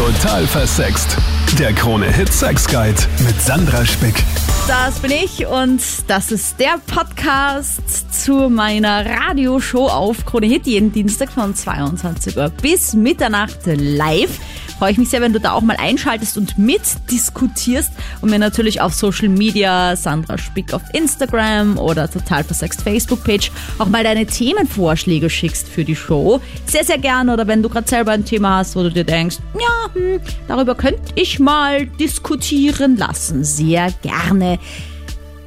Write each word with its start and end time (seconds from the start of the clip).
Total 0.00 0.46
versext. 0.46 1.39
Der 1.58 1.74
Krone-Hit 1.74 2.32
Sex 2.32 2.66
Guide 2.66 2.96
mit 3.26 3.40
Sandra 3.42 3.84
Spick. 3.84 4.24
Das 4.66 5.00
bin 5.00 5.10
ich 5.10 5.46
und 5.46 5.82
das 6.06 6.30
ist 6.30 6.60
der 6.60 6.78
Podcast 6.86 8.14
zu 8.14 8.48
meiner 8.48 9.04
Radioshow 9.04 9.88
auf 9.88 10.24
Krone 10.24 10.46
Hit 10.46 10.66
jeden 10.66 10.92
Dienstag 10.92 11.32
von 11.32 11.54
22 11.54 12.36
Uhr 12.36 12.50
bis 12.62 12.94
Mitternacht 12.94 13.58
live. 13.66 14.38
Freue 14.78 14.92
ich 14.92 14.98
mich 14.98 15.10
sehr, 15.10 15.20
wenn 15.20 15.34
du 15.34 15.40
da 15.40 15.52
auch 15.52 15.60
mal 15.60 15.76
einschaltest 15.76 16.38
und 16.38 16.56
mitdiskutierst 16.56 17.92
und 18.22 18.30
mir 18.30 18.38
natürlich 18.38 18.80
auf 18.80 18.94
Social 18.94 19.28
Media, 19.28 19.94
Sandra 19.94 20.38
Spick 20.38 20.72
auf 20.72 20.80
Instagram 20.94 21.76
oder 21.76 22.10
Total 22.10 22.44
Versext 22.44 22.80
Facebook-Page 22.80 23.50
auch 23.78 23.88
mal 23.88 24.04
deine 24.04 24.24
Themenvorschläge 24.24 25.28
schickst 25.28 25.68
für 25.68 25.84
die 25.84 25.96
Show. 25.96 26.40
Sehr, 26.64 26.84
sehr 26.84 26.96
gerne 26.96 27.34
oder 27.34 27.46
wenn 27.46 27.62
du 27.62 27.68
gerade 27.68 27.88
selber 27.88 28.12
ein 28.12 28.24
Thema 28.24 28.58
hast, 28.58 28.74
wo 28.74 28.82
du 28.82 28.90
dir 28.90 29.04
denkst, 29.04 29.36
ja, 29.54 29.92
hm, 29.92 30.20
darüber 30.48 30.74
könnte 30.74 31.02
ich 31.14 31.39
mal 31.40 31.86
diskutieren 31.86 32.96
lassen. 32.96 33.42
Sehr 33.44 33.92
gerne. 34.02 34.58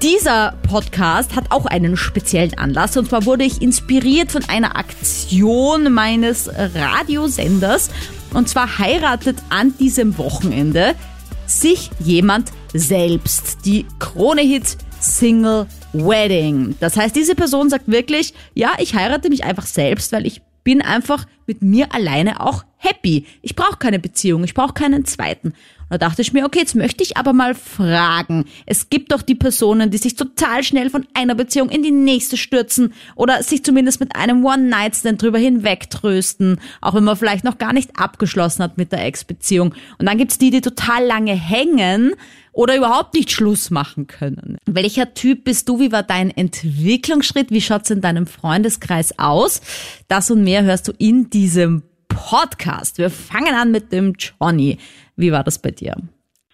Dieser 0.01 0.55
Podcast 0.67 1.34
hat 1.35 1.45
auch 1.51 1.65
einen 1.65 1.95
speziellen 1.95 2.57
Anlass 2.57 2.97
und 2.97 3.07
zwar 3.07 3.25
wurde 3.25 3.45
ich 3.45 3.61
inspiriert 3.61 4.34
von 4.34 4.43
einer 4.49 4.75
Aktion 4.75 5.93
meines 5.93 6.49
Radiosenders 6.53 7.89
und 8.34 8.49
zwar 8.49 8.79
heiratet 8.79 9.37
an 9.49 9.73
diesem 9.77 10.17
Wochenende 10.17 10.95
sich 11.45 11.89
jemand 11.99 12.51
selbst. 12.73 13.59
Die 13.65 13.85
Krone-Hit 13.99 14.77
Single 14.99 15.67
Wedding. 15.93 16.75
Das 16.79 16.98
heißt, 16.98 17.15
diese 17.15 17.35
Person 17.35 17.70
sagt 17.70 17.87
wirklich, 17.87 18.34
ja, 18.53 18.71
ich 18.79 18.95
heirate 18.95 19.29
mich 19.29 19.43
einfach 19.43 19.65
selbst, 19.65 20.12
weil 20.12 20.25
ich 20.25 20.41
bin 20.63 20.81
einfach 20.81 21.25
mit 21.45 21.62
mir 21.62 21.93
alleine 21.93 22.41
auch 22.41 22.63
happy. 22.77 23.25
Ich 23.41 23.55
brauche 23.55 23.77
keine 23.77 23.99
Beziehung, 23.99 24.43
ich 24.43 24.53
brauche 24.53 24.73
keinen 24.73 25.05
zweiten. 25.05 25.53
Da 25.93 25.99
dachte 25.99 26.23
ich 26.23 26.33
mir, 26.33 26.43
okay, 26.43 26.57
jetzt 26.57 26.73
möchte 26.73 27.03
ich 27.03 27.17
aber 27.17 27.33
mal 27.33 27.53
fragen. 27.53 28.45
Es 28.65 28.90
gibt 28.90 29.12
doch 29.12 29.21
die 29.21 29.35
Personen, 29.35 29.91
die 29.91 29.99
sich 29.99 30.15
total 30.15 30.63
schnell 30.63 30.90
von 30.90 31.05
einer 31.13 31.35
Beziehung 31.35 31.70
in 31.70 31.84
die 31.84 31.91
nächste 31.91 32.35
stürzen 32.35 32.93
oder 33.15 33.43
sich 33.43 33.63
zumindest 33.63 33.99
mit 33.99 34.15
einem 34.15 34.43
One-Night-Stand 34.43 35.21
drüber 35.21 35.37
hinwegtrösten, 35.37 36.59
auch 36.81 36.95
wenn 36.95 37.03
man 37.03 37.15
vielleicht 37.15 37.43
noch 37.43 37.59
gar 37.59 37.73
nicht 37.73 37.91
abgeschlossen 37.95 38.63
hat 38.63 38.76
mit 38.76 38.91
der 38.91 39.05
Ex-Beziehung. 39.05 39.76
Und 39.99 40.07
dann 40.07 40.18
gibt's 40.18 40.40
die, 40.40 40.49
die 40.49 40.62
total 40.62 41.05
lange 41.05 41.35
hängen 41.35 42.15
oder 42.53 42.75
überhaupt 42.75 43.13
nicht 43.13 43.29
Schluss 43.29 43.70
machen 43.70 44.07
können. 44.07 44.57
Welcher 44.65 45.13
Typ 45.13 45.43
bist 45.43 45.70
du? 45.70 45.79
Wie 45.79 45.91
war 45.91 46.01
dein 46.01 46.31
Entwicklungsschritt? 46.31 47.51
Wie 47.51 47.62
schaut's 47.62 47.91
in 47.91 48.01
deinem 48.01 48.25
Freundeskreis 48.25 49.20
aus? 49.20 49.62
Das 50.07 50.31
und 50.31 50.43
mehr 50.43 50.63
hörst 50.63 50.87
du 50.87 50.93
in 50.98 51.29
diesem 51.29 51.84
Podcast. 52.15 52.97
Wir 52.97 53.09
fangen 53.09 53.55
an 53.55 53.71
mit 53.71 53.91
dem 53.91 54.13
Johnny. 54.17 54.77
Wie 55.15 55.31
war 55.31 55.43
das 55.43 55.61
bei 55.61 55.71
dir? 55.71 55.95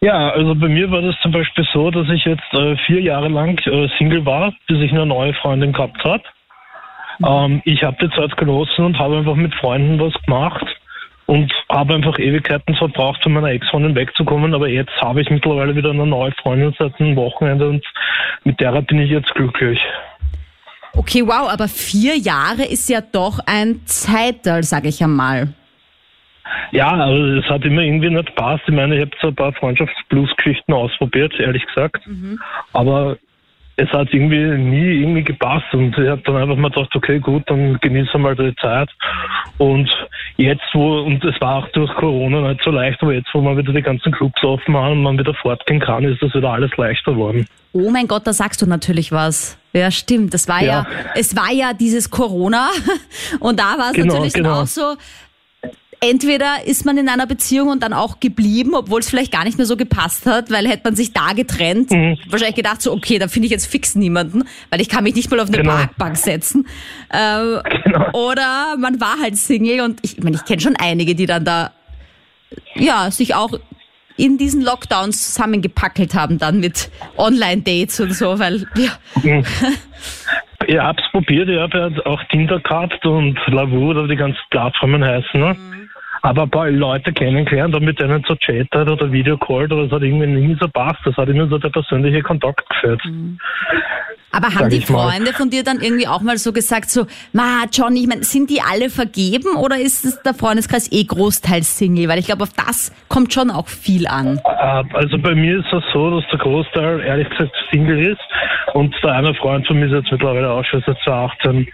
Ja, 0.01 0.29
also 0.29 0.55
bei 0.55 0.69
mir 0.69 0.89
war 0.91 1.01
das 1.01 1.15
zum 1.21 1.31
Beispiel 1.31 1.67
so, 1.73 1.91
dass 1.91 2.07
ich 2.09 2.23
jetzt 2.23 2.53
äh, 2.53 2.77
vier 2.85 3.01
Jahre 3.01 3.27
lang 3.27 3.59
äh, 3.65 3.89
Single 3.97 4.25
war, 4.25 4.53
bis 4.67 4.79
ich 4.79 4.91
eine 4.91 5.05
neue 5.05 5.33
Freundin 5.33 5.73
gehabt 5.73 6.01
habe. 6.03 6.23
Ähm, 7.25 7.61
ich 7.65 7.83
habe 7.83 7.97
die 8.01 8.15
Zeit 8.15 8.37
genossen 8.37 8.85
und 8.85 8.97
habe 8.97 9.17
einfach 9.17 9.35
mit 9.35 9.53
Freunden 9.55 9.99
was 9.99 10.13
gemacht 10.23 10.65
und 11.25 11.53
habe 11.69 11.95
einfach 11.95 12.17
Ewigkeiten 12.17 12.75
verbraucht, 12.75 13.21
von 13.21 13.33
meiner 13.33 13.49
Ex-Freundin 13.49 13.95
wegzukommen. 13.95 14.53
Aber 14.53 14.69
jetzt 14.69 14.95
habe 15.01 15.21
ich 15.21 15.29
mittlerweile 15.29 15.75
wieder 15.75 15.91
eine 15.91 16.07
neue 16.07 16.31
Freundin 16.41 16.73
seit 16.79 16.99
einem 16.99 17.15
Wochenende 17.17 17.67
und 17.67 17.85
mit 18.45 18.59
der 18.59 18.81
bin 18.81 18.99
ich 18.99 19.11
jetzt 19.11 19.35
glücklich. 19.35 19.79
Okay, 20.93 21.25
wow, 21.25 21.49
aber 21.51 21.67
vier 21.67 22.17
Jahre 22.17 22.65
ist 22.65 22.89
ja 22.89 23.01
doch 23.01 23.39
ein 23.45 23.81
Zeitalter, 23.85 24.63
sage 24.63 24.89
ich 24.89 25.03
einmal. 25.03 25.53
Ja, 26.71 26.91
also 26.91 27.39
es 27.39 27.45
hat 27.45 27.63
immer 27.63 27.81
irgendwie 27.81 28.09
nicht 28.09 28.27
gepasst. 28.27 28.63
Ich 28.67 28.73
meine, 28.73 28.95
ich 28.95 29.01
habe 29.01 29.11
so 29.21 29.27
ein 29.27 29.35
paar 29.35 29.53
Freundschafts-Blues-Geschichten 29.53 30.73
ausprobiert, 30.73 31.33
ehrlich 31.39 31.65
gesagt. 31.65 32.05
Mhm. 32.07 32.39
Aber 32.73 33.17
es 33.75 33.89
hat 33.89 34.13
irgendwie 34.13 34.57
nie 34.57 35.01
irgendwie 35.01 35.23
gepasst 35.23 35.73
und 35.73 35.97
ich 35.97 36.07
habe 36.07 36.21
dann 36.25 36.35
einfach 36.35 36.55
mal 36.55 36.69
gedacht, 36.69 36.93
okay, 36.95 37.19
gut, 37.19 37.43
dann 37.47 37.79
genieße 37.79 38.17
mal 38.17 38.35
die 38.35 38.53
Zeit. 38.61 38.89
Und 39.57 39.89
jetzt, 40.37 40.63
wo, 40.73 40.99
und 41.01 41.23
es 41.23 41.39
war 41.39 41.63
auch 41.63 41.67
durch 41.69 41.93
Corona 41.95 42.49
nicht 42.49 42.63
so 42.63 42.71
leicht, 42.71 43.01
aber 43.01 43.13
jetzt, 43.13 43.29
wo 43.33 43.41
man 43.41 43.57
wieder 43.57 43.71
die 43.71 43.81
ganzen 43.81 44.11
Clubs 44.11 44.43
offen 44.43 44.75
haben 44.75 44.91
und 44.93 45.03
man 45.03 45.19
wieder 45.19 45.33
fortgehen 45.35 45.79
kann, 45.79 46.03
ist 46.03 46.21
das 46.21 46.33
wieder 46.33 46.49
alles 46.49 46.75
leichter 46.77 47.13
geworden. 47.13 47.45
Oh 47.71 47.89
mein 47.89 48.07
Gott, 48.07 48.25
da 48.25 48.33
sagst 48.33 48.61
du 48.61 48.65
natürlich 48.65 49.11
was. 49.11 49.58
Ja, 49.73 49.91
stimmt. 49.91 50.33
Das 50.33 50.47
war 50.47 50.61
ja, 50.61 50.67
ja 50.67 50.87
es 51.15 51.35
war 51.35 51.51
ja 51.51 51.73
dieses 51.73 52.09
Corona 52.09 52.69
und 53.39 53.59
da 53.59 53.77
war 53.77 53.89
es 53.89 53.93
genau, 53.93 54.15
natürlich 54.15 54.33
genau. 54.33 54.61
auch 54.61 54.67
so, 54.67 54.95
entweder 56.01 56.65
ist 56.65 56.85
man 56.85 56.97
in 56.97 57.09
einer 57.09 57.27
Beziehung 57.27 57.69
und 57.69 57.83
dann 57.83 57.93
auch 57.93 58.19
geblieben, 58.19 58.73
obwohl 58.73 59.01
es 59.01 59.09
vielleicht 59.09 59.31
gar 59.31 59.43
nicht 59.43 59.57
mehr 59.57 59.65
so 59.67 59.75
gepasst 59.75 60.25
hat, 60.25 60.49
weil 60.49 60.67
hätte 60.67 60.83
man 60.85 60.95
sich 60.95 61.13
da 61.13 61.33
getrennt, 61.33 61.91
mhm. 61.91 62.17
wahrscheinlich 62.29 62.55
gedacht 62.55 62.81
so, 62.81 62.93
okay, 62.93 63.19
da 63.19 63.27
finde 63.27 63.47
ich 63.47 63.51
jetzt 63.51 63.67
fix 63.67 63.95
niemanden, 63.95 64.43
weil 64.69 64.81
ich 64.81 64.89
kann 64.89 65.03
mich 65.03 65.15
nicht 65.15 65.29
mal 65.29 65.39
auf 65.39 65.47
eine 65.47 65.57
genau. 65.57 65.73
Parkbank 65.73 66.17
setzen. 66.17 66.67
Äh, 67.09 67.61
genau. 67.83 68.11
Oder 68.13 68.77
man 68.77 68.99
war 69.01 69.19
halt 69.21 69.37
Single 69.37 69.81
und 69.81 69.99
ich, 70.03 70.17
ich 70.17 70.23
meine, 70.23 70.37
ich 70.37 70.45
kenne 70.45 70.61
schon 70.61 70.75
einige, 70.77 71.15
die 71.15 71.25
dann 71.25 71.43
da 71.45 71.71
ja 72.75 73.11
sich 73.11 73.35
auch 73.35 73.59
in 74.19 74.37
diesen 74.37 74.61
Lockdowns 74.61 75.33
zusammengepackelt 75.33 76.13
haben 76.13 76.37
dann 76.37 76.59
mit 76.59 76.91
Online-Dates 77.17 77.99
und 77.99 78.13
so, 78.13 78.39
weil 78.39 78.65
ja. 78.75 78.91
Mhm. 79.23 79.43
Ich 80.67 80.77
hab's 80.77 81.01
probiert, 81.11 81.47
ich 81.49 81.57
habe 81.57 81.91
ja 81.95 82.05
auch 82.05 82.21
Tinder 82.25 82.59
gehabt 82.59 83.03
und 83.05 83.39
Lavu 83.47 83.89
oder 83.89 84.07
die 84.07 84.17
ganzen 84.17 84.41
Plattformen 84.51 85.03
heißen. 85.03 85.39
Ne? 85.39 85.53
Mhm 85.53 85.79
aber 86.21 86.43
ein 86.43 86.49
paar 86.49 86.69
Leute 86.69 87.13
kennengelernt 87.13 87.75
und 87.75 87.83
mit 87.83 87.99
denen 87.99 88.23
so 88.27 88.35
chattet 88.35 88.89
oder 88.89 89.11
Videocallt, 89.11 89.71
aber 89.71 89.83
es 89.83 89.91
hat 89.91 90.01
irgendwie 90.01 90.27
nie 90.27 90.57
so 90.59 90.67
passt. 90.67 90.99
Das 91.05 91.15
hat 91.15 91.29
immer 91.29 91.47
so 91.47 91.57
der 91.57 91.69
persönliche 91.69 92.21
Kontakt 92.21 92.67
geführt. 92.69 93.01
Mhm. 93.05 93.37
Aber 94.31 94.53
haben 94.53 94.69
die 94.69 94.81
Freunde 94.81 95.33
von 95.33 95.49
dir 95.49 95.63
dann 95.63 95.79
irgendwie 95.81 96.07
auch 96.07 96.21
mal 96.21 96.37
so 96.37 96.53
gesagt, 96.53 96.89
so, 96.89 97.07
ma, 97.33 97.63
Johnny, 97.71 98.01
ich 98.01 98.07
meine, 98.07 98.23
sind 98.23 98.49
die 98.49 98.61
alle 98.61 98.89
vergeben 98.89 99.55
oder 99.57 99.77
ist 99.77 100.05
es 100.05 100.21
der 100.21 100.33
Freundeskreis 100.33 100.91
eh 100.91 101.03
großteils 101.03 101.77
Single? 101.77 102.07
Weil 102.07 102.19
ich 102.19 102.27
glaube, 102.27 102.43
auf 102.43 102.53
das 102.53 102.93
kommt 103.07 103.33
schon 103.33 103.49
auch 103.49 103.67
viel 103.67 104.07
an. 104.07 104.39
Äh, 104.45 104.83
also 104.93 105.17
bei 105.17 105.33
mir 105.33 105.59
ist 105.59 105.73
es 105.73 105.83
so, 105.93 106.11
dass 106.11 106.29
der 106.31 106.39
Großteil 106.39 106.99
ehrlich 107.01 107.29
gesagt 107.29 107.51
Single 107.71 108.11
ist 108.11 108.21
und 108.73 108.95
der 109.03 109.13
eine 109.13 109.33
Freund 109.33 109.65
von 109.65 109.79
mir 109.79 109.87
ist 109.87 109.93
jetzt 109.93 110.11
mittlerweile 110.11 110.51
auch 110.51 110.65
schon 110.65 110.83
seit 110.85 110.97
2018 111.03 111.67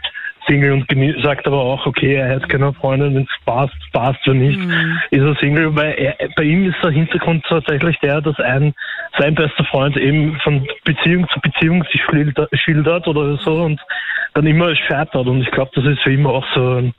Single 0.48 0.74
und 0.74 1.24
sagt 1.24 1.48
aber 1.48 1.60
auch, 1.60 1.86
okay, 1.86 2.16
er 2.16 2.36
hat 2.36 2.50
keine 2.50 2.74
Freundin, 2.74 3.16
wenn 3.16 3.24
es 3.24 3.46
passt, 3.46 3.74
passt, 3.92 4.20
wenn 4.26 4.40
nicht, 4.40 4.60
mhm. 4.60 5.00
ist 5.12 5.22
er 5.22 5.36
Single, 5.36 5.76
weil 5.76 5.94
er, 5.94 6.30
bei 6.36 6.44
ihm 6.44 6.70
ist 6.70 6.78
der 6.84 6.92
Hintergrund 6.92 7.44
tatsächlich 7.48 7.98
der, 8.00 8.22
dass 8.22 8.40
ein, 8.40 8.74
sein 9.18 9.36
bester 9.36 9.66
Freund 9.66 9.98
eben 9.98 10.38
von 10.44 10.68
Beziehung 10.84 11.28
zu 11.30 11.40
Beziehung 11.40 11.84
sich 11.92 12.02
schildert 12.64 13.08
oder 13.08 13.38
so 13.38 13.54
und 13.54 13.80
dann 14.34 14.46
immer 14.46 14.76
scheitert 14.76 15.28
und 15.28 15.42
ich 15.42 15.52
glaube, 15.52 15.72
das 15.76 15.86
ist 15.86 16.02
für 16.02 16.12
ihn 16.12 16.26
auch 16.26 16.46
so 16.54 16.76
ein 16.76 16.94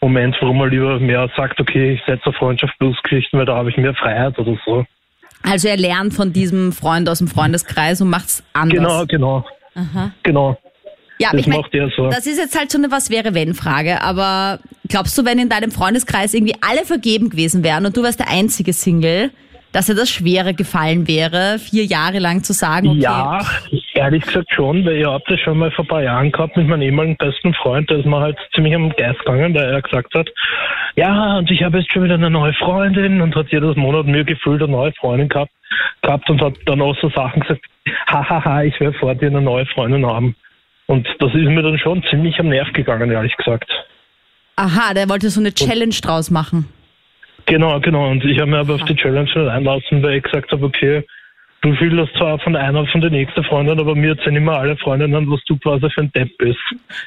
Moment, 0.00 0.36
warum 0.40 0.60
er 0.60 0.68
lieber 0.68 0.98
mehr 0.98 1.28
sagt, 1.36 1.60
okay, 1.60 1.92
ich 1.92 2.02
setze 2.06 2.26
auf 2.26 2.36
Freundschaft 2.36 2.78
plus 2.78 2.96
Geschichten, 3.02 3.38
weil 3.38 3.44
da 3.44 3.56
habe 3.56 3.70
ich 3.70 3.76
mehr 3.76 3.94
Freiheit 3.94 4.38
oder 4.38 4.56
so. 4.64 4.84
Also 5.42 5.68
er 5.68 5.76
lernt 5.76 6.14
von 6.14 6.32
diesem 6.32 6.72
Freund 6.72 7.08
aus 7.08 7.18
dem 7.18 7.28
Freundeskreis 7.28 8.00
und 8.00 8.10
macht 8.10 8.26
es 8.26 8.44
anders. 8.52 8.76
Genau, 8.76 9.04
genau. 9.06 9.44
Aha. 9.74 10.10
Genau. 10.22 10.58
Ja, 11.20 11.32
das 11.32 11.40
ich 11.42 11.46
mein, 11.48 11.62
so. 11.94 12.08
Das 12.08 12.26
ist 12.26 12.38
jetzt 12.38 12.58
halt 12.58 12.70
so 12.70 12.78
eine 12.78 12.90
Was-wäre-wenn-Frage, 12.90 14.00
aber 14.02 14.58
glaubst 14.88 15.18
du, 15.18 15.24
wenn 15.26 15.38
in 15.38 15.50
deinem 15.50 15.70
Freundeskreis 15.70 16.32
irgendwie 16.32 16.54
alle 16.62 16.86
vergeben 16.86 17.28
gewesen 17.28 17.62
wären 17.62 17.84
und 17.84 17.94
du 17.94 18.02
wärst 18.02 18.20
der 18.20 18.28
einzige 18.30 18.72
Single, 18.72 19.30
dass 19.72 19.86
dir 19.86 19.94
das 19.94 20.10
schwerer 20.10 20.54
gefallen 20.54 21.06
wäre, 21.06 21.58
vier 21.58 21.84
Jahre 21.84 22.20
lang 22.20 22.42
zu 22.42 22.54
sagen, 22.54 22.88
okay. 22.88 23.00
Ja, 23.00 23.38
ehrlich 23.94 24.24
gesagt 24.24 24.50
schon, 24.50 24.82
weil 24.86 24.96
ich 24.96 25.06
habe 25.06 25.22
das 25.28 25.38
schon 25.40 25.58
mal 25.58 25.70
vor 25.72 25.84
ein 25.84 25.88
paar 25.88 26.02
Jahren 26.02 26.32
gehabt 26.32 26.56
mit 26.56 26.66
meinem 26.66 26.82
ehemaligen 26.82 27.16
besten 27.18 27.52
Freund, 27.52 27.90
da 27.90 27.96
ist 27.96 28.06
mir 28.06 28.18
halt 28.18 28.38
ziemlich 28.54 28.74
am 28.74 28.88
Geist 28.96 29.18
gegangen, 29.18 29.54
weil 29.54 29.64
er 29.64 29.82
gesagt 29.82 30.14
hat, 30.14 30.28
ja, 30.96 31.36
und 31.36 31.50
ich 31.50 31.62
habe 31.62 31.78
jetzt 31.78 31.92
schon 31.92 32.04
wieder 32.04 32.14
eine 32.14 32.30
neue 32.30 32.54
Freundin 32.54 33.20
und 33.20 33.36
hat 33.36 33.52
jedes 33.52 33.76
Monat 33.76 34.06
mir 34.06 34.24
gefühlt 34.24 34.62
eine 34.62 34.72
neue 34.72 34.92
Freundin 34.94 35.28
gehabt, 35.28 35.52
gehabt 36.00 36.30
und 36.30 36.40
hat 36.40 36.54
dann 36.64 36.80
auch 36.80 36.96
so 37.00 37.10
Sachen 37.10 37.40
gesagt, 37.42 37.60
hahaha, 38.06 38.62
ich 38.62 38.80
werde 38.80 38.98
vor 38.98 39.14
dir 39.14 39.26
eine 39.26 39.42
neue 39.42 39.66
Freundin 39.66 40.06
haben. 40.06 40.34
Und 40.90 41.06
das 41.20 41.32
ist 41.34 41.46
mir 41.46 41.62
dann 41.62 41.78
schon 41.78 42.02
ziemlich 42.10 42.36
am 42.40 42.48
Nerv 42.48 42.72
gegangen, 42.72 43.12
ehrlich 43.12 43.36
gesagt. 43.36 43.70
Aha, 44.56 44.92
der 44.92 45.08
wollte 45.08 45.30
so 45.30 45.38
eine 45.38 45.54
Challenge 45.54 45.94
draus 46.02 46.32
machen. 46.32 46.66
Genau, 47.46 47.78
genau. 47.78 48.10
Und 48.10 48.24
ich 48.24 48.40
habe 48.40 48.50
mir 48.50 48.58
aber 48.58 48.74
auf 48.74 48.84
die 48.86 48.96
Challenge 48.96 49.22
nicht 49.22 49.36
einlassen, 49.36 50.02
weil 50.02 50.16
ich 50.16 50.24
gesagt 50.24 50.50
habe, 50.50 50.66
okay, 50.66 51.06
du 51.62 51.74
schilderst 51.74 52.12
zwar 52.16 52.38
von 52.38 52.56
einer 52.56 52.86
von 52.86 53.00
der 53.00 53.10
nächsten 53.10 53.44
Freundin, 53.44 53.78
aber 53.78 53.94
mir 53.94 54.10
erzählen 54.10 54.36
immer 54.36 54.58
alle 54.58 54.76
Freundinnen, 54.76 55.30
was 55.30 55.40
du 55.46 55.56
quasi 55.58 55.88
für 55.90 56.02
ein 56.02 56.12
Depp 56.12 56.36
bist. 56.38 56.58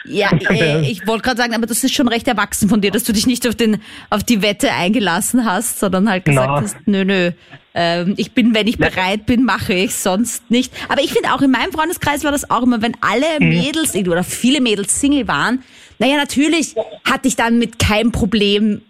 Ja, 0.05 0.29
äh, 0.49 0.81
ich 0.81 1.07
wollte 1.07 1.23
gerade 1.23 1.37
sagen, 1.37 1.55
aber 1.55 1.65
das 1.65 1.83
ist 1.83 1.93
schon 1.93 2.07
recht 2.07 2.27
erwachsen 2.27 2.69
von 2.69 2.81
dir, 2.81 2.91
dass 2.91 3.03
du 3.03 3.13
dich 3.13 3.25
nicht 3.25 3.47
auf, 3.47 3.55
den, 3.55 3.81
auf 4.09 4.23
die 4.23 4.41
Wette 4.41 4.71
eingelassen 4.71 5.45
hast, 5.45 5.79
sondern 5.79 6.09
halt 6.09 6.25
gesagt 6.25 6.49
Na. 6.49 6.61
hast, 6.61 6.87
nö, 6.87 7.03
nö, 7.03 7.31
ähm, 7.73 8.13
ich 8.17 8.33
bin, 8.33 8.53
wenn 8.53 8.67
ich 8.67 8.77
bereit 8.77 9.25
bin, 9.25 9.43
mache 9.43 9.73
ich 9.73 9.95
sonst 9.95 10.51
nicht. 10.51 10.73
Aber 10.89 11.01
ich 11.01 11.11
finde 11.11 11.33
auch 11.33 11.41
in 11.41 11.51
meinem 11.51 11.71
Freundeskreis 11.71 12.23
war 12.23 12.31
das 12.31 12.49
auch 12.49 12.63
immer, 12.63 12.81
wenn 12.81 12.93
alle 13.01 13.25
mhm. 13.39 13.49
Mädels 13.49 13.95
oder 13.95 14.23
viele 14.23 14.61
Mädels 14.61 14.99
Single 14.99 15.27
waren, 15.27 15.63
naja, 15.99 16.17
natürlich 16.17 16.75
hatte 17.09 17.27
ich 17.27 17.35
dann 17.35 17.59
mit 17.59 17.79
keinem 17.79 18.11
Problem 18.11 18.81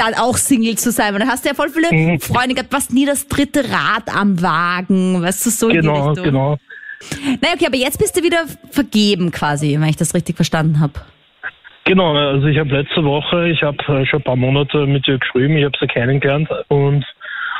dann 0.00 0.14
auch 0.14 0.36
Single 0.36 0.76
zu 0.76 0.90
sein. 0.90 1.12
Weil 1.14 1.20
du 1.20 1.26
hast 1.26 1.44
ja 1.44 1.54
voll 1.54 1.68
viele 1.68 1.92
mhm. 1.92 2.20
Freunde 2.20 2.54
gehabt, 2.54 2.72
was 2.72 2.90
nie 2.90 3.06
das 3.06 3.28
dritte 3.28 3.64
Rad 3.70 4.14
am 4.14 4.40
Wagen, 4.42 5.22
weißt 5.22 5.46
du, 5.46 5.50
so 5.50 5.68
genau, 5.68 6.14
genau, 6.14 6.58
Naja, 7.40 7.54
okay, 7.54 7.66
aber 7.66 7.76
jetzt 7.76 7.98
bist 7.98 8.16
du 8.16 8.22
wieder 8.22 8.44
vergeben 8.70 9.30
quasi, 9.30 9.76
wenn 9.78 9.88
ich 9.88 9.96
das 9.96 10.14
richtig 10.14 10.36
verstanden 10.36 10.80
habe. 10.80 10.94
Genau, 11.84 12.14
also 12.14 12.46
ich 12.46 12.58
habe 12.58 12.70
letzte 12.70 13.02
Woche, 13.04 13.48
ich 13.48 13.62
habe 13.62 13.78
äh, 13.88 14.06
schon 14.06 14.20
ein 14.20 14.22
paar 14.22 14.36
Monate 14.36 14.86
mit 14.86 15.08
ihr 15.08 15.18
geschrieben, 15.18 15.56
ich 15.56 15.64
habe 15.64 15.76
sie 15.80 15.86
kennengelernt 15.86 16.48
und 16.68 17.04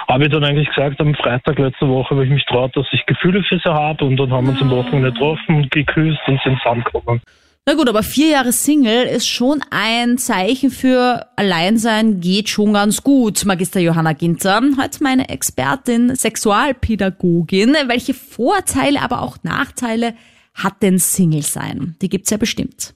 habe 0.09 0.29
dann 0.29 0.45
eigentlich 0.45 0.69
gesagt, 0.69 1.01
am 1.01 1.15
Freitag 1.15 1.59
letzte 1.59 1.89
Woche 1.89 2.11
habe 2.11 2.25
ich 2.25 2.31
mich 2.31 2.45
traut, 2.47 2.77
dass 2.77 2.87
ich 2.93 3.05
Gefühle 3.07 3.43
für 3.43 3.59
sie 3.59 3.73
habe 3.73 4.05
und 4.05 4.17
dann 4.19 4.31
haben 4.31 4.47
wir 4.47 4.53
uns 4.53 4.63
am 4.63 4.71
Wochenende 4.71 5.13
getroffen, 5.13 5.69
geküsst 5.71 6.21
und 6.27 6.41
sind 6.43 6.59
zusammengekommen. 6.63 7.21
Na 7.67 7.75
gut, 7.75 7.91
aber 7.91 8.03
vier 8.03 8.29
Jahre 8.29 8.53
Single 8.53 9.05
ist 9.05 9.29
schon 9.29 9.63
ein 9.71 10.17
Zeichen 10.17 10.71
für 10.71 11.27
Alleinsein 11.37 12.19
geht 12.21 12.49
schon 12.49 12.73
ganz 12.73 13.03
gut. 13.03 13.45
Magister 13.45 13.81
Johanna 13.81 14.15
Ginter, 14.15 14.63
heute 14.81 15.03
meine 15.03 15.29
Expertin, 15.29 16.17
Sexualpädagogin. 16.17 17.77
Welche 17.87 18.15
Vorteile, 18.15 19.03
aber 19.03 19.21
auch 19.21 19.37
Nachteile 19.43 20.15
hat 20.55 20.83
denn 20.83 20.99
Single 20.99 21.43
sein? 21.43 21.97
Die 22.01 22.09
gibt's 22.09 22.31
ja 22.31 22.39
bestimmt. 22.39 22.95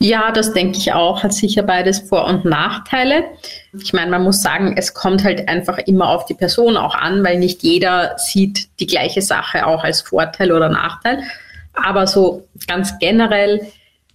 Ja, 0.00 0.32
das 0.32 0.54
denke 0.54 0.78
ich 0.78 0.92
auch. 0.92 1.22
Hat 1.22 1.32
sicher 1.32 1.62
beides 1.62 2.00
Vor- 2.00 2.26
und 2.26 2.44
Nachteile. 2.44 3.24
Ich 3.80 3.92
meine, 3.92 4.10
man 4.10 4.24
muss 4.24 4.42
sagen, 4.42 4.74
es 4.76 4.92
kommt 4.92 5.22
halt 5.22 5.48
einfach 5.48 5.78
immer 5.78 6.08
auf 6.08 6.24
die 6.24 6.34
Person 6.34 6.76
auch 6.76 6.96
an, 6.96 7.22
weil 7.22 7.38
nicht 7.38 7.62
jeder 7.62 8.16
sieht 8.18 8.80
die 8.80 8.86
gleiche 8.86 9.22
Sache 9.22 9.66
auch 9.66 9.84
als 9.84 10.00
Vorteil 10.00 10.50
oder 10.50 10.68
Nachteil. 10.68 11.22
Aber 11.74 12.06
so 12.08 12.48
ganz 12.66 12.98
generell 12.98 13.70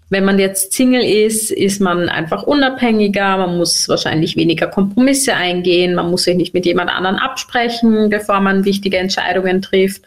wenn 0.09 0.23
man 0.23 0.37
jetzt 0.37 0.73
Single 0.73 1.03
ist, 1.03 1.51
ist 1.51 1.81
man 1.81 2.09
einfach 2.09 2.43
unabhängiger, 2.43 3.37
man 3.37 3.57
muss 3.57 3.89
wahrscheinlich 3.89 4.35
weniger 4.35 4.67
Kompromisse 4.67 5.33
eingehen, 5.33 5.95
man 5.95 6.11
muss 6.11 6.25
sich 6.25 6.35
nicht 6.35 6.53
mit 6.53 6.65
jemand 6.65 6.91
anderen 6.91 7.15
absprechen, 7.15 8.09
bevor 8.09 8.39
man 8.39 8.65
wichtige 8.65 8.97
Entscheidungen 8.97 9.63
trifft. 9.63 10.03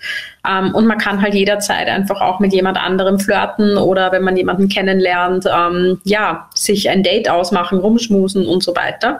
Ähm, 0.48 0.72
und 0.72 0.86
man 0.86 0.98
kann 0.98 1.20
halt 1.20 1.34
jederzeit 1.34 1.88
einfach 1.88 2.20
auch 2.20 2.38
mit 2.38 2.52
jemand 2.52 2.78
anderem 2.78 3.18
flirten 3.18 3.76
oder 3.76 4.12
wenn 4.12 4.22
man 4.22 4.36
jemanden 4.36 4.68
kennenlernt, 4.68 5.46
ähm, 5.46 6.00
ja, 6.04 6.48
sich 6.54 6.88
ein 6.88 7.02
Date 7.02 7.28
ausmachen, 7.28 7.78
rumschmusen 7.78 8.46
und 8.46 8.62
so 8.62 8.76
weiter. 8.76 9.18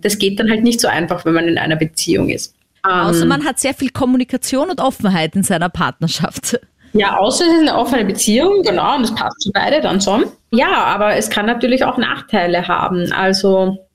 Das 0.00 0.18
geht 0.18 0.40
dann 0.40 0.48
halt 0.48 0.62
nicht 0.62 0.80
so 0.80 0.88
einfach, 0.88 1.26
wenn 1.26 1.34
man 1.34 1.48
in 1.48 1.58
einer 1.58 1.76
Beziehung 1.76 2.30
ist. 2.30 2.54
Außer 2.82 3.22
ähm, 3.22 3.28
man 3.28 3.44
hat 3.44 3.58
sehr 3.58 3.74
viel 3.74 3.90
Kommunikation 3.90 4.70
und 4.70 4.80
Offenheit 4.80 5.36
in 5.36 5.42
seiner 5.42 5.68
Partnerschaft. 5.68 6.60
Ja, 6.96 7.18
außer 7.18 7.44
es 7.44 7.52
ist 7.54 7.68
eine 7.68 7.76
offene 7.76 8.04
Beziehung, 8.04 8.62
genau, 8.62 8.94
und 8.94 9.02
das 9.02 9.14
passt 9.14 9.42
für 9.42 9.50
beide 9.52 9.80
dann 9.80 10.00
schon. 10.00 10.26
Ja, 10.52 10.84
aber 10.84 11.16
es 11.16 11.28
kann 11.28 11.44
natürlich 11.44 11.84
auch 11.84 11.98
Nachteile 11.98 12.68
haben. 12.68 13.12
Also 13.12 13.88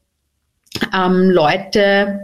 ähm, 0.93 1.29
Leute, 1.29 2.19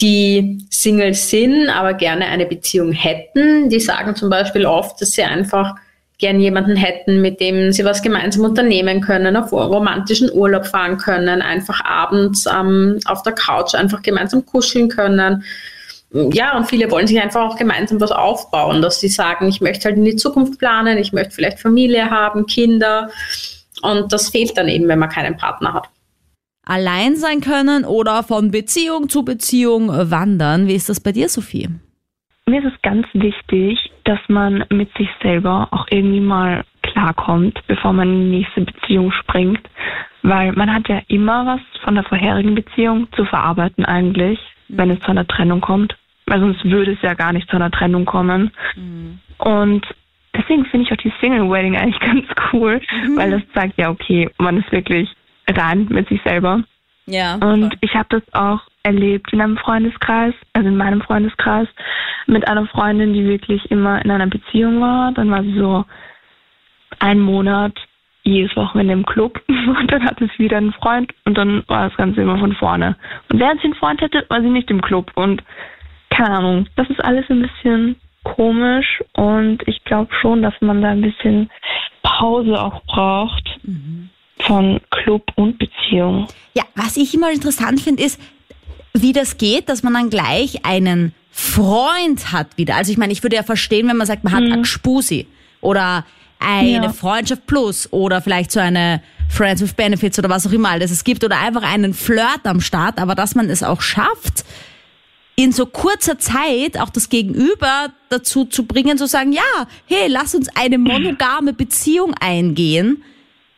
die 0.00 0.66
Single 0.68 1.14
sind, 1.14 1.68
aber 1.68 1.94
gerne 1.94 2.26
eine 2.26 2.46
Beziehung 2.46 2.90
hätten, 2.90 3.68
die 3.68 3.78
sagen 3.78 4.16
zum 4.16 4.30
Beispiel 4.30 4.66
oft, 4.66 5.00
dass 5.00 5.12
sie 5.12 5.22
einfach 5.22 5.76
gern 6.18 6.40
jemanden 6.40 6.74
hätten, 6.74 7.22
mit 7.22 7.40
dem 7.40 7.70
sie 7.70 7.84
was 7.84 8.02
gemeinsam 8.02 8.44
unternehmen 8.44 9.00
können, 9.00 9.36
auf 9.36 9.52
romantischen 9.52 10.30
Urlaub 10.32 10.66
fahren 10.66 10.98
können, 10.98 11.40
einfach 11.40 11.84
abends 11.84 12.46
ähm, 12.46 12.98
auf 13.04 13.22
der 13.22 13.32
Couch 13.32 13.76
einfach 13.76 14.02
gemeinsam 14.02 14.44
kuscheln 14.44 14.88
können 14.88 15.44
ja, 16.12 16.56
und 16.56 16.66
viele 16.66 16.90
wollen 16.90 17.06
sich 17.06 17.20
einfach 17.20 17.42
auch 17.42 17.56
gemeinsam 17.56 18.00
was 18.00 18.10
aufbauen, 18.10 18.82
dass 18.82 19.00
sie 19.00 19.08
sagen, 19.08 19.46
ich 19.46 19.60
möchte 19.60 19.88
halt 19.88 19.96
in 19.96 20.04
die 20.04 20.16
Zukunft 20.16 20.58
planen, 20.58 20.98
ich 20.98 21.12
möchte 21.12 21.30
vielleicht 21.30 21.60
Familie 21.60 22.10
haben, 22.10 22.46
Kinder. 22.46 23.10
Und 23.82 24.12
das 24.12 24.28
fehlt 24.30 24.58
dann 24.58 24.68
eben, 24.68 24.88
wenn 24.88 24.98
man 24.98 25.08
keinen 25.08 25.36
Partner 25.36 25.72
hat. 25.72 25.88
Allein 26.66 27.16
sein 27.16 27.40
können 27.40 27.84
oder 27.84 28.22
von 28.22 28.50
Beziehung 28.50 29.08
zu 29.08 29.24
Beziehung 29.24 29.88
wandern. 29.88 30.66
Wie 30.66 30.74
ist 30.74 30.88
das 30.88 31.00
bei 31.00 31.12
dir, 31.12 31.28
Sophie? 31.28 31.68
Mir 32.46 32.64
ist 32.64 32.72
es 32.74 32.82
ganz 32.82 33.06
wichtig, 33.12 33.78
dass 34.04 34.18
man 34.28 34.64
mit 34.70 34.90
sich 34.98 35.08
selber 35.22 35.68
auch 35.70 35.86
irgendwie 35.90 36.20
mal 36.20 36.64
klarkommt, 36.82 37.60
bevor 37.68 37.92
man 37.92 38.08
in 38.08 38.20
die 38.32 38.38
nächste 38.38 38.62
Beziehung 38.62 39.12
springt. 39.12 39.60
Weil 40.22 40.52
man 40.52 40.72
hat 40.72 40.88
ja 40.88 41.00
immer 41.06 41.46
was 41.46 41.60
von 41.84 41.94
der 41.94 42.04
vorherigen 42.04 42.56
Beziehung 42.56 43.06
zu 43.14 43.24
verarbeiten 43.24 43.84
eigentlich, 43.84 44.38
wenn 44.68 44.90
es 44.90 45.00
zu 45.00 45.08
einer 45.08 45.26
Trennung 45.26 45.60
kommt 45.60 45.96
weil 46.30 46.40
sonst 46.40 46.64
würde 46.64 46.92
es 46.92 47.02
ja 47.02 47.14
gar 47.14 47.32
nicht 47.32 47.50
zu 47.50 47.56
einer 47.56 47.72
Trennung 47.72 48.04
kommen. 48.04 48.52
Mhm. 48.76 49.18
Und 49.38 49.84
deswegen 50.32 50.64
finde 50.66 50.86
ich 50.86 50.92
auch 50.92 51.02
die 51.02 51.12
Single 51.20 51.50
Wedding 51.50 51.76
eigentlich 51.76 52.00
ganz 52.00 52.24
cool, 52.52 52.80
mhm. 53.04 53.16
weil 53.16 53.32
das 53.32 53.42
zeigt 53.52 53.78
ja, 53.78 53.90
okay, 53.90 54.30
man 54.38 54.58
ist 54.58 54.70
wirklich 54.70 55.10
rein 55.48 55.88
mit 55.90 56.08
sich 56.08 56.22
selber. 56.22 56.62
Ja. 57.06 57.34
Und 57.34 57.76
ich 57.80 57.94
habe 57.94 58.06
das 58.10 58.22
auch 58.32 58.60
erlebt 58.84 59.32
in 59.32 59.40
einem 59.40 59.56
Freundeskreis, 59.56 60.34
also 60.52 60.68
in 60.68 60.76
meinem 60.76 61.02
Freundeskreis, 61.02 61.66
mit 62.28 62.46
einer 62.46 62.66
Freundin, 62.66 63.12
die 63.12 63.24
wirklich 63.24 63.68
immer 63.72 64.02
in 64.04 64.10
einer 64.12 64.28
Beziehung 64.28 64.80
war. 64.80 65.10
Dann 65.10 65.30
war 65.32 65.42
sie 65.42 65.58
so 65.58 65.84
einen 67.00 67.20
Monat 67.20 67.74
jedes 68.22 68.54
Wochenende 68.54 68.92
im 68.92 69.04
Club 69.04 69.42
und 69.48 69.90
dann 69.90 70.04
hatte 70.04 70.28
sie 70.28 70.44
wieder 70.44 70.58
einen 70.58 70.72
Freund 70.74 71.12
und 71.24 71.36
dann 71.36 71.64
war 71.66 71.88
das 71.88 71.96
Ganze 71.96 72.20
immer 72.20 72.38
von 72.38 72.54
vorne. 72.54 72.94
Und 73.32 73.40
während 73.40 73.60
sie 73.62 73.66
einen 73.66 73.74
Freund 73.74 74.00
hatte, 74.00 74.24
war 74.28 74.40
sie 74.40 74.48
nicht 74.48 74.70
im 74.70 74.80
Club 74.80 75.10
und 75.16 75.42
keine 76.10 76.30
Ahnung, 76.30 76.66
das 76.76 76.88
ist 76.90 77.02
alles 77.02 77.24
ein 77.30 77.42
bisschen 77.42 77.96
komisch 78.24 79.02
und 79.14 79.58
ich 79.66 79.82
glaube 79.84 80.10
schon, 80.20 80.42
dass 80.42 80.54
man 80.60 80.82
da 80.82 80.90
ein 80.90 81.00
bisschen 81.00 81.50
Pause 82.02 82.60
auch 82.60 82.82
braucht 82.84 83.48
mhm. 83.62 84.10
von 84.38 84.80
Club 84.90 85.24
und 85.36 85.58
Beziehung. 85.58 86.26
Ja, 86.54 86.64
was 86.74 86.96
ich 86.96 87.14
immer 87.14 87.32
interessant 87.32 87.80
finde, 87.80 88.02
ist, 88.02 88.20
wie 88.92 89.12
das 89.12 89.38
geht, 89.38 89.68
dass 89.68 89.82
man 89.82 89.94
dann 89.94 90.10
gleich 90.10 90.64
einen 90.66 91.14
Freund 91.30 92.32
hat 92.32 92.58
wieder. 92.58 92.76
Also 92.76 92.92
ich 92.92 92.98
meine, 92.98 93.12
ich 93.12 93.22
würde 93.22 93.36
ja 93.36 93.42
verstehen, 93.42 93.88
wenn 93.88 93.96
man 93.96 94.06
sagt, 94.06 94.24
man 94.24 94.34
hat 94.34 94.42
mhm. 94.42 94.64
Spusi 94.64 95.26
oder 95.60 96.04
eine 96.38 96.86
ja. 96.86 96.92
Freundschaft 96.92 97.46
plus 97.46 97.92
oder 97.92 98.20
vielleicht 98.20 98.50
so 98.50 98.60
eine 98.60 99.02
Friends 99.28 99.62
with 99.62 99.74
Benefits 99.74 100.18
oder 100.18 100.28
was 100.28 100.46
auch 100.46 100.52
immer 100.52 100.70
alles 100.70 100.90
es 100.90 101.04
gibt 101.04 101.22
oder 101.22 101.38
einfach 101.38 101.62
einen 101.62 101.94
Flirt 101.94 102.44
am 102.44 102.60
Start, 102.60 102.98
aber 102.98 103.14
dass 103.14 103.34
man 103.34 103.48
es 103.48 103.62
auch 103.62 103.80
schafft, 103.80 104.44
in 105.42 105.52
so 105.52 105.66
kurzer 105.66 106.18
Zeit 106.18 106.78
auch 106.78 106.90
das 106.90 107.08
Gegenüber 107.08 107.88
dazu 108.08 108.44
zu 108.44 108.66
bringen, 108.66 108.98
zu 108.98 109.06
sagen, 109.06 109.32
ja, 109.32 109.66
hey, 109.86 110.06
lass 110.08 110.34
uns 110.34 110.48
eine 110.54 110.78
monogame 110.78 111.52
Beziehung 111.52 112.14
eingehen. 112.20 113.02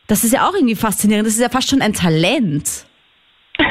Das 0.07 0.23
ist 0.23 0.33
ja 0.33 0.47
auch 0.47 0.53
irgendwie 0.53 0.75
faszinierend. 0.75 1.27
Das 1.27 1.33
ist 1.35 1.41
ja 1.41 1.49
fast 1.49 1.69
schon 1.69 1.81
ein 1.81 1.93
Talent. 1.93 2.85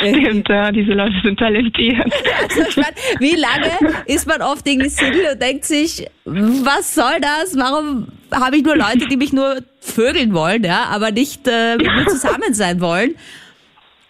Stimmt, 0.00 0.48
ja, 0.48 0.72
diese 0.72 0.92
Leute 0.92 1.14
sind 1.22 1.38
talentiert. 1.38 2.10
Also 2.42 2.62
ich 2.68 2.76
meine, 2.76 2.96
wie 3.18 3.36
lange 3.36 3.94
ist 4.06 4.26
man 4.26 4.40
oft 4.40 4.66
irgendwie 4.66 4.88
Single 4.88 5.32
und 5.32 5.42
denkt 5.42 5.64
sich, 5.64 6.06
was 6.24 6.94
soll 6.94 7.20
das? 7.20 7.56
Warum 7.56 8.08
habe 8.32 8.56
ich 8.56 8.64
nur 8.64 8.76
Leute, 8.76 9.06
die 9.10 9.16
mich 9.16 9.32
nur 9.32 9.58
vögeln 9.80 10.32
wollen, 10.32 10.64
ja, 10.64 10.84
aber 10.84 11.10
nicht 11.10 11.46
äh, 11.46 11.76
mit 11.76 11.86
mir 11.86 12.06
zusammen 12.08 12.54
sein 12.54 12.80
wollen? 12.80 13.14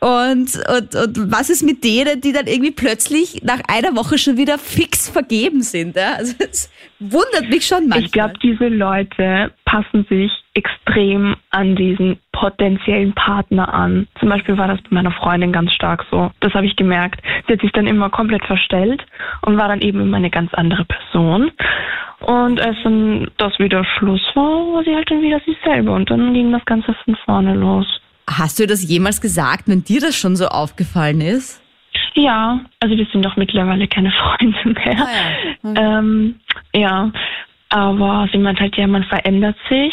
Und, 0.00 0.58
und, 0.74 0.94
und 0.94 1.30
was 1.30 1.50
ist 1.50 1.62
mit 1.62 1.84
denen, 1.84 2.22
die 2.22 2.32
dann 2.32 2.46
irgendwie 2.46 2.70
plötzlich 2.70 3.42
nach 3.42 3.60
einer 3.68 3.94
Woche 3.94 4.16
schon 4.16 4.38
wieder 4.38 4.56
fix 4.56 5.10
vergeben 5.10 5.60
sind? 5.60 5.94
Ja? 5.94 6.14
Also 6.16 6.34
es 6.38 6.70
wundert 6.98 7.50
mich 7.50 7.66
schon 7.66 7.86
manchmal. 7.86 8.04
Ich 8.06 8.12
glaube, 8.12 8.34
diese 8.42 8.68
Leute 8.68 9.52
passen 9.66 10.06
sich 10.08 10.32
extrem 10.54 11.36
an 11.50 11.76
diesen 11.76 12.18
potenziellen 12.32 13.12
Partner 13.12 13.72
an. 13.72 14.08
Zum 14.18 14.30
Beispiel 14.30 14.56
war 14.56 14.68
das 14.68 14.80
bei 14.82 14.88
meiner 14.90 15.12
Freundin 15.12 15.52
ganz 15.52 15.72
stark 15.72 16.06
so. 16.10 16.30
Das 16.40 16.54
habe 16.54 16.66
ich 16.66 16.76
gemerkt. 16.76 17.20
Sie 17.46 17.52
hat 17.52 17.60
sich 17.60 17.72
dann 17.72 17.86
immer 17.86 18.08
komplett 18.08 18.44
verstellt 18.46 19.04
und 19.42 19.58
war 19.58 19.68
dann 19.68 19.82
eben 19.82 20.00
immer 20.00 20.16
eine 20.16 20.30
ganz 20.30 20.52
andere 20.54 20.86
Person. 20.86 21.52
Und 22.20 22.60
als 22.60 22.76
dann 22.84 23.30
das 23.36 23.58
wieder 23.58 23.84
Schluss 23.84 24.22
war, 24.34 24.74
war 24.74 24.84
sie 24.84 24.94
halt 24.94 25.10
dann 25.10 25.22
wieder 25.22 25.40
sie 25.44 25.56
selber 25.64 25.92
und 25.92 26.10
dann 26.10 26.32
ging 26.32 26.52
das 26.52 26.64
Ganze 26.64 26.94
von 27.04 27.16
vorne 27.24 27.54
los. 27.54 27.99
Hast 28.30 28.60
du 28.60 28.66
das 28.66 28.88
jemals 28.88 29.20
gesagt, 29.20 29.64
wenn 29.66 29.82
dir 29.82 30.00
das 30.00 30.16
schon 30.16 30.36
so 30.36 30.46
aufgefallen 30.46 31.20
ist? 31.20 31.60
Ja, 32.14 32.60
also 32.80 32.96
wir 32.96 33.06
sind 33.12 33.24
doch 33.24 33.36
mittlerweile 33.36 33.88
keine 33.88 34.12
Freunde 34.38 34.58
mehr. 34.68 34.96
Ah, 34.98 35.08
ja. 35.10 35.70
Mhm. 35.70 35.76
Ähm, 35.76 36.34
ja, 36.74 37.12
aber 37.70 38.28
sie 38.32 38.38
meint 38.38 38.60
halt, 38.60 38.76
ja, 38.76 38.86
man 38.86 39.04
verändert 39.04 39.56
sich 39.68 39.92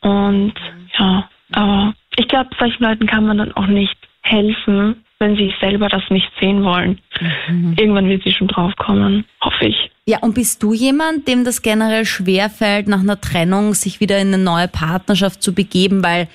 und 0.00 0.54
ja, 0.98 1.28
aber 1.52 1.94
ich 2.16 2.28
glaube, 2.28 2.50
solchen 2.58 2.82
Leuten 2.82 3.06
kann 3.06 3.26
man 3.26 3.38
dann 3.38 3.52
auch 3.52 3.66
nicht 3.66 3.96
helfen, 4.22 5.04
wenn 5.18 5.36
sie 5.36 5.52
selber 5.60 5.88
das 5.88 6.02
nicht 6.10 6.30
sehen 6.40 6.64
wollen. 6.64 7.00
Mhm. 7.48 7.74
Irgendwann 7.78 8.08
wird 8.08 8.22
sie 8.22 8.32
schon 8.32 8.48
draufkommen, 8.48 9.24
hoffe 9.40 9.66
ich. 9.66 9.90
Ja, 10.06 10.18
und 10.20 10.34
bist 10.34 10.62
du 10.62 10.72
jemand, 10.72 11.28
dem 11.28 11.44
das 11.44 11.62
generell 11.62 12.04
schwerfällt, 12.04 12.88
nach 12.88 13.00
einer 13.00 13.20
Trennung 13.20 13.74
sich 13.74 14.00
wieder 14.00 14.18
in 14.18 14.28
eine 14.28 14.42
neue 14.42 14.68
Partnerschaft 14.68 15.42
zu 15.42 15.54
begeben, 15.54 16.02
weil 16.02 16.28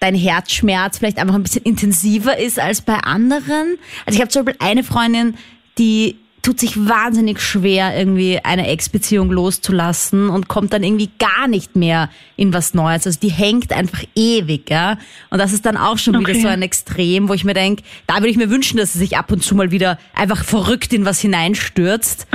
dein 0.00 0.14
Herzschmerz 0.14 0.98
vielleicht 0.98 1.18
einfach 1.18 1.34
ein 1.34 1.42
bisschen 1.42 1.62
intensiver 1.62 2.38
ist 2.38 2.58
als 2.58 2.80
bei 2.80 2.94
anderen. 2.94 3.76
Also 4.06 4.16
ich 4.16 4.20
habe 4.20 4.30
zum 4.30 4.44
Beispiel 4.44 4.66
eine 4.66 4.82
Freundin, 4.82 5.36
die 5.78 6.16
tut 6.42 6.58
sich 6.58 6.88
wahnsinnig 6.88 7.40
schwer, 7.40 7.96
irgendwie 7.96 8.40
eine 8.42 8.66
Ex-Beziehung 8.66 9.30
loszulassen 9.30 10.30
und 10.30 10.48
kommt 10.48 10.72
dann 10.72 10.82
irgendwie 10.82 11.10
gar 11.18 11.48
nicht 11.48 11.76
mehr 11.76 12.08
in 12.36 12.52
was 12.54 12.72
Neues. 12.72 13.06
Also 13.06 13.20
die 13.20 13.30
hängt 13.30 13.72
einfach 13.72 14.04
ewig, 14.14 14.70
ja. 14.70 14.96
Und 15.28 15.38
das 15.38 15.52
ist 15.52 15.66
dann 15.66 15.76
auch 15.76 15.98
schon 15.98 16.16
okay. 16.16 16.32
wieder 16.32 16.40
so 16.40 16.48
ein 16.48 16.62
Extrem, 16.62 17.28
wo 17.28 17.34
ich 17.34 17.44
mir 17.44 17.52
denke, 17.52 17.82
da 18.06 18.16
würde 18.16 18.28
ich 18.28 18.38
mir 18.38 18.50
wünschen, 18.50 18.78
dass 18.78 18.94
sie 18.94 19.00
sich 19.00 19.18
ab 19.18 19.30
und 19.30 19.42
zu 19.42 19.54
mal 19.54 19.70
wieder 19.70 19.98
einfach 20.14 20.42
verrückt 20.42 20.94
in 20.94 21.04
was 21.04 21.20
hineinstürzt. 21.20 22.26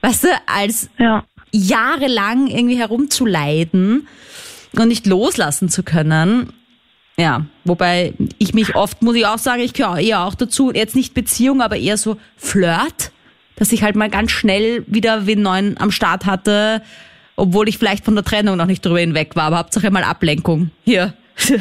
Weißt 0.00 0.24
du, 0.24 0.28
als 0.46 0.90
ja. 0.98 1.24
jahrelang 1.52 2.48
irgendwie 2.48 2.78
herumzuleiden 2.78 4.08
und 4.72 4.88
nicht 4.88 5.06
loslassen 5.06 5.68
zu 5.68 5.84
können. 5.84 6.52
Ja, 7.18 7.44
wobei 7.64 8.14
ich 8.38 8.54
mich 8.54 8.74
oft, 8.74 9.02
muss 9.02 9.16
ich 9.16 9.26
auch 9.26 9.38
sagen, 9.38 9.62
ich 9.62 9.74
gehöre 9.74 9.98
eher 9.98 10.24
auch 10.24 10.34
dazu, 10.34 10.72
jetzt 10.72 10.96
nicht 10.96 11.14
Beziehung, 11.14 11.60
aber 11.60 11.76
eher 11.76 11.96
so 11.96 12.16
Flirt 12.36 13.12
dass 13.56 13.72
ich 13.72 13.82
halt 13.82 13.96
mal 13.96 14.10
ganz 14.10 14.30
schnell 14.30 14.84
wieder 14.86 15.26
wen 15.26 15.42
neuen 15.42 15.76
am 15.78 15.90
Start 15.90 16.26
hatte, 16.26 16.82
obwohl 17.36 17.68
ich 17.68 17.78
vielleicht 17.78 18.04
von 18.04 18.14
der 18.14 18.24
Trennung 18.24 18.56
noch 18.56 18.66
nicht 18.66 18.84
drüber 18.84 18.98
hinweg 18.98 19.36
war, 19.36 19.44
aber 19.44 19.58
Hauptsache 19.58 19.90
mal 19.90 20.04
Ablenkung. 20.04 20.70
Hier. 20.84 21.14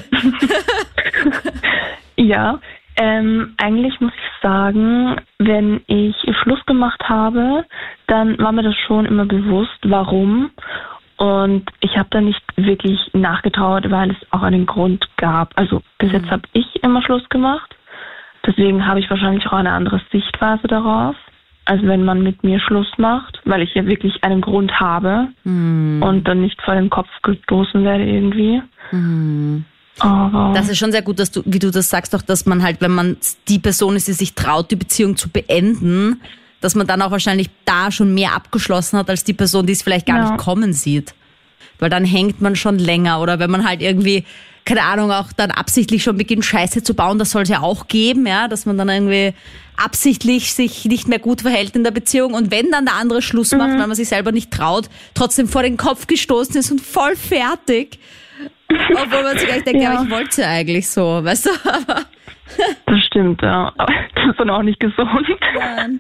ja, 2.18 2.60
ähm, 2.98 3.54
eigentlich 3.58 4.00
muss 4.00 4.12
ich 4.14 4.42
sagen, 4.42 5.16
wenn 5.38 5.82
ich 5.88 6.16
Schluss 6.44 6.66
gemacht 6.66 7.02
habe, 7.04 7.66
dann 8.08 8.38
war 8.40 8.52
mir 8.52 8.64
das 8.64 8.76
schon 8.88 9.06
immer 9.06 9.26
bewusst, 9.26 9.78
warum. 9.84 10.52
Und 11.22 11.70
ich 11.82 11.98
habe 11.98 12.08
da 12.10 12.20
nicht 12.20 12.42
wirklich 12.56 13.00
nachgetraut, 13.14 13.92
weil 13.92 14.10
es 14.10 14.18
auch 14.32 14.42
einen 14.42 14.66
Grund 14.66 15.08
gab. 15.18 15.54
Also 15.56 15.84
bis 16.00 16.12
jetzt 16.12 16.26
mhm. 16.26 16.32
habe 16.32 16.44
ich 16.54 16.84
immer 16.84 17.04
Schluss 17.04 17.28
gemacht. 17.30 17.76
Deswegen 18.44 18.88
habe 18.88 19.00
ich 19.00 19.08
wahrscheinlich 19.08 19.46
auch 19.46 19.54
eine 19.54 19.72
andere 19.72 20.02
Sichtweise 20.12 20.68
darauf 20.68 21.16
als 21.66 21.84
wenn 21.84 22.04
man 22.04 22.24
mit 22.24 22.44
mir 22.44 22.60
Schluss 22.60 22.88
macht, 22.98 23.40
weil 23.46 23.62
ich 23.62 23.74
ja 23.76 23.86
wirklich 23.86 24.24
einen 24.24 24.42
Grund 24.42 24.80
habe 24.80 25.28
mm. 25.44 26.02
und 26.02 26.28
dann 26.28 26.42
nicht 26.42 26.60
vor 26.64 26.74
den 26.74 26.90
Kopf 26.90 27.08
gestoßen 27.22 27.84
werde 27.84 28.04
irgendwie. 28.04 28.64
Mm. 28.92 29.64
Aber 30.00 30.54
das 30.56 30.70
ist 30.70 30.80
schon 30.80 30.92
sehr 30.92 31.04
gut, 31.04 31.20
dass 31.20 31.30
du, 31.30 31.44
wie 31.46 31.60
du 31.60 31.70
das 31.70 31.92
sagst, 31.92 32.16
auch, 32.16 32.24
dass 32.24 32.48
man 32.48 32.64
halt, 32.64 32.82
wenn 32.82 32.92
man 32.92 33.18
die 33.48 33.60
Person 33.60 33.96
ist, 33.96 34.08
die 34.08 34.14
sich 34.14 34.34
traut, 34.34 34.72
die 34.72 34.76
Beziehung 34.76 35.16
zu 35.16 35.30
beenden, 35.30 36.20
dass 36.62 36.76
man 36.76 36.88
dann 36.88 37.02
auch 37.02 37.12
wahrscheinlich 37.12 37.50
da 37.66 37.92
schon 37.92 38.14
mehr 38.14 38.34
abgeschlossen 38.34 38.98
hat 38.98 39.10
als 39.10 39.24
die 39.24 39.34
Person, 39.34 39.66
die 39.66 39.74
es 39.74 39.82
vielleicht 39.82 40.06
gar 40.06 40.18
ja. 40.18 40.32
nicht 40.32 40.38
kommen 40.38 40.74
sieht. 40.74 41.14
Weil 41.80 41.90
dann 41.90 42.06
hängt 42.06 42.42
man 42.42 42.56
schon 42.56 42.80
länger 42.80 43.20
oder 43.22 43.40
wenn 43.40 43.52
man 43.52 43.68
halt 43.68 43.82
irgendwie 43.82 44.24
keine 44.66 44.84
Ahnung, 44.84 45.12
auch 45.12 45.32
dann 45.34 45.52
absichtlich 45.52 46.04
schon 46.04 46.18
beginnt, 46.18 46.46
Scheiße 46.46 46.84
zu 46.84 46.94
bauen, 46.94 47.18
das 47.18 47.32
soll 47.32 47.44
es 47.44 47.50
ja 47.50 47.62
auch 47.62 47.88
geben, 47.88 48.28
ja, 48.28 48.48
dass 48.48 48.66
man 48.66 48.78
dann 48.78 48.90
irgendwie 48.90 49.34
absichtlich 49.76 50.54
sich 50.54 50.86
nicht 50.86 51.08
mehr 51.08 51.20
gut 51.20 51.42
verhält 51.42 51.76
in 51.76 51.84
der 51.84 51.92
Beziehung 51.92 52.34
und 52.34 52.52
wenn 52.52 52.70
dann 52.70 52.86
der 52.86 52.96
andere 52.96 53.22
Schluss 53.22 53.52
macht, 53.54 53.72
mhm. 53.72 53.80
weil 53.80 53.88
man 53.88 53.96
sich 53.96 54.10
selber 54.10 54.32
nicht 54.32 54.52
traut, 54.52 54.90
trotzdem 55.14 55.48
vor 55.48 55.64
den 55.64 55.78
Kopf 55.78 56.06
gestoßen 56.08 56.56
ist 56.58 56.72
und 56.72 56.82
voll 56.82 57.16
fertig. 57.16 57.98
Obwohl 58.70 59.24
man 59.24 59.38
sich 59.38 59.50
eigentlich 59.50 59.64
denkt, 59.64 59.84
ja, 59.84 59.94
ja 59.94 60.04
ich 60.04 60.10
wollte 60.10 60.42
ja 60.42 60.48
eigentlich 60.48 60.90
so, 60.90 61.24
weißt 61.24 61.48
du, 61.48 61.50
aber. 61.70 62.06
Das 62.86 63.00
stimmt, 63.06 63.42
ja. 63.42 63.72
Aber 63.78 63.94
das 64.16 64.26
ist 64.32 64.40
dann 64.40 64.50
auch 64.50 64.64
nicht 64.64 64.80
gesund. 64.80 65.28
Nein. 65.58 66.00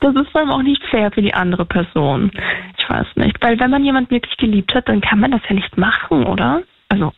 Das 0.00 0.14
ist 0.14 0.30
vor 0.30 0.40
allem 0.40 0.50
auch 0.50 0.62
nicht 0.62 0.82
fair 0.90 1.10
für 1.12 1.22
die 1.22 1.34
andere 1.34 1.64
Person. 1.64 2.30
Ich 2.78 2.88
weiß 2.88 3.06
nicht. 3.16 3.36
Weil 3.40 3.58
wenn 3.60 3.70
man 3.70 3.84
jemanden 3.84 4.10
wirklich 4.10 4.36
geliebt 4.36 4.74
hat, 4.74 4.88
dann 4.88 5.00
kann 5.00 5.20
man 5.20 5.30
das 5.32 5.42
ja 5.48 5.54
nicht 5.54 5.76
machen, 5.76 6.24
oder? 6.24 6.62
Also 6.88 7.12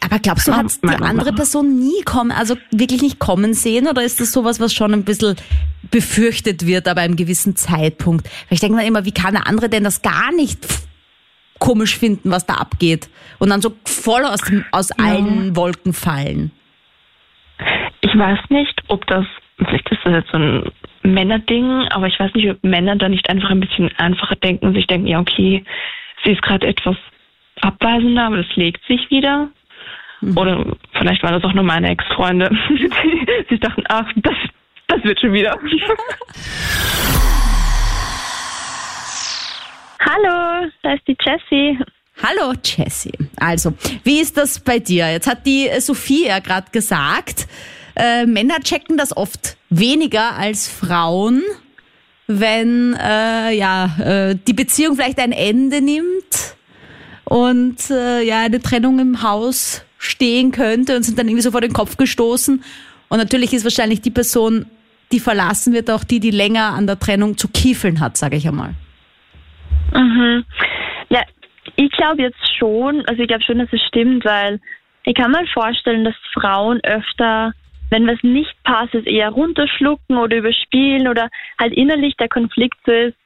aber 0.00 0.18
glaubst 0.20 0.46
du, 0.48 0.54
hat 0.54 0.66
die 0.82 1.02
andere 1.02 1.32
Person 1.32 1.78
nie 1.78 2.02
kommen, 2.04 2.30
also 2.30 2.56
wirklich 2.70 3.02
nicht 3.02 3.18
kommen 3.18 3.52
sehen 3.54 3.88
oder 3.88 4.02
ist 4.02 4.20
das 4.20 4.32
sowas, 4.32 4.60
was 4.60 4.72
schon 4.72 4.92
ein 4.92 5.04
bisschen 5.04 5.36
befürchtet 5.90 6.66
wird, 6.66 6.86
aber 6.86 7.00
einem 7.00 7.16
gewissen 7.16 7.56
Zeitpunkt? 7.56 8.26
Weil 8.26 8.54
ich 8.54 8.60
denke 8.60 8.76
mir 8.76 8.86
immer, 8.86 9.04
wie 9.04 9.12
kann 9.12 9.34
der 9.34 9.46
andere 9.46 9.68
denn 9.68 9.84
das 9.84 10.02
gar 10.02 10.32
nicht 10.32 10.66
komisch 11.58 11.98
finden, 11.98 12.30
was 12.30 12.46
da 12.46 12.54
abgeht 12.54 13.08
und 13.38 13.50
dann 13.50 13.60
so 13.60 13.72
voll 13.84 14.24
aus, 14.24 14.40
dem, 14.42 14.64
aus 14.70 14.90
ja. 14.90 15.04
allen 15.04 15.56
Wolken 15.56 15.92
fallen? 15.92 16.52
Ich 18.00 18.16
weiß 18.16 18.38
nicht, 18.50 18.80
ob 18.88 19.06
das, 19.06 19.26
vielleicht 19.58 19.90
ist 19.90 20.00
das 20.04 20.12
jetzt 20.12 20.30
so 20.30 20.38
ein 20.38 20.70
Männerding, 21.02 21.88
aber 21.90 22.06
ich 22.06 22.18
weiß 22.18 22.32
nicht, 22.34 22.48
ob 22.50 22.62
Männer 22.62 22.96
da 22.96 23.08
nicht 23.08 23.28
einfach 23.28 23.50
ein 23.50 23.60
bisschen 23.60 23.90
einfacher 23.98 24.36
denken 24.36 24.66
und 24.66 24.74
sich 24.74 24.86
denken, 24.86 25.06
ja 25.06 25.20
okay, 25.20 25.64
sie 26.24 26.32
ist 26.32 26.42
gerade 26.42 26.66
etwas 26.66 26.96
abweisender, 27.60 28.24
aber 28.26 28.38
das 28.38 28.56
legt 28.56 28.84
sich 28.86 29.10
wieder. 29.10 29.48
Mhm. 30.20 30.36
Oder 30.36 30.76
vielleicht 30.92 31.22
waren 31.22 31.34
das 31.34 31.44
auch 31.44 31.54
nur 31.54 31.64
meine 31.64 31.90
Ex-Freunde. 31.90 32.50
Sie 33.48 33.58
dachten, 33.58 33.84
ach, 33.88 34.06
das, 34.16 34.34
das 34.88 35.02
wird 35.04 35.20
schon 35.20 35.32
wieder. 35.32 35.56
Hallo, 40.00 40.70
da 40.82 40.92
ist 40.92 41.06
die 41.06 41.16
Jessie. 41.20 41.78
Hallo 42.22 42.52
Jessie. 42.64 43.12
Also, 43.38 43.74
wie 44.04 44.20
ist 44.20 44.36
das 44.36 44.58
bei 44.60 44.78
dir? 44.78 45.10
Jetzt 45.10 45.28
hat 45.28 45.46
die 45.46 45.68
Sophie 45.78 46.26
ja 46.26 46.40
gerade 46.40 46.70
gesagt, 46.72 47.46
äh, 47.98 48.26
Männer 48.26 48.60
checken 48.60 48.96
das 48.96 49.16
oft 49.16 49.56
weniger 49.70 50.36
als 50.36 50.68
Frauen, 50.68 51.42
wenn 52.26 52.94
äh, 52.94 53.52
ja 53.52 53.90
äh, 53.98 54.36
die 54.46 54.52
Beziehung 54.52 54.96
vielleicht 54.96 55.18
ein 55.18 55.32
Ende 55.32 55.80
nimmt 55.80 56.56
und 57.24 57.90
äh, 57.90 58.22
ja 58.22 58.42
eine 58.42 58.60
Trennung 58.60 58.98
im 58.98 59.22
Haus 59.22 59.84
stehen 59.98 60.52
könnte 60.52 60.96
und 60.96 61.02
sind 61.02 61.18
dann 61.18 61.26
irgendwie 61.26 61.42
so 61.42 61.50
vor 61.50 61.60
den 61.60 61.72
Kopf 61.72 61.96
gestoßen. 61.96 62.62
Und 63.08 63.18
natürlich 63.18 63.52
ist 63.52 63.64
wahrscheinlich 63.64 64.00
die 64.00 64.10
Person, 64.10 64.66
die 65.12 65.20
verlassen 65.20 65.72
wird, 65.72 65.90
auch 65.90 66.04
die, 66.04 66.20
die 66.20 66.30
länger 66.30 66.74
an 66.74 66.86
der 66.86 66.98
Trennung 66.98 67.36
zu 67.36 67.48
kiefeln 67.48 68.00
hat, 68.00 68.16
sage 68.16 68.36
ich 68.36 68.46
einmal. 68.46 68.74
Mhm. 69.94 70.44
Ja, 71.08 71.22
ich 71.76 71.90
glaube 71.92 72.22
jetzt 72.22 72.58
schon, 72.58 73.04
also 73.06 73.22
ich 73.22 73.28
glaube 73.28 73.42
schon, 73.42 73.58
dass 73.58 73.72
es 73.72 73.80
stimmt, 73.88 74.24
weil 74.24 74.60
ich 75.04 75.14
kann 75.14 75.30
mir 75.30 75.46
vorstellen, 75.52 76.04
dass 76.04 76.14
Frauen 76.34 76.80
öfter, 76.82 77.54
wenn 77.90 78.06
was 78.06 78.22
nicht 78.22 78.54
passt, 78.64 78.94
es 78.94 79.06
eher 79.06 79.30
runterschlucken 79.30 80.16
oder 80.16 80.36
überspielen 80.36 81.08
oder 81.08 81.28
halt 81.58 81.72
innerlich 81.72 82.16
der 82.16 82.28
Konflikt 82.28 82.78
so 82.84 82.92
ist, 82.92 83.16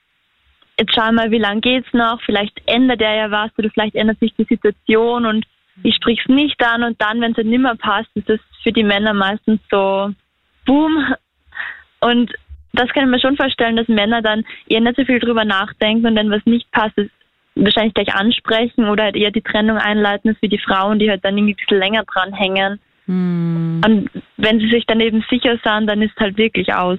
jetzt 0.79 0.95
schau 0.95 1.13
mal, 1.13 1.31
wie 1.31 1.39
lange 1.39 1.61
geht's 1.61 1.93
noch, 1.93 2.21
vielleicht 2.23 2.61
ändert 2.67 3.01
er 3.01 3.15
ja 3.15 3.31
was 3.31 3.51
oder 3.59 3.71
vielleicht 3.71 3.95
ändert 3.95 4.19
sich 4.21 4.35
die 4.35 4.45
Situation 4.45 5.27
und 5.27 5.47
ich 5.83 5.97
sprich's 5.97 6.27
nicht 6.29 6.63
an 6.65 6.83
und 6.83 7.01
dann, 7.01 7.21
wenn 7.21 7.33
es 7.33 7.37
halt 7.37 7.47
nimmer 7.47 7.77
passt, 7.77 8.11
ist 8.15 8.29
das 8.29 8.41
für 8.63 8.73
die 8.73 8.85
Männer 8.85 9.15
meistens 9.15 9.61
so 9.71 10.11
boom. 10.67 11.15
Und 12.01 12.33
das 12.73 12.89
kann 12.91 13.05
ich 13.05 13.11
mir 13.11 13.21
schon 13.21 13.37
vorstellen, 13.37 13.77
dass 13.77 13.89
Männer 13.89 14.23
dann 14.23 14.45
eher 14.67 14.81
nicht 14.81 14.97
so 14.97 15.05
viel 15.05 15.19
drüber 15.19 15.45
nachdenken 15.45 16.07
und 16.07 16.17
wenn 16.17 16.31
was 16.31 16.45
nicht 16.45 16.71
passt, 16.73 16.97
ist 16.99 17.11
wahrscheinlich 17.55 17.95
gleich 17.95 18.15
ansprechen 18.15 18.89
oder 18.89 19.05
halt 19.05 19.17
eher 19.17 19.31
die 19.31 19.43
Trennung 19.43 19.77
einleiten, 19.77 20.31
als 20.31 20.43
wie 20.43 20.49
die 20.49 20.59
Frauen, 20.59 20.99
die 20.99 21.11
halt 21.11 21.25
dann 21.25 21.37
irgendwie 21.37 21.55
ein 21.55 21.57
bisschen 21.57 21.79
länger 21.79 22.05
dran 22.05 22.33
hängen. 23.07 23.81
Hm. 23.83 23.83
Und 23.85 24.11
wenn 24.37 24.61
sie 24.61 24.71
sich 24.71 24.85
dann 24.87 25.01
eben 25.01 25.25
sicher 25.31 25.59
sind, 25.65 25.87
dann 25.87 26.03
ist 26.03 26.17
halt 26.19 26.37
wirklich 26.37 26.73
aus. 26.73 26.99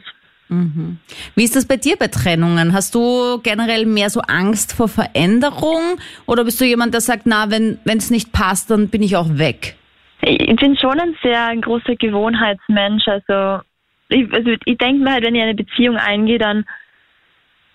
Mhm. 0.50 1.00
Wie 1.36 1.44
ist 1.44 1.56
das 1.56 1.68
bei 1.68 1.78
dir 1.78 1.96
bei 1.98 2.08
Trennungen? 2.08 2.74
Hast 2.74 2.94
du 2.96 3.40
generell 3.42 3.86
mehr 3.86 4.10
so 4.10 4.22
Angst 4.22 4.74
vor 4.74 4.88
Veränderung 4.88 5.98
oder 6.28 6.44
bist 6.44 6.60
du 6.62 6.66
jemand, 6.66 6.94
der 6.94 7.02
sagt, 7.02 7.24
na, 7.26 7.50
wenn 7.50 7.80
es 7.86 8.12
nicht 8.12 8.32
passt, 8.34 8.70
dann 8.70 8.90
bin 8.90 9.02
ich 9.02 9.16
auch 9.16 9.38
weg? 9.38 9.76
Ich 10.22 10.56
bin 10.56 10.78
schon 10.78 11.00
ein 11.00 11.16
sehr 11.24 11.56
großer 11.58 11.96
Gewohnheitsmensch. 11.96 13.08
Also 13.08 13.64
ich, 14.10 14.32
also 14.34 14.52
ich 14.66 14.78
denke 14.78 15.04
mir 15.04 15.14
halt, 15.14 15.26
wenn 15.26 15.36
ich 15.36 15.42
eine 15.42 15.56
Beziehung 15.56 15.98
eingehe, 15.98 16.38
dann 16.38 16.66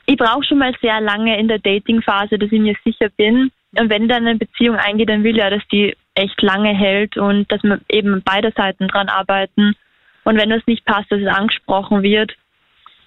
ich 0.06 0.16
brauche 0.16 0.44
schon 0.44 0.58
mal 0.58 0.72
sehr 0.80 1.00
lange 1.02 1.38
in 1.38 1.48
der 1.48 1.58
Datingphase, 1.58 2.38
dass 2.38 2.50
ich 2.50 2.60
mir 2.60 2.74
sicher 2.84 3.10
bin. 3.16 3.50
Und 3.78 3.90
wenn 3.90 4.04
ich 4.04 4.08
dann 4.08 4.26
eine 4.26 4.38
Beziehung 4.38 4.76
eingehe, 4.76 5.04
dann 5.04 5.22
will 5.22 5.32
ich 5.32 5.42
ja, 5.42 5.50
dass 5.50 5.62
die 5.70 5.94
echt 6.18 6.42
lange 6.42 6.74
hält 6.74 7.16
und 7.16 7.50
dass 7.50 7.62
wir 7.62 7.80
eben 7.88 8.22
beide 8.24 8.52
Seiten 8.56 8.88
dran 8.88 9.08
arbeiten. 9.08 9.74
Und 10.24 10.36
wenn 10.36 10.50
das 10.50 10.66
nicht 10.66 10.84
passt, 10.84 11.10
dass 11.10 11.20
es 11.20 11.28
angesprochen 11.28 12.02
wird 12.02 12.32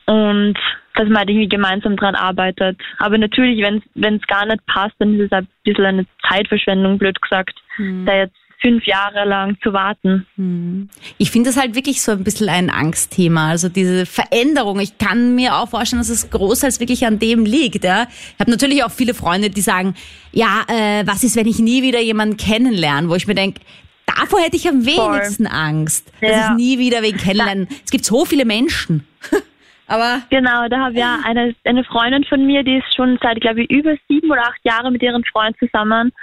und 0.06 0.58
dass 0.96 1.08
man 1.08 1.18
halt 1.20 1.30
irgendwie 1.30 1.50
gemeinsam 1.50 1.96
dran 1.96 2.15
arbeitet. 2.15 2.80
Aber 2.98 3.18
natürlich, 3.18 3.62
wenn 3.96 4.15
es 4.15 4.27
gar 4.27 4.46
nicht 4.46 4.65
passt, 4.65 4.96
dann 5.00 5.20
ist 5.20 5.25
es 5.25 5.32
ein 5.32 5.48
bisschen 5.63 5.86
eine 5.86 6.06
Zeitverschwendung, 6.27 6.98
blöd 6.98 7.22
gesagt, 7.22 7.58
hm. 7.75 8.06
da 8.06 8.15
jetzt 8.15 8.40
fünf 8.62 8.86
Jahre 8.86 9.25
lang 9.25 9.58
zu 9.62 9.74
warten. 9.74 10.25
Hm. 10.36 10.89
Ich 11.18 11.32
finde 11.32 11.50
das 11.50 11.60
halt 11.60 11.75
wirklich 11.75 12.01
so 12.01 12.12
ein 12.12 12.24
bisschen 12.24 12.50
ein 12.50 12.70
Angstthema. 12.70 13.50
Also 13.50 13.70
diese 13.70 14.06
Veränderung. 14.06 14.80
Ich 14.80 14.98
kann 14.98 15.36
mir 15.36 15.56
auch 15.56 15.70
vorstellen, 15.70 16.01
dass 16.01 16.10
es 16.10 16.30
großteils 16.30 16.80
wirklich 16.80 17.06
an 17.06 17.20
dem 17.20 17.46
liegt. 17.46 17.84
Ja? 17.84 18.08
Ich 18.34 18.39
habe 18.39 18.51
natürlich 18.51 18.84
auch 18.84 18.91
viele 18.91 19.13
Freunde, 19.13 19.50
die 19.50 19.62
sagen, 19.62 19.96
ja, 20.32 20.63
äh, 20.68 21.06
was 21.06 21.24
ist, 21.24 21.36
wenn 21.36 21.48
ich 21.48 21.60
nie 21.60 21.82
wieder 21.82 22.00
jemanden 22.00 22.38
kennenlerne? 22.38 23.10
Wo 23.10 23.15
ich 23.15 23.27
mir 23.27 23.36
denke, 23.36 23.62
davor 24.06 24.39
hätte 24.39 24.56
ich 24.56 24.68
am 24.68 24.86
wenigsten 24.86 25.48
Voll. 25.48 25.56
Angst, 25.56 26.12
dass 26.22 26.32
ja. 26.32 26.51
ich 26.51 26.58
nie 26.58 26.80
wieder 26.80 27.01
wen 27.01 27.18
kennenlerne. 27.18 27.68
Es 27.86 27.91
gibt 27.91 28.06
so 28.06 28.25
viele 28.25 28.46
Menschen. 28.46 29.06
Aber 29.88 30.22
genau, 30.30 30.70
da 30.70 30.86
habe 30.86 30.94
ja 30.96 31.20
eine, 31.25 31.53
eine 31.65 31.84
Freundin 31.84 32.24
von 32.24 32.46
mir, 32.46 32.63
die 32.63 32.77
ist 32.77 32.96
schon 32.96 33.20
seit, 33.22 33.41
glaube 33.41 33.63
ich, 33.63 33.70
über 33.70 33.94
sieben 34.08 34.32
oder 34.32 34.44
acht 34.44 34.63
Jahren 34.63 34.94
mit 34.94 35.01
ihrem 35.01 35.22
Freund 35.25 35.58
zusammen. 35.60 36.13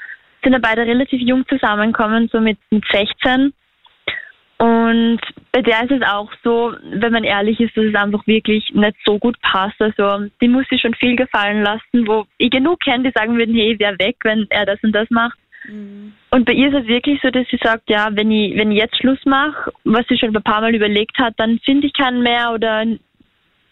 Sind 0.49 0.55
ja 0.55 0.67
beide 0.67 0.87
relativ 0.87 1.21
jung 1.21 1.47
zusammengekommen, 1.47 2.31
so 2.33 2.41
mit 2.41 2.57
16. 2.71 3.53
Und 4.57 5.21
bei 5.53 5.61
der 5.61 5.83
ist 5.83 5.91
es 5.91 6.03
auch 6.03 6.33
so, 6.43 6.73
wenn 6.91 7.13
man 7.13 7.23
ehrlich 7.23 7.61
ist, 7.61 7.77
dass 7.77 7.85
es 7.85 7.95
einfach 7.95 8.27
wirklich 8.27 8.71
nicht 8.73 8.97
so 9.05 9.19
gut 9.19 9.39
passt. 9.43 9.79
Also 9.79 10.31
die 10.41 10.49
muss 10.49 10.67
sich 10.71 10.81
schon 10.81 10.95
viel 10.95 11.17
gefallen 11.17 11.63
lassen, 11.63 12.07
wo 12.07 12.25
ich 12.39 12.49
genug 12.49 12.81
kenne, 12.81 13.05
die 13.05 13.13
sagen 13.15 13.37
würden, 13.37 13.55
hey, 13.55 13.77
wer 13.79 13.99
weg, 13.99 14.17
wenn 14.23 14.47
er 14.49 14.65
das 14.65 14.83
und 14.83 14.93
das 14.93 15.11
macht. 15.11 15.39
Mhm. 15.69 16.15
Und 16.31 16.47
bei 16.47 16.55
ihr 16.55 16.69
ist 16.69 16.83
es 16.83 16.87
wirklich 16.87 17.21
so, 17.23 17.29
dass 17.29 17.47
sie 17.51 17.61
sagt, 17.63 17.91
ja, 17.91 18.09
wenn 18.13 18.31
ich, 18.31 18.57
wenn 18.57 18.73
ich 18.73 18.79
jetzt 18.79 18.97
Schluss 18.97 19.23
mache, 19.27 19.71
was 19.85 20.07
sie 20.09 20.17
schon 20.17 20.35
ein 20.35 20.43
paar 20.43 20.63
Mal 20.63 20.75
überlegt 20.75 21.19
hat, 21.19 21.35
dann 21.37 21.59
finde 21.59 21.89
ich 21.89 21.93
keinen 21.93 22.23
mehr 22.23 22.53
oder 22.55 22.87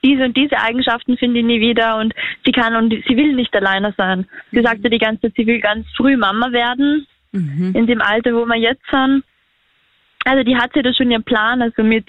diese 0.06 0.24
und 0.24 0.36
diese 0.36 0.58
Eigenschaften 0.58 1.16
finde 1.16 1.40
ich 1.40 1.44
nie 1.44 1.60
wieder 1.60 1.96
und 1.98 2.14
sie 2.44 2.52
kann 2.52 2.76
und 2.76 2.90
sie 2.90 3.16
will 3.16 3.34
nicht 3.34 3.54
alleine 3.54 3.92
sein. 3.96 4.26
Sie 4.52 4.58
mhm. 4.58 4.64
sagte 4.64 4.90
die 4.90 4.98
ganze 4.98 5.22
Zeit, 5.22 5.34
sie 5.36 5.46
will 5.46 5.60
ganz 5.60 5.86
früh 5.96 6.16
Mama 6.16 6.52
werden, 6.52 7.06
mhm. 7.32 7.72
in 7.74 7.86
dem 7.86 8.00
Alter, 8.00 8.32
wo 8.34 8.46
wir 8.46 8.56
jetzt 8.56 8.84
sind. 8.90 9.24
Also 10.24 10.42
die 10.42 10.56
hat 10.56 10.70
sie 10.74 10.82
da 10.82 10.92
schon 10.94 11.10
ihren 11.10 11.24
Plan, 11.24 11.62
also 11.62 11.82
mit 11.82 12.06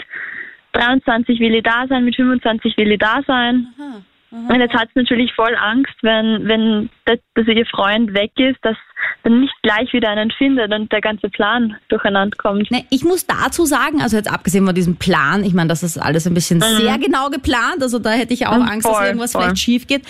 23 0.73 1.39
will 1.39 1.55
ich 1.55 1.63
da 1.63 1.87
sein, 1.87 2.05
mit 2.05 2.15
25 2.15 2.77
will 2.77 2.91
ich 2.91 2.99
da 2.99 3.21
sein. 3.25 3.67
Aha. 3.79 4.01
Aha. 4.31 4.53
Und 4.53 4.59
jetzt 4.59 4.73
hat 4.73 4.89
sie 4.93 5.01
natürlich 5.01 5.33
voll 5.33 5.55
Angst, 5.55 5.93
wenn, 6.01 6.47
wenn 6.47 6.89
das, 7.05 7.19
also 7.35 7.51
ihr 7.51 7.65
Freund 7.65 8.13
weg 8.13 8.31
ist, 8.37 8.57
dass 8.61 8.75
dann 9.23 9.39
nicht 9.41 9.53
gleich 9.63 9.91
wieder 9.93 10.09
einen 10.09 10.31
findet 10.31 10.73
und 10.73 10.91
der 10.91 11.01
ganze 11.01 11.29
Plan 11.29 11.77
durcheinander 11.87 12.35
kommt. 12.37 12.69
Nee, 12.69 12.85
ich 12.89 13.03
muss 13.03 13.25
dazu 13.25 13.65
sagen, 13.65 14.01
also 14.01 14.17
jetzt 14.17 14.31
abgesehen 14.31 14.65
von 14.65 14.75
diesem 14.75 14.97
Plan, 14.97 15.43
ich 15.43 15.53
meine, 15.53 15.69
das 15.69 15.83
ist 15.83 15.97
alles 15.97 16.27
ein 16.27 16.33
bisschen 16.33 16.57
mhm. 16.57 16.81
sehr 16.81 16.97
genau 16.97 17.29
geplant, 17.29 17.81
also 17.81 17.99
da 17.99 18.11
hätte 18.11 18.33
ich 18.33 18.47
auch 18.47 18.57
mhm, 18.57 18.63
Angst, 18.63 18.87
voll, 18.87 18.95
dass 18.99 19.07
irgendwas 19.07 19.31
voll. 19.31 19.43
vielleicht 19.43 19.59
schief 19.59 19.87
geht. 19.87 20.03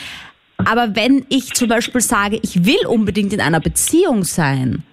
Aber 0.66 0.96
wenn 0.96 1.26
ich 1.30 1.54
zum 1.54 1.68
Beispiel 1.68 2.02
sage, 2.02 2.40
ich 2.42 2.66
will 2.66 2.88
unbedingt 2.88 3.34
in 3.34 3.42
einer 3.42 3.60
Beziehung 3.60 4.24
sein, 4.24 4.84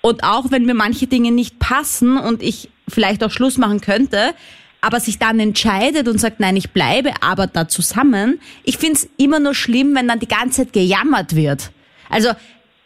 und 0.00 0.22
auch 0.22 0.50
wenn 0.50 0.64
mir 0.64 0.74
manche 0.74 1.06
Dinge 1.06 1.32
nicht 1.32 1.58
passen 1.58 2.18
und 2.18 2.42
ich 2.42 2.70
vielleicht 2.86 3.22
auch 3.24 3.30
Schluss 3.30 3.58
machen 3.58 3.80
könnte, 3.80 4.34
aber 4.80 5.00
sich 5.00 5.18
dann 5.18 5.40
entscheidet 5.40 6.08
und 6.08 6.18
sagt, 6.18 6.40
nein, 6.40 6.56
ich 6.56 6.70
bleibe 6.70 7.12
aber 7.20 7.46
da 7.46 7.68
zusammen. 7.68 8.40
Ich 8.64 8.78
finde 8.78 8.94
es 8.94 9.10
immer 9.16 9.40
nur 9.40 9.54
schlimm, 9.54 9.94
wenn 9.94 10.08
dann 10.08 10.20
die 10.20 10.28
ganze 10.28 10.64
Zeit 10.64 10.72
gejammert 10.72 11.34
wird. 11.34 11.70
Also 12.08 12.30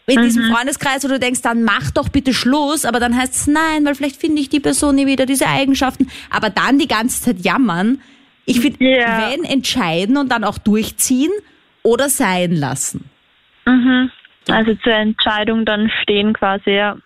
in 0.06 0.20
mhm. 0.20 0.25
diesem 0.25 0.44
Freundeskreis, 0.44 1.04
wo 1.04 1.08
du 1.08 1.18
denkst, 1.18 1.42
dann 1.42 1.62
mach 1.62 1.90
doch 1.90 2.08
bitte 2.08 2.34
Schluss, 2.34 2.84
aber 2.84 2.99
dann 2.99 3.16
heißt 3.16 3.34
es 3.34 3.46
nein, 3.46 3.84
weil 3.84 3.94
vielleicht 3.94 4.20
finde 4.20 4.40
ich 4.40 4.49
die 4.49 4.61
Person 4.61 4.96
nie 4.96 5.06
wieder, 5.06 5.26
diese 5.26 5.46
Eigenschaften, 5.46 6.11
aber 6.30 6.50
dann 6.50 6.78
die 6.78 6.88
ganze 6.88 7.22
Zeit 7.22 7.40
jammern. 7.40 8.00
Ich 8.44 8.61
finde, 8.61 8.82
yeah. 8.84 9.30
wenn 9.30 9.44
entscheiden 9.44 10.16
und 10.16 10.30
dann 10.30 10.44
auch 10.44 10.58
durchziehen 10.58 11.30
oder 11.82 12.08
sein 12.08 12.52
lassen. 12.52 13.08
Mhm. 13.66 14.11
Also 14.49 14.75
zur 14.75 14.92
Entscheidung 14.92 15.64
dann 15.64 15.90
stehen 16.02 16.32
quasi, 16.32 16.70
ja. 16.70 16.96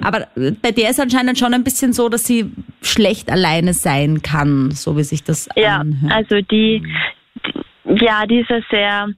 Aber 0.00 0.26
bei 0.34 0.70
der 0.70 0.90
ist 0.90 1.00
anscheinend 1.00 1.38
schon 1.38 1.52
ein 1.52 1.64
bisschen 1.64 1.92
so, 1.92 2.08
dass 2.08 2.24
sie 2.24 2.50
schlecht 2.80 3.30
alleine 3.30 3.74
sein 3.74 4.22
kann, 4.22 4.70
so 4.70 4.96
wie 4.96 5.02
sich 5.02 5.22
das 5.22 5.48
ja, 5.54 5.80
anhört. 5.80 6.10
Ja, 6.10 6.16
also 6.16 6.36
die, 6.40 6.82
die, 7.44 8.04
ja, 8.04 8.26
die 8.26 8.40
ist 8.40 8.50
ja 8.50 8.60
sehr, 8.70 9.08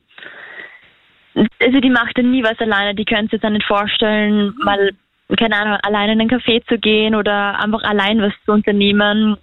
also 1.60 1.80
die 1.80 1.90
macht 1.90 2.16
ja 2.16 2.24
nie 2.24 2.42
was 2.42 2.58
alleine. 2.58 2.94
Die 2.94 3.04
können 3.04 3.28
sich 3.28 3.40
jetzt 3.40 3.50
nicht 3.50 3.66
vorstellen, 3.66 4.52
mal, 4.64 4.90
keine 5.38 5.56
Ahnung, 5.56 5.78
alleine 5.82 6.14
in 6.14 6.20
einen 6.20 6.30
Café 6.30 6.66
zu 6.66 6.78
gehen 6.78 7.14
oder 7.14 7.58
einfach 7.60 7.82
allein 7.82 8.20
was 8.20 8.32
zu 8.44 8.52
unternehmen. 8.52 9.36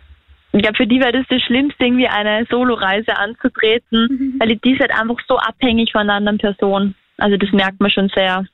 Ich 0.51 0.61
glaube, 0.61 0.75
für 0.75 0.87
die 0.87 0.99
wäre 0.99 1.13
das 1.13 1.25
das 1.29 1.41
Schlimmste, 1.43 1.85
irgendwie 1.85 2.07
eine 2.07 2.45
Soloreise 2.49 3.17
anzutreten, 3.17 4.07
mhm. 4.09 4.35
weil 4.37 4.57
die 4.57 4.73
ist 4.73 4.81
halt 4.81 4.91
einfach 4.91 5.17
so 5.27 5.37
abhängig 5.37 5.93
von 5.93 6.01
einer 6.01 6.15
anderen 6.15 6.39
Person. 6.39 6.93
Also 7.17 7.37
das 7.37 7.51
merkt 7.53 7.79
man 7.79 7.89
schon 7.89 8.09
sehr. 8.13 8.45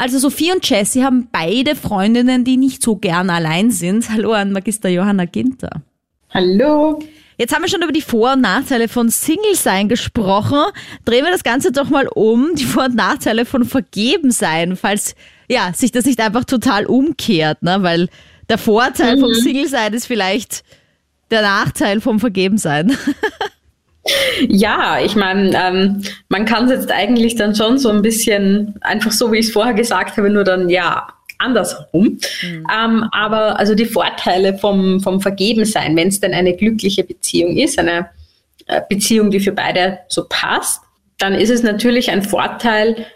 Also 0.00 0.18
Sophie 0.18 0.50
und 0.50 0.66
Jessie 0.66 1.04
haben 1.04 1.28
beide 1.30 1.76
Freundinnen, 1.76 2.42
die 2.42 2.56
nicht 2.56 2.82
so 2.82 2.96
gern 2.96 3.28
allein 3.28 3.70
sind. 3.70 4.08
Hallo 4.08 4.32
an 4.32 4.50
Magister 4.50 4.88
Johanna 4.88 5.26
Ginter. 5.26 5.82
Hallo. 6.30 7.00
Jetzt 7.36 7.54
haben 7.54 7.60
wir 7.60 7.68
schon 7.68 7.82
über 7.82 7.92
die 7.92 8.00
Vor- 8.00 8.32
und 8.32 8.40
Nachteile 8.40 8.88
von 8.88 9.10
Single-Sein 9.10 9.90
gesprochen. 9.90 10.58
Drehen 11.04 11.26
wir 11.26 11.30
das 11.30 11.44
Ganze 11.44 11.70
doch 11.70 11.90
mal 11.90 12.08
um. 12.08 12.54
Die 12.54 12.64
Vor- 12.64 12.86
und 12.86 12.94
Nachteile 12.94 13.44
von 13.44 13.66
Vergeben-Sein, 13.66 14.78
falls 14.78 15.14
ja, 15.50 15.70
sich 15.74 15.92
das 15.92 16.06
nicht 16.06 16.20
einfach 16.20 16.46
total 16.46 16.86
umkehrt, 16.86 17.62
ne? 17.62 17.82
weil 17.82 18.08
der 18.48 18.56
Vorteil 18.56 19.16
mhm. 19.16 19.20
vom 19.20 19.34
Single-Sein 19.34 19.92
ist 19.92 20.06
vielleicht 20.06 20.64
der 21.30 21.42
Nachteil 21.42 22.00
vom 22.00 22.20
Vergeben-Sein. 22.20 22.96
Ja, 24.48 24.98
ich 25.02 25.16
meine, 25.16 25.50
ähm, 25.54 26.02
man 26.28 26.44
kann 26.44 26.64
es 26.64 26.72
jetzt 26.72 26.90
eigentlich 26.90 27.36
dann 27.36 27.54
schon 27.54 27.78
so 27.78 27.90
ein 27.90 28.02
bisschen 28.02 28.74
einfach 28.80 29.12
so, 29.12 29.32
wie 29.32 29.38
ich 29.38 29.46
es 29.46 29.52
vorher 29.52 29.74
gesagt 29.74 30.16
habe, 30.16 30.30
nur 30.30 30.44
dann 30.44 30.68
ja 30.68 31.08
andersherum. 31.38 32.18
Mhm. 32.42 32.66
Ähm, 32.72 33.04
aber 33.12 33.58
also 33.58 33.74
die 33.74 33.86
Vorteile 33.86 34.58
vom, 34.58 35.00
vom 35.00 35.20
Vergebensein, 35.20 35.96
wenn 35.96 36.08
es 36.08 36.20
denn 36.20 36.34
eine 36.34 36.56
glückliche 36.56 37.04
Beziehung 37.04 37.56
ist, 37.56 37.78
eine 37.78 38.10
äh, 38.66 38.82
Beziehung, 38.88 39.30
die 39.30 39.40
für 39.40 39.52
beide 39.52 39.98
so 40.08 40.26
passt, 40.28 40.82
dann 41.18 41.34
ist 41.34 41.50
es 41.50 41.62
natürlich 41.62 42.10
ein 42.10 42.22
Vorteil, 42.22 43.06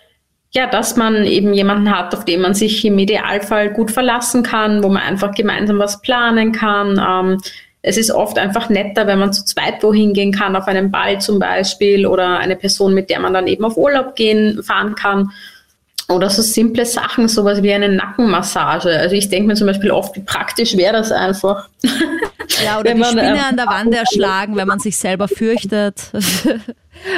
ja, 0.52 0.68
dass 0.68 0.96
man 0.96 1.24
eben 1.24 1.52
jemanden 1.52 1.90
hat, 1.90 2.14
auf 2.14 2.24
den 2.24 2.40
man 2.40 2.54
sich 2.54 2.84
im 2.84 2.98
Idealfall 2.98 3.70
gut 3.72 3.90
verlassen 3.90 4.42
kann, 4.42 4.82
wo 4.84 4.88
man 4.88 5.02
einfach 5.02 5.34
gemeinsam 5.34 5.78
was 5.78 6.00
planen 6.00 6.52
kann. 6.52 6.98
Ähm, 6.98 7.40
es 7.86 7.98
ist 7.98 8.10
oft 8.10 8.38
einfach 8.38 8.70
netter, 8.70 9.06
wenn 9.06 9.18
man 9.18 9.34
zu 9.34 9.44
zweit 9.44 9.82
wohin 9.82 10.14
gehen 10.14 10.32
kann, 10.32 10.56
auf 10.56 10.66
einen 10.66 10.90
Ball 10.90 11.20
zum 11.20 11.38
Beispiel 11.38 12.06
oder 12.06 12.38
eine 12.38 12.56
Person, 12.56 12.94
mit 12.94 13.10
der 13.10 13.20
man 13.20 13.34
dann 13.34 13.46
eben 13.46 13.62
auf 13.62 13.76
Urlaub 13.76 14.16
gehen, 14.16 14.62
fahren 14.62 14.94
kann. 14.94 15.30
Oder 16.08 16.30
so 16.30 16.40
simple 16.40 16.86
Sachen, 16.86 17.28
sowas 17.28 17.62
wie 17.62 17.74
eine 17.74 17.90
Nackenmassage. 17.90 18.88
Also 18.88 19.14
ich 19.14 19.28
denke 19.28 19.48
mir 19.48 19.54
zum 19.54 19.66
Beispiel 19.66 19.90
oft, 19.90 20.16
wie 20.16 20.22
praktisch 20.22 20.78
wäre 20.78 20.94
das 20.94 21.12
einfach. 21.12 21.68
Ja, 22.64 22.80
oder 22.80 22.90
die 22.94 23.00
man, 23.00 23.10
Spinne 23.10 23.36
äh, 23.36 23.50
an 23.50 23.56
der 23.56 23.66
Wand 23.66 23.94
erschlagen, 23.94 24.56
wenn 24.56 24.68
man 24.68 24.80
sich 24.80 24.96
selber 24.96 25.28
fürchtet. 25.28 26.10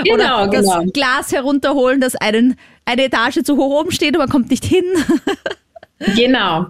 Genau, 0.05 0.45
oder 0.45 0.53
das 0.53 0.67
genau. 0.67 0.91
Glas 0.91 1.33
herunterholen, 1.33 2.01
das 2.01 2.17
einen, 2.17 2.57
eine 2.87 3.05
Etage 3.05 3.43
zu 3.45 3.57
hoch 3.57 3.83
oben 3.83 3.93
steht 3.93 4.15
und 4.15 4.21
man 4.21 4.29
kommt 4.29 4.51
nicht 4.51 4.65
hin. 4.65 4.85
Genau, 6.17 6.69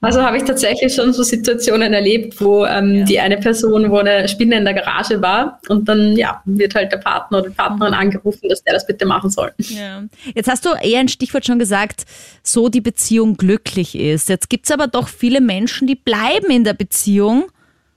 also 0.00 0.22
habe 0.22 0.36
ich 0.36 0.44
tatsächlich 0.44 0.94
schon 0.94 1.12
so 1.12 1.24
Situationen 1.24 1.92
erlebt, 1.92 2.40
wo 2.40 2.64
ähm, 2.64 2.98
ja. 2.98 3.04
die 3.04 3.18
eine 3.18 3.36
Person, 3.36 3.90
wo 3.90 3.98
eine 3.98 4.28
Spinne 4.28 4.58
in 4.58 4.64
der 4.64 4.74
Garage 4.74 5.20
war 5.20 5.60
und 5.68 5.88
dann 5.88 6.16
ja, 6.16 6.40
wird 6.44 6.76
halt 6.76 6.92
der 6.92 6.98
Partner 6.98 7.38
oder 7.38 7.48
die 7.48 7.54
Partnerin 7.54 7.94
angerufen, 7.94 8.48
dass 8.48 8.62
der 8.62 8.74
das 8.74 8.86
bitte 8.86 9.06
machen 9.06 9.28
soll. 9.28 9.52
Ja. 9.58 10.04
Jetzt 10.34 10.48
hast 10.48 10.64
du 10.64 10.70
eher 10.80 11.00
ein 11.00 11.08
Stichwort 11.08 11.46
schon 11.46 11.58
gesagt, 11.58 12.04
so 12.44 12.68
die 12.68 12.80
Beziehung 12.80 13.36
glücklich 13.36 13.98
ist. 13.98 14.28
Jetzt 14.28 14.48
gibt 14.48 14.66
es 14.66 14.70
aber 14.70 14.86
doch 14.86 15.08
viele 15.08 15.40
Menschen, 15.40 15.88
die 15.88 15.96
bleiben 15.96 16.50
in 16.50 16.62
der 16.62 16.74
Beziehung, 16.74 17.46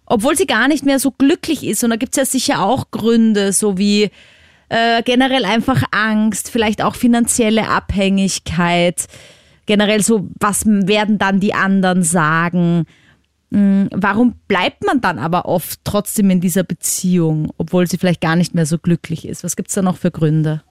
obwohl 0.07 0.35
sie 0.35 0.47
gar 0.47 0.67
nicht 0.67 0.83
mehr 0.83 0.97
so 0.97 1.11
glücklich 1.11 1.63
ist. 1.63 1.83
Und 1.83 1.91
da 1.91 1.97
gibt 1.97 2.13
es 2.13 2.17
ja 2.17 2.25
sicher 2.25 2.63
auch 2.63 2.89
Gründe, 2.89 3.53
so 3.53 3.77
wie 3.77 4.09
äh, 4.69 5.03
generell 5.03 5.45
einfach 5.45 5.83
Angst, 5.91 6.49
vielleicht 6.49 6.81
auch 6.81 6.95
finanzielle 6.95 7.67
Abhängigkeit 7.67 9.05
generell 9.65 10.01
so, 10.01 10.27
was 10.39 10.65
werden 10.65 11.17
dann 11.17 11.39
die 11.39 11.53
anderen 11.53 12.03
sagen? 12.03 12.85
Hm, 13.51 13.89
warum 13.91 14.35
bleibt 14.47 14.85
man 14.85 15.01
dann 15.01 15.19
aber 15.19 15.45
oft 15.45 15.79
trotzdem 15.83 16.29
in 16.29 16.41
dieser 16.41 16.63
Beziehung, 16.63 17.51
obwohl 17.57 17.87
sie 17.87 17.97
vielleicht 17.97 18.21
gar 18.21 18.35
nicht 18.35 18.55
mehr 18.55 18.65
so 18.65 18.77
glücklich 18.77 19.27
ist? 19.27 19.43
Was 19.43 19.55
gibt 19.55 19.69
es 19.69 19.75
da 19.75 19.81
noch 19.81 19.97
für 19.97 20.11
Gründe? 20.11 20.61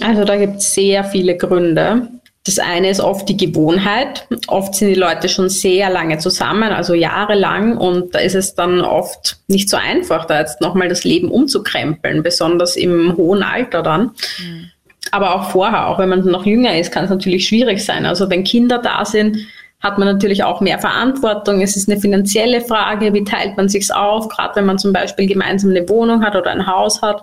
Also 0.00 0.24
da 0.24 0.36
gibt 0.36 0.56
es 0.56 0.74
sehr 0.74 1.04
viele 1.04 1.36
Gründe. 1.36 2.08
Das 2.46 2.58
eine 2.58 2.90
ist 2.90 3.00
oft 3.00 3.28
die 3.28 3.36
Gewohnheit. 3.36 4.26
Oft 4.48 4.74
sind 4.74 4.88
die 4.88 4.94
Leute 4.94 5.28
schon 5.28 5.48
sehr 5.48 5.88
lange 5.90 6.18
zusammen, 6.18 6.72
also 6.72 6.92
jahrelang, 6.92 7.78
und 7.78 8.14
da 8.14 8.18
ist 8.18 8.34
es 8.34 8.54
dann 8.54 8.82
oft 8.82 9.38
nicht 9.48 9.70
so 9.70 9.78
einfach, 9.78 10.26
da 10.26 10.40
jetzt 10.40 10.60
nochmal 10.60 10.88
das 10.88 11.04
Leben 11.04 11.30
umzukrempeln, 11.30 12.22
besonders 12.22 12.76
im 12.76 13.16
hohen 13.16 13.42
Alter 13.42 13.82
dann. 13.82 14.10
Mhm 14.38 14.70
aber 15.14 15.32
auch 15.32 15.50
vorher, 15.50 15.86
auch 15.86 16.00
wenn 16.00 16.08
man 16.08 16.24
noch 16.24 16.44
jünger 16.44 16.76
ist, 16.76 16.90
kann 16.90 17.04
es 17.04 17.10
natürlich 17.10 17.46
schwierig 17.46 17.84
sein. 17.84 18.04
Also 18.04 18.28
wenn 18.30 18.42
Kinder 18.42 18.78
da 18.78 19.04
sind, 19.04 19.38
hat 19.80 19.96
man 19.96 20.08
natürlich 20.08 20.42
auch 20.42 20.60
mehr 20.60 20.80
Verantwortung. 20.80 21.62
Es 21.62 21.76
ist 21.76 21.88
eine 21.88 22.00
finanzielle 22.00 22.60
Frage, 22.60 23.14
wie 23.14 23.22
teilt 23.22 23.56
man 23.56 23.68
sich's 23.68 23.92
auf, 23.92 24.28
gerade 24.28 24.56
wenn 24.56 24.66
man 24.66 24.76
zum 24.76 24.92
Beispiel 24.92 25.28
gemeinsam 25.28 25.70
eine 25.70 25.88
Wohnung 25.88 26.24
hat 26.24 26.34
oder 26.34 26.50
ein 26.50 26.66
Haus 26.66 27.00
hat. 27.00 27.22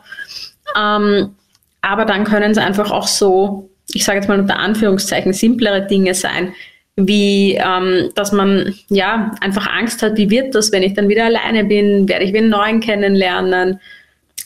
Ähm, 0.79 1.35
aber 1.81 2.05
dann 2.05 2.23
können 2.23 2.51
es 2.51 2.57
einfach 2.57 2.91
auch 2.91 3.07
so, 3.07 3.69
ich 3.93 4.05
sage 4.05 4.19
jetzt 4.19 4.29
mal 4.29 4.39
unter 4.39 4.57
Anführungszeichen, 4.57 5.33
simplere 5.33 5.85
Dinge 5.85 6.13
sein, 6.13 6.53
wie 6.95 7.55
ähm, 7.55 8.09
dass 8.15 8.31
man 8.31 8.73
ja 8.87 9.31
einfach 9.41 9.67
Angst 9.67 10.01
hat, 10.01 10.15
wie 10.15 10.29
wird 10.29 10.55
das, 10.55 10.71
wenn 10.71 10.83
ich 10.83 10.93
dann 10.93 11.09
wieder 11.09 11.25
alleine 11.25 11.65
bin, 11.65 12.07
werde 12.07 12.23
ich 12.23 12.31
wen 12.31 12.47
neuen 12.47 12.79
kennenlernen, 12.79 13.81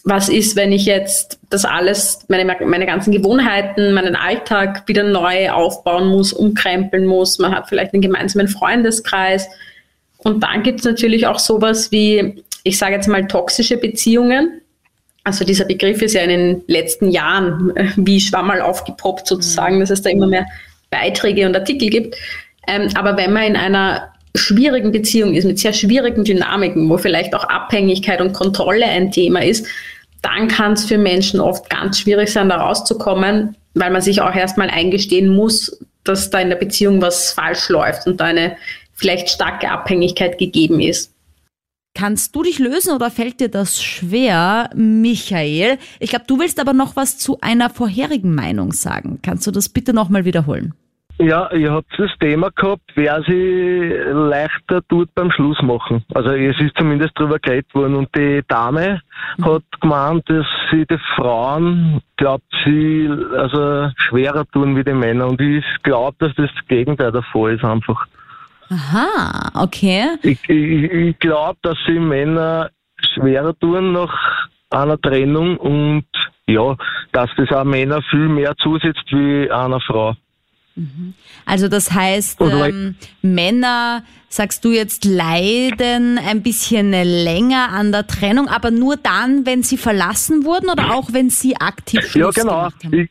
was 0.06 0.30
ist, 0.30 0.56
wenn 0.56 0.72
ich 0.72 0.86
jetzt 0.86 1.40
das 1.50 1.66
alles, 1.66 2.20
meine, 2.28 2.46
meine 2.64 2.86
ganzen 2.86 3.12
Gewohnheiten, 3.12 3.92
meinen 3.94 4.16
Alltag 4.16 4.88
wieder 4.88 5.04
neu 5.04 5.50
aufbauen 5.50 6.08
muss, 6.08 6.32
umkrempeln 6.32 7.08
muss. 7.08 7.40
Man 7.40 7.54
hat 7.54 7.68
vielleicht 7.68 7.94
einen 7.94 8.04
gemeinsamen 8.04 8.48
Freundeskreis. 8.48 9.48
Und 10.20 10.44
dann 10.44 10.62
gibt 10.62 10.80
es 10.80 10.86
natürlich 10.86 11.26
auch 11.26 11.40
sowas 11.40 11.92
wie, 11.92 12.44
ich 12.64 12.78
sage 12.78 12.94
jetzt 12.94 13.08
mal, 13.08 13.26
toxische 13.28 13.78
Beziehungen. 13.78 14.62
Also 15.24 15.44
dieser 15.44 15.66
Begriff 15.66 16.04
ist 16.04 16.14
ja 16.14 16.22
in 16.22 16.30
den 16.30 16.64
letzten 16.68 17.10
Jahren 17.10 17.76
äh, 17.76 17.88
wie 17.96 18.20
Schwammerl 18.20 18.62
aufgepoppt 18.62 19.26
sozusagen, 19.26 19.78
mhm. 19.78 19.80
dass 19.80 19.90
es 19.90 20.04
da 20.04 20.12
immer 20.12 20.28
mehr 20.28 20.46
Beiträge 20.92 21.48
und 21.48 21.56
Artikel 21.56 21.90
gibt. 21.90 22.16
Ähm, 22.68 22.90
aber 22.94 23.18
wenn 23.18 23.34
man 23.34 23.44
in 23.44 23.56
einer 23.56 24.14
schwierigen 24.36 24.92
Beziehung 24.92 25.34
ist, 25.34 25.46
mit 25.46 25.58
sehr 25.58 25.74
schwierigen 25.74 26.24
Dynamiken, 26.24 26.88
wo 26.90 26.98
vielleicht 26.98 27.34
auch 27.34 27.46
Abhängigkeit 27.46 28.22
und 28.22 28.34
Kontrolle 28.34 28.86
ein 28.86 29.12
Thema 29.12 29.44
ist, 29.44 29.66
dann 30.26 30.48
kann 30.48 30.74
es 30.74 30.86
für 30.86 30.98
Menschen 30.98 31.40
oft 31.40 31.70
ganz 31.70 32.00
schwierig 32.00 32.32
sein, 32.32 32.50
da 32.50 32.58
rauszukommen, 32.58 33.56
weil 33.76 33.92
man 33.92 34.02
sich 34.02 34.22
auch 34.22 34.34
erstmal 34.34 34.70
eingestehen 34.70 35.34
muss, 35.34 35.80
dass 36.04 36.30
da 36.30 36.40
in 36.40 36.50
der 36.50 36.56
Beziehung 36.56 37.02
was 37.02 37.32
falsch 37.32 37.70
läuft 37.70 38.08
und 38.08 38.20
da 38.20 38.26
eine 38.26 38.58
vielleicht 38.94 39.30
starke 39.30 39.70
Abhängigkeit 39.70 40.38
gegeben 40.38 40.80
ist. 40.80 41.12
Kannst 41.94 42.36
du 42.36 42.44
dich 42.44 42.60
lösen 42.60 42.94
oder 42.94 43.10
fällt 43.10 43.40
dir 43.40 43.50
das 43.50 43.82
schwer, 43.82 44.70
Michael? 44.76 45.78
Ich 46.00 46.10
glaube, 46.10 46.26
du 46.28 46.40
willst 46.40 46.60
aber 46.60 46.74
noch 46.74 46.96
was 46.96 47.18
zu 47.18 47.40
einer 47.40 47.70
vorherigen 47.70 48.36
Meinung 48.36 48.74
sagen. 48.74 49.20
Kannst 49.22 49.48
du 49.48 49.52
das 49.52 49.70
bitte 49.70 49.94
nochmal 49.94 50.26
wiederholen? 50.26 50.74
Ja, 51.18 51.50
ihr 51.54 51.72
habt 51.72 51.98
das 51.98 52.12
Thema 52.20 52.50
gehabt, 52.52 52.92
wer 52.96 53.24
sie 53.26 53.90
leichter 54.12 54.86
tut 54.90 55.14
beim 55.16 55.32
Schluss 55.32 55.62
machen. 55.62 56.04
Also 56.14 56.32
es 56.32 56.60
ist 56.60 56.78
zumindest 56.78 57.14
darüber 57.16 57.40
geredet 57.40 57.74
worden 57.74 57.96
und 57.96 58.14
die 58.16 58.42
Dame 58.50 59.02
mhm. 59.38 59.46
hat 59.46 59.64
gemeint, 59.80 60.30
dass 60.30 60.46
sie 60.72 60.86
die 60.86 61.00
Frauen, 61.16 62.02
glaubt 62.18 62.44
sie, 62.66 63.10
also 63.38 63.92
schwerer 63.96 64.46
tun 64.52 64.76
wie 64.76 64.84
die 64.84 64.94
Männer 64.94 65.28
und 65.28 65.40
ich 65.40 65.64
glaube, 65.84 66.18
dass 66.20 66.36
das 66.36 66.50
Gegenteil 66.68 67.14
der 67.14 67.24
Fall 67.24 67.54
ist 67.56 67.64
einfach. 67.64 68.08
Aha, 68.70 69.52
okay. 69.64 70.18
Ich, 70.22 70.50
ich, 70.50 70.92
ich 70.92 71.20
glaube, 71.20 71.58
dass 71.62 71.78
sie 71.88 72.00
Männer 72.00 72.72
schwerer 73.14 73.58
tun 73.58 73.94
nach 73.94 74.50
einer 74.70 75.00
Trennung 75.00 75.58
und 75.58 76.06
ja, 76.48 76.76
dass 77.14 77.30
das 77.38 77.52
auch 77.52 77.64
Männer 77.64 78.02
viel 78.10 78.28
mehr 78.28 78.54
zusetzt 78.58 79.06
wie 79.12 79.50
einer 79.50 79.80
Frau. 79.80 80.16
Also 81.46 81.70
das 81.70 81.94
heißt, 81.94 82.42
ähm, 82.42 82.96
Männer, 83.22 84.04
sagst 84.28 84.66
du 84.66 84.72
jetzt, 84.72 85.06
leiden 85.06 86.18
ein 86.18 86.44
bisschen 86.44 86.92
länger 86.92 87.70
an 87.72 87.92
der 87.92 88.08
Trennung, 88.08 88.48
aber 88.50 88.72
nur 88.72 88.98
dann, 88.98 89.46
wenn 89.46 89.64
sie 89.64 89.78
verlassen 89.78 90.44
wurden 90.44 90.70
oder 90.70 90.94
auch 90.94 91.14
wenn 91.14 91.30
sie 91.30 91.56
aktiv 91.56 92.02
Schluss 92.02 92.36
ja, 92.36 92.44
genau. 92.44 92.58
gemacht 92.58 92.84
haben? 92.84 92.94
Ich, 92.94 93.10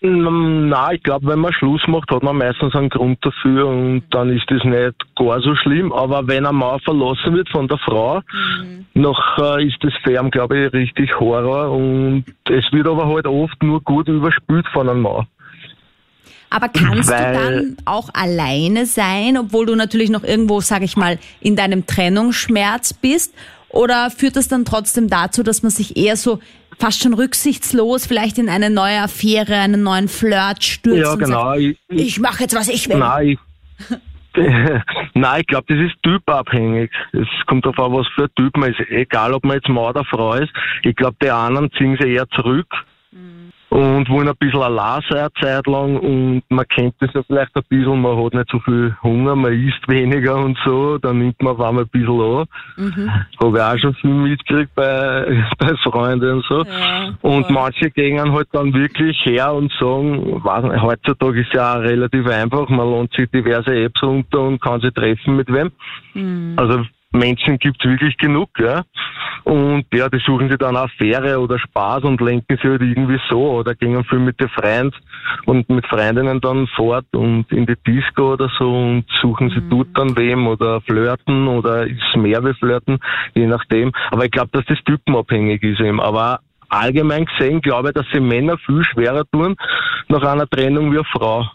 na, 0.00 0.92
ich 0.92 1.02
glaube, 1.02 1.26
wenn 1.26 1.40
man 1.40 1.52
Schluss 1.52 1.82
macht, 1.88 2.10
hat 2.10 2.22
man 2.22 2.36
meistens 2.36 2.74
einen 2.74 2.88
Grund 2.88 3.18
dafür 3.24 3.66
und 3.66 4.04
dann 4.10 4.36
ist 4.36 4.48
das 4.48 4.62
nicht 4.64 4.94
gar 5.16 5.40
so 5.40 5.54
schlimm. 5.56 5.92
Aber 5.92 6.26
wenn 6.26 6.46
ein 6.46 6.54
Mann 6.54 6.78
verlassen 6.80 7.34
wird 7.34 7.48
von 7.48 7.66
der 7.66 7.78
Frau, 7.78 8.20
mhm. 8.32 8.86
noch 8.94 9.38
äh, 9.38 9.66
ist 9.66 9.82
das 9.82 9.92
für 10.04 10.14
ihn, 10.14 10.30
glaube 10.30 10.66
ich, 10.66 10.72
richtig 10.72 11.18
Horror 11.18 11.70
und 11.70 12.24
es 12.48 12.64
wird 12.72 12.86
aber 12.86 13.06
halt 13.06 13.26
oft 13.26 13.60
nur 13.62 13.80
gut 13.82 14.08
überspült 14.08 14.66
von 14.68 14.88
einem 14.88 15.02
Mann. 15.02 15.26
Aber 16.50 16.68
kannst 16.68 17.10
Weil, 17.10 17.32
du 17.32 17.38
dann 17.38 17.76
auch 17.84 18.08
alleine 18.14 18.86
sein, 18.86 19.36
obwohl 19.36 19.66
du 19.66 19.74
natürlich 19.74 20.10
noch 20.10 20.24
irgendwo, 20.24 20.60
sag 20.60 20.82
ich 20.82 20.96
mal, 20.96 21.18
in 21.40 21.56
deinem 21.56 21.86
Trennungsschmerz 21.86 22.94
bist? 22.94 23.34
Oder 23.68 24.10
führt 24.10 24.36
das 24.36 24.48
dann 24.48 24.64
trotzdem 24.64 25.08
dazu, 25.08 25.42
dass 25.42 25.62
man 25.62 25.70
sich 25.70 25.96
eher 25.96 26.16
so 26.16 26.40
fast 26.78 27.02
schon 27.02 27.12
rücksichtslos 27.12 28.06
vielleicht 28.06 28.38
in 28.38 28.48
eine 28.48 28.70
neue 28.70 29.02
Affäre, 29.02 29.56
einen 29.56 29.82
neuen 29.82 30.08
Flirt 30.08 30.64
stürzt? 30.64 31.02
Ja, 31.02 31.14
genau. 31.16 31.50
Sagt, 31.50 31.60
ich, 31.60 31.78
ich 31.88 32.20
mache 32.20 32.44
jetzt, 32.44 32.54
was 32.54 32.68
ich 32.68 32.88
will. 32.88 32.98
Nein, 32.98 33.28
ich, 33.28 33.38
Nein, 35.14 35.40
ich 35.40 35.46
glaube, 35.46 35.66
das 35.68 35.78
ist 35.78 36.02
typabhängig. 36.02 36.90
Es 37.12 37.26
kommt 37.46 37.66
darauf 37.66 37.78
an, 37.78 37.92
was 37.92 38.06
für 38.14 38.24
ein 38.24 38.34
Typ 38.36 38.56
man 38.56 38.72
ist. 38.72 38.80
Egal, 38.88 39.34
ob 39.34 39.44
man 39.44 39.56
jetzt 39.56 39.68
Mann 39.68 39.84
oder 39.84 40.04
Frau 40.04 40.34
ist. 40.34 40.52
Ich 40.82 40.96
glaube, 40.96 41.16
die 41.22 41.30
anderen 41.30 41.70
ziehen 41.72 41.96
sich 42.00 42.10
eher 42.10 42.28
zurück 42.30 42.68
und 43.70 44.08
wollen 44.08 44.28
ein 44.28 44.36
bisschen 44.38 44.60
allein 44.62 45.02
sein 45.08 45.20
eine 45.20 45.32
Zeit 45.40 45.66
lang 45.66 45.96
und 45.98 46.42
man 46.48 46.66
kennt 46.68 46.94
das 47.00 47.10
ja 47.14 47.22
vielleicht 47.22 47.54
ein 47.56 47.62
bisschen, 47.68 48.00
man 48.00 48.22
hat 48.22 48.34
nicht 48.34 48.50
so 48.50 48.58
viel 48.60 48.96
Hunger, 49.02 49.34
man 49.34 49.52
isst 49.52 49.86
weniger 49.88 50.36
und 50.36 50.58
so, 50.64 50.98
dann 50.98 51.18
nimmt 51.18 51.40
man 51.42 51.54
auf 51.54 51.60
einmal 51.60 51.84
ein 51.84 51.88
bisschen 51.88 52.20
an. 52.20 52.46
Mhm. 52.76 53.10
Habe 53.40 53.56
ich 53.56 53.62
auch 53.62 53.78
schon 53.78 53.94
viel 53.94 54.10
mitgekriegt 54.10 54.74
bei, 54.74 55.44
bei 55.58 55.74
Freunden 55.84 56.32
und 56.34 56.44
so. 56.46 56.64
Ja, 56.64 57.14
und 57.22 57.48
manche 57.50 57.90
gehen 57.90 58.32
halt 58.32 58.48
dann 58.52 58.74
wirklich 58.74 59.16
her 59.24 59.54
und 59.54 59.72
sagen, 59.80 60.42
heutzutage 60.44 61.40
ist 61.40 61.52
ja 61.54 61.76
auch 61.76 61.80
relativ 61.80 62.26
einfach, 62.26 62.68
man 62.68 62.90
lohnt 62.90 63.12
sich 63.14 63.30
diverse 63.30 63.74
Apps 63.74 64.02
runter 64.02 64.40
und 64.40 64.60
kann 64.60 64.80
sich 64.80 64.92
treffen 64.92 65.36
mit 65.36 65.52
wem. 65.52 65.70
Mhm. 66.14 66.54
Also 66.56 66.84
Menschen 67.12 67.58
gibt's 67.58 67.84
wirklich 67.84 68.16
genug, 68.18 68.50
ja. 68.58 68.82
Und 69.44 69.86
ja, 69.94 70.08
die 70.08 70.18
suchen 70.18 70.48
sich 70.48 70.58
dann 70.58 70.76
auch 70.76 70.90
Fähre 70.98 71.40
oder 71.40 71.58
Spaß 71.58 72.04
und 72.04 72.20
lenken 72.20 72.56
sich 72.56 72.64
halt 72.64 72.82
irgendwie 72.82 73.18
so 73.30 73.50
oder 73.50 73.74
gehen 73.74 74.04
viel 74.04 74.18
mit 74.18 74.38
den 74.40 74.50
Freunden 74.50 74.94
und 75.46 75.68
mit 75.70 75.86
Freundinnen 75.86 76.40
dann 76.40 76.66
fort 76.76 77.06
und 77.14 77.50
in 77.50 77.64
die 77.64 77.76
Disco 77.86 78.34
oder 78.34 78.50
so 78.58 78.68
und 78.70 79.04
suchen 79.22 79.48
sie 79.50 79.60
mhm. 79.60 79.70
dort 79.70 79.88
dann 79.94 80.16
wem 80.16 80.46
oder 80.46 80.82
flirten 80.82 81.48
oder 81.48 81.86
ist 81.86 82.16
mehr 82.16 82.44
wie 82.44 82.52
flirten, 82.54 82.98
je 83.34 83.46
nachdem. 83.46 83.92
Aber 84.10 84.26
ich 84.26 84.30
glaube, 84.30 84.50
dass 84.52 84.66
das 84.66 84.78
typenabhängig 84.84 85.62
ist 85.62 85.80
eben. 85.80 86.00
Aber 86.00 86.40
allgemein 86.68 87.24
gesehen 87.24 87.62
glaube 87.62 87.88
ich, 87.88 87.94
dass 87.94 88.06
sie 88.12 88.20
Männer 88.20 88.58
viel 88.58 88.84
schwerer 88.84 89.24
tun 89.32 89.56
nach 90.08 90.22
einer 90.22 90.48
Trennung 90.48 90.92
wie 90.92 90.98
eine 90.98 91.04
Frau. 91.04 91.46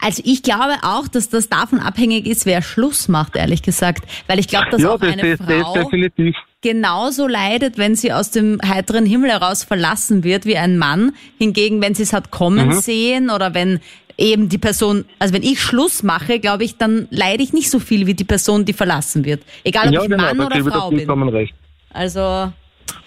Also 0.00 0.22
ich 0.24 0.42
glaube 0.42 0.74
auch, 0.82 1.08
dass 1.08 1.28
das 1.28 1.48
davon 1.48 1.78
abhängig 1.78 2.26
ist, 2.26 2.46
wer 2.46 2.62
Schluss 2.62 3.08
macht, 3.08 3.36
ehrlich 3.36 3.62
gesagt. 3.62 4.04
Weil 4.26 4.38
ich 4.38 4.48
glaube, 4.48 4.68
dass 4.70 4.82
ja, 4.82 4.90
auch 4.90 4.98
das, 4.98 5.12
eine 5.12 5.36
das, 5.36 5.46
Frau 5.46 5.74
definitiv. 5.74 6.36
genauso 6.62 7.26
leidet, 7.26 7.76
wenn 7.76 7.94
sie 7.94 8.12
aus 8.12 8.30
dem 8.30 8.58
heiteren 8.66 9.04
Himmel 9.04 9.30
heraus 9.30 9.64
verlassen 9.64 10.24
wird, 10.24 10.46
wie 10.46 10.56
ein 10.56 10.78
Mann. 10.78 11.12
Hingegen, 11.38 11.82
wenn 11.82 11.94
sie 11.94 12.04
es 12.04 12.12
hat 12.12 12.30
kommen 12.30 12.68
mhm. 12.68 12.72
sehen 12.80 13.30
oder 13.30 13.54
wenn 13.54 13.80
eben 14.16 14.48
die 14.48 14.58
Person, 14.58 15.04
also 15.18 15.34
wenn 15.34 15.42
ich 15.42 15.60
Schluss 15.60 16.02
mache, 16.02 16.38
glaube 16.40 16.64
ich, 16.64 16.76
dann 16.76 17.08
leide 17.10 17.42
ich 17.42 17.52
nicht 17.52 17.70
so 17.70 17.78
viel 17.78 18.06
wie 18.06 18.14
die 18.14 18.24
Person, 18.24 18.64
die 18.64 18.74
verlassen 18.74 19.24
wird. 19.24 19.42
Egal 19.64 19.88
ob 19.88 19.94
ja, 19.94 20.02
ich 20.02 20.08
genau, 20.08 20.22
Mann 20.22 20.40
oder 20.40 20.64
Frau 20.64 20.90
bin. 20.90 21.28
Recht. 21.30 21.54
Also 21.92 22.52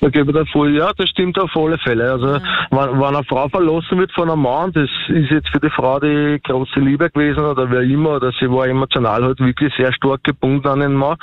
da 0.01 0.09
gebe 0.09 0.31
ich 0.31 0.37
dir 0.37 0.45
voll, 0.51 0.75
ja, 0.75 0.91
das 0.97 1.09
stimmt 1.09 1.39
auf 1.39 1.55
alle 1.55 1.77
Fälle. 1.77 2.11
Also, 2.11 2.27
ja. 2.27 2.41
wenn, 2.71 2.99
wenn 2.99 3.15
eine 3.15 3.23
Frau 3.23 3.47
verlassen 3.49 3.97
wird 3.97 4.11
von 4.11 4.29
einem 4.29 4.41
Mann, 4.41 4.71
das 4.73 4.89
ist 5.07 5.31
jetzt 5.31 5.49
für 5.49 5.59
die 5.59 5.69
Frau 5.69 5.99
die 5.99 6.39
große 6.43 6.79
Liebe 6.79 7.09
gewesen 7.09 7.43
oder 7.43 7.69
wer 7.69 7.81
immer, 7.81 8.17
oder 8.17 8.31
sie 8.39 8.49
war 8.49 8.67
emotional 8.67 9.23
halt 9.23 9.39
wirklich 9.39 9.73
sehr 9.75 9.93
stark 9.93 10.23
gebunden 10.23 10.67
an 10.67 10.81
den 10.81 10.93
Mann, 10.93 11.17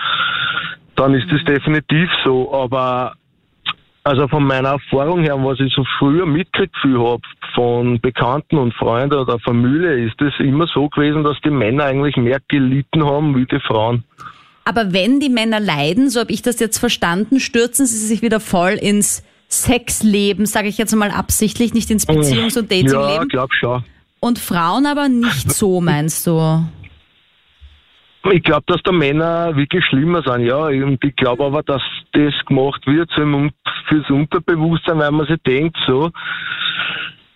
dann 0.97 1.15
ist 1.15 1.31
das 1.31 1.41
mhm. 1.43 1.47
definitiv 1.47 2.11
so. 2.25 2.53
Aber, 2.55 3.15
also 4.05 4.29
von 4.29 4.45
meiner 4.45 4.71
Erfahrung 4.71 5.21
her, 5.23 5.37
was 5.37 5.61
ich 5.61 5.73
so 5.75 5.85
früher 5.99 6.27
mitgekriegt 6.27 6.75
habe, 6.85 7.21
von 7.55 8.01
Bekannten 8.01 8.57
und 8.57 8.75
Freunden 8.75 9.19
oder 9.19 9.39
Familie, 9.41 10.07
ist 10.07 10.21
es 10.23 10.33
immer 10.39 10.67
so 10.67 10.89
gewesen, 10.89 11.25
dass 11.25 11.41
die 11.43 11.51
Männer 11.51 11.85
eigentlich 11.85 12.17
mehr 12.17 12.39
gelitten 12.49 13.05
haben 13.05 13.37
wie 13.37 13.47
die 13.47 13.61
Frauen. 13.61 14.05
Aber 14.71 14.93
wenn 14.93 15.19
die 15.19 15.31
Männer 15.31 15.59
leiden, 15.59 16.11
so 16.11 16.21
habe 16.21 16.31
ich 16.31 16.43
das 16.43 16.61
jetzt 16.61 16.79
verstanden, 16.79 17.41
stürzen 17.41 17.87
sie 17.87 18.07
sich 18.07 18.23
wieder 18.23 18.39
voll 18.39 18.75
ins 18.75 19.25
Sexleben, 19.49 20.47
sage 20.47 20.69
ich 20.69 20.79
jetzt 20.79 20.95
mal 20.95 21.11
absichtlich, 21.11 21.75
nicht 21.75 21.91
ins 21.91 22.09
Beziehungs- 22.09 22.57
und 22.57 22.71
Datingleben. 22.71 22.95
Ja, 22.95 23.25
glaub 23.25 23.53
schon. 23.53 23.83
Und 24.21 24.39
Frauen 24.39 24.87
aber 24.87 25.09
nicht 25.09 25.51
so, 25.51 25.81
meinst 25.81 26.25
du? 26.29 26.65
Ich 28.31 28.45
glaube, 28.45 28.63
dass 28.69 28.81
da 28.85 28.93
Männer 28.93 29.57
wirklich 29.57 29.85
schlimmer 29.87 30.23
sind, 30.23 30.47
ja. 30.47 30.67
Und 30.67 31.03
ich 31.03 31.17
glaube 31.17 31.45
aber, 31.45 31.65
dass 31.65 31.83
das 32.13 32.33
gemacht 32.47 32.87
wird 32.87 33.11
so 33.17 33.49
fürs 33.89 34.09
Unterbewusstsein, 34.09 35.01
weil 35.01 35.11
man 35.11 35.27
sich 35.27 35.43
denkt, 35.45 35.77
so, 35.85 36.13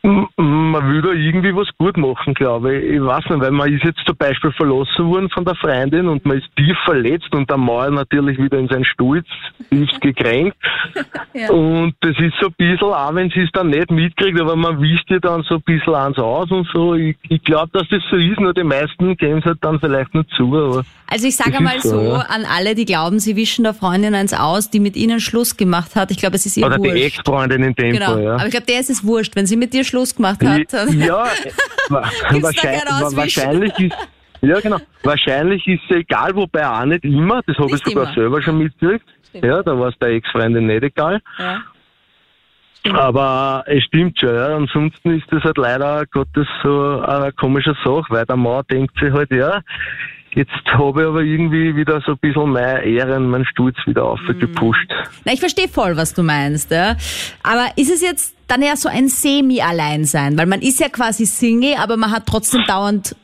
man 0.05 0.87
will 0.87 1.01
da 1.01 1.13
irgendwie 1.13 1.55
was 1.55 1.69
gut 1.79 1.97
machen, 1.97 2.35
glaube 2.35 2.77
ich. 2.77 2.95
Ich 2.97 3.01
weiß 3.01 3.25
nicht, 3.31 3.41
weil 3.41 3.51
man 3.53 3.73
ist 3.73 3.85
jetzt 3.85 4.01
zum 4.05 4.17
Beispiel 4.17 4.53
verlassen 4.53 5.07
worden 5.07 5.31
von 5.31 5.47
der 5.47 5.55
Freundin 5.55 6.09
und 6.09 6.27
man 6.27 6.39
ist 6.39 6.47
tief 6.57 6.77
verletzt 6.85 7.35
und 7.35 7.49
der 7.49 7.57
Mann 7.57 7.95
natürlich 7.95 8.39
wieder 8.39 8.59
in 8.59 8.69
seinen 8.69 8.85
Stolz 8.85 9.27
tiefst 9.71 9.99
gekränkt. 10.03 10.59
ja. 11.33 11.51
Und 11.51 11.95
das 12.01 12.19
ist 12.19 12.35
so 12.39 12.49
ein 12.49 12.55
bisschen, 12.59 12.89
auch 12.89 13.15
wenn 13.15 13.31
sie 13.31 13.41
es 13.41 13.51
dann 13.53 13.69
nicht 13.71 13.91
mitkriegt, 13.91 14.39
aber 14.39 14.57
man 14.57 14.79
wischt 14.83 15.11
ihr 15.11 15.21
dann 15.21 15.43
so 15.49 15.55
ein 15.55 15.63
bisschen 15.63 15.95
eins 15.95 16.19
aus 16.19 16.51
und 16.51 16.69
so. 16.75 16.95
Ich, 16.95 17.17
ich 17.31 17.43
glaube, 17.43 17.71
dass 17.73 17.89
das 17.89 18.03
so 18.11 18.17
ist, 18.17 18.39
nur 18.39 18.53
die 18.53 18.63
meisten 18.63 19.17
gehen 19.17 19.39
es 19.39 19.45
halt 19.47 19.59
dann 19.63 19.81
vielleicht 19.81 20.15
nicht 20.15 20.29
zu. 20.37 20.55
Aber 20.55 20.85
also 21.07 21.27
ich 21.29 21.37
sage 21.37 21.63
mal 21.63 21.81
so, 21.81 22.01
ja. 22.03 22.27
an 22.29 22.45
alle, 22.45 22.75
die 22.75 22.85
glauben, 22.85 23.21
sie 23.21 23.37
wischen 23.37 23.65
der 23.65 23.73
Freundin 23.73 24.15
eins 24.15 24.35
aus, 24.35 24.69
die 24.69 24.81
mit 24.81 24.97
ihnen 24.97 25.21
Schluss 25.21 25.57
gemacht 25.57 25.97
hat. 25.97 26.11
Ich 26.11 26.19
glaube, 26.19 26.37
es 26.37 26.45
ist 26.45 26.57
ihr 26.57 26.67
Oder 26.67 26.79
wurscht. 26.79 26.95
die 26.95 27.03
Ex-Freundin 27.03 27.63
in 27.63 27.75
dem 27.75 27.93
genau. 27.93 28.07
Fall, 28.07 28.23
ja. 28.23 28.35
Aber 28.35 28.47
ich 28.47 28.51
glaube, 28.51 28.67
der 28.67 28.81
ist 28.81 28.91
es 28.91 29.05
wurscht. 29.05 29.37
Wenn 29.37 29.47
sie 29.47 29.57
mit 29.57 29.73
dir 29.73 29.85
Schluss 29.85 29.94
gemacht 30.17 30.43
hat, 30.43 30.93
ja, 30.95 31.25
wahrscheinlich, 31.89 33.17
wahrscheinlich 33.17 33.79
ist, 33.79 33.97
ja 34.41 34.61
genau, 34.61 34.79
wahrscheinlich 35.03 35.67
ist 35.67 35.83
es 35.89 35.97
egal, 35.97 36.35
wobei 36.35 36.67
auch 36.67 36.85
nicht 36.85 37.05
immer, 37.05 37.41
das 37.47 37.57
habe 37.57 37.71
ich 37.71 37.83
sogar 37.85 38.05
immer. 38.05 38.15
selber 38.15 38.43
schon 38.43 38.59
mitgekriegt. 38.59 39.07
Ja, 39.33 39.63
da 39.63 39.79
war 39.79 39.89
es 39.89 39.99
der 39.99 40.11
Ex-Freundin 40.11 40.67
nicht 40.67 40.85
egal. 40.85 41.21
Ja. 41.39 41.63
Aber 42.93 43.65
es 43.67 43.83
stimmt 43.85 44.21
schon, 44.21 44.35
ja. 44.35 44.55
Ansonsten 44.57 45.19
ist 45.19 45.27
das 45.31 45.43
halt 45.43 45.57
leider 45.57 46.05
Gottes 46.07 46.47
so 46.63 47.01
eine 47.01 47.33
komische 47.33 47.75
Sache, 47.85 48.05
weil 48.11 48.27
der 48.27 48.37
Mann 48.37 48.63
denkt 48.71 48.95
sich 49.01 49.11
halt, 49.11 49.31
ja, 49.33 49.63
Jetzt 50.35 50.51
habe 50.67 51.03
ich 51.03 51.07
aber 51.07 51.21
irgendwie 51.21 51.77
wieder 51.77 52.01
so 52.05 52.13
ein 52.13 52.19
bisschen 52.19 52.51
meine 52.51 52.85
Ehren, 52.85 53.29
meinen 53.29 53.47
Stolz 53.47 53.77
wieder 53.87 54.05
aufgepusht. 54.05 54.93
Na, 55.25 55.33
ich 55.33 55.39
verstehe 55.39 55.69
voll, 55.69 55.97
was 55.97 56.13
du 56.13 56.25
meinst. 56.25 56.73
Ja. 56.73 56.97
Aber 57.45 57.69
ist 57.77 57.93
es 57.93 58.03
jetzt 58.03 58.34
dann 58.49 58.63
ja 58.63 58.77
so 58.77 58.89
ein 58.89 59.09
Semi-Alleinsein? 59.09 60.39
Weil 60.39 60.47
man 60.47 60.61
ist 60.61 60.81
ja 60.81 60.89
quasi 60.89 61.27
Single, 61.27 61.77
aber 61.77 61.97
man 61.97 62.11
hat 62.11 62.27
trotzdem 62.27 62.65
dauernd 62.67 63.17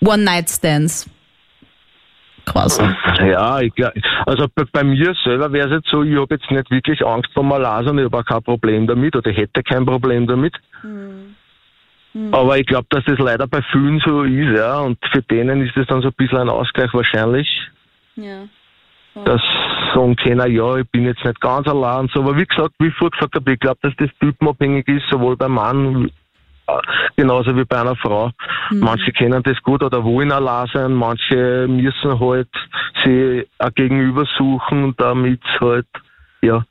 One-Night-Stands. 0.00 1.08
quasi. 2.46 2.82
Ja, 3.20 3.60
ich, 3.60 3.72
also 4.26 4.46
bei, 4.54 4.64
bei 4.72 4.84
mir 4.84 5.14
selber 5.24 5.52
wäre 5.52 5.68
es 5.68 5.74
jetzt 5.74 5.90
so, 5.90 6.02
ich 6.02 6.16
habe 6.16 6.34
jetzt 6.34 6.50
nicht 6.50 6.70
wirklich 6.70 7.04
Angst 7.04 7.30
vor 7.34 7.42
Malaria 7.44 7.90
und 7.90 7.98
ich 7.98 8.04
habe 8.04 8.18
auch 8.18 8.24
kein 8.24 8.42
Problem 8.42 8.86
damit 8.86 9.14
oder 9.16 9.30
hätte 9.30 9.62
kein 9.62 9.84
Problem 9.84 10.26
damit. 10.26 10.54
Aber 12.32 12.58
ich 12.58 12.66
glaube, 12.66 12.86
dass 12.90 13.04
das 13.04 13.18
leider 13.18 13.46
bei 13.46 13.62
vielen 13.70 14.00
so 14.04 14.22
ist, 14.22 14.56
ja, 14.56 14.78
und 14.78 14.98
für 15.12 15.22
denen 15.22 15.64
ist 15.64 15.76
das 15.76 15.86
dann 15.86 16.00
so 16.00 16.08
ein 16.08 16.14
bisschen 16.14 16.38
ein 16.38 16.48
Ausgleich 16.48 16.92
wahrscheinlich, 16.92 17.48
Ja. 18.16 18.48
Dass 19.24 19.42
sagen 19.94 20.16
können, 20.16 20.52
ja, 20.52 20.76
ich 20.76 20.88
bin 20.90 21.04
jetzt 21.04 21.24
nicht 21.24 21.40
ganz 21.40 21.66
allein 21.66 22.08
so. 22.12 22.20
Aber 22.20 22.36
wie 22.36 22.46
gesagt, 22.46 22.74
wie 22.78 22.88
ich 22.88 22.94
vorher 22.94 23.10
gesagt 23.10 23.34
habe, 23.34 23.52
ich 23.52 23.60
glaube, 23.60 23.78
dass 23.82 23.94
das 23.96 24.10
typenabhängig 24.20 24.86
ist, 24.88 25.08
sowohl 25.10 25.36
beim 25.36 25.52
Mann 25.52 26.10
äh, 26.66 26.72
genauso 27.16 27.56
wie 27.56 27.64
bei 27.64 27.80
einer 27.80 27.96
Frau. 27.96 28.30
Manche 28.70 29.12
kennen 29.12 29.42
das 29.42 29.60
gut 29.62 29.82
oder 29.82 30.04
wollen 30.04 30.32
allein 30.32 30.68
sein, 30.72 30.92
manche 30.92 31.66
müssen 31.68 32.20
halt 32.20 32.48
sie 33.04 33.46
ein 33.58 33.74
Gegenüber 33.74 34.24
suchen, 34.36 34.94
damit 34.96 35.40
halt, 35.60 35.86
ja, 36.42 36.64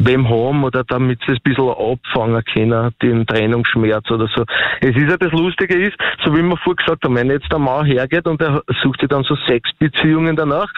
wem 0.00 0.28
haben 0.28 0.64
oder 0.64 0.82
damit 0.84 1.20
sie 1.26 1.32
es 1.32 1.38
ein 1.38 1.42
bisschen 1.44 1.68
abfangen 1.68 2.42
können, 2.44 2.90
den 3.02 3.26
Trennungsschmerz 3.26 4.10
oder 4.10 4.28
so. 4.34 4.44
Es 4.80 4.96
ist 4.96 5.10
ja 5.10 5.16
das 5.16 5.32
Lustige 5.32 5.78
ist, 5.78 5.96
so 6.24 6.34
wie 6.34 6.42
wir 6.42 6.56
vorher 6.56 6.76
gesagt 6.76 7.04
haben, 7.04 7.16
wenn 7.16 7.30
jetzt 7.30 7.50
der 7.52 7.58
Mann 7.58 7.86
hergeht 7.86 8.26
und 8.26 8.40
er 8.40 8.62
sucht 8.82 9.00
sich 9.00 9.08
dann 9.08 9.24
so 9.24 9.36
Sexbeziehungen 9.46 10.36
danach, 10.36 10.68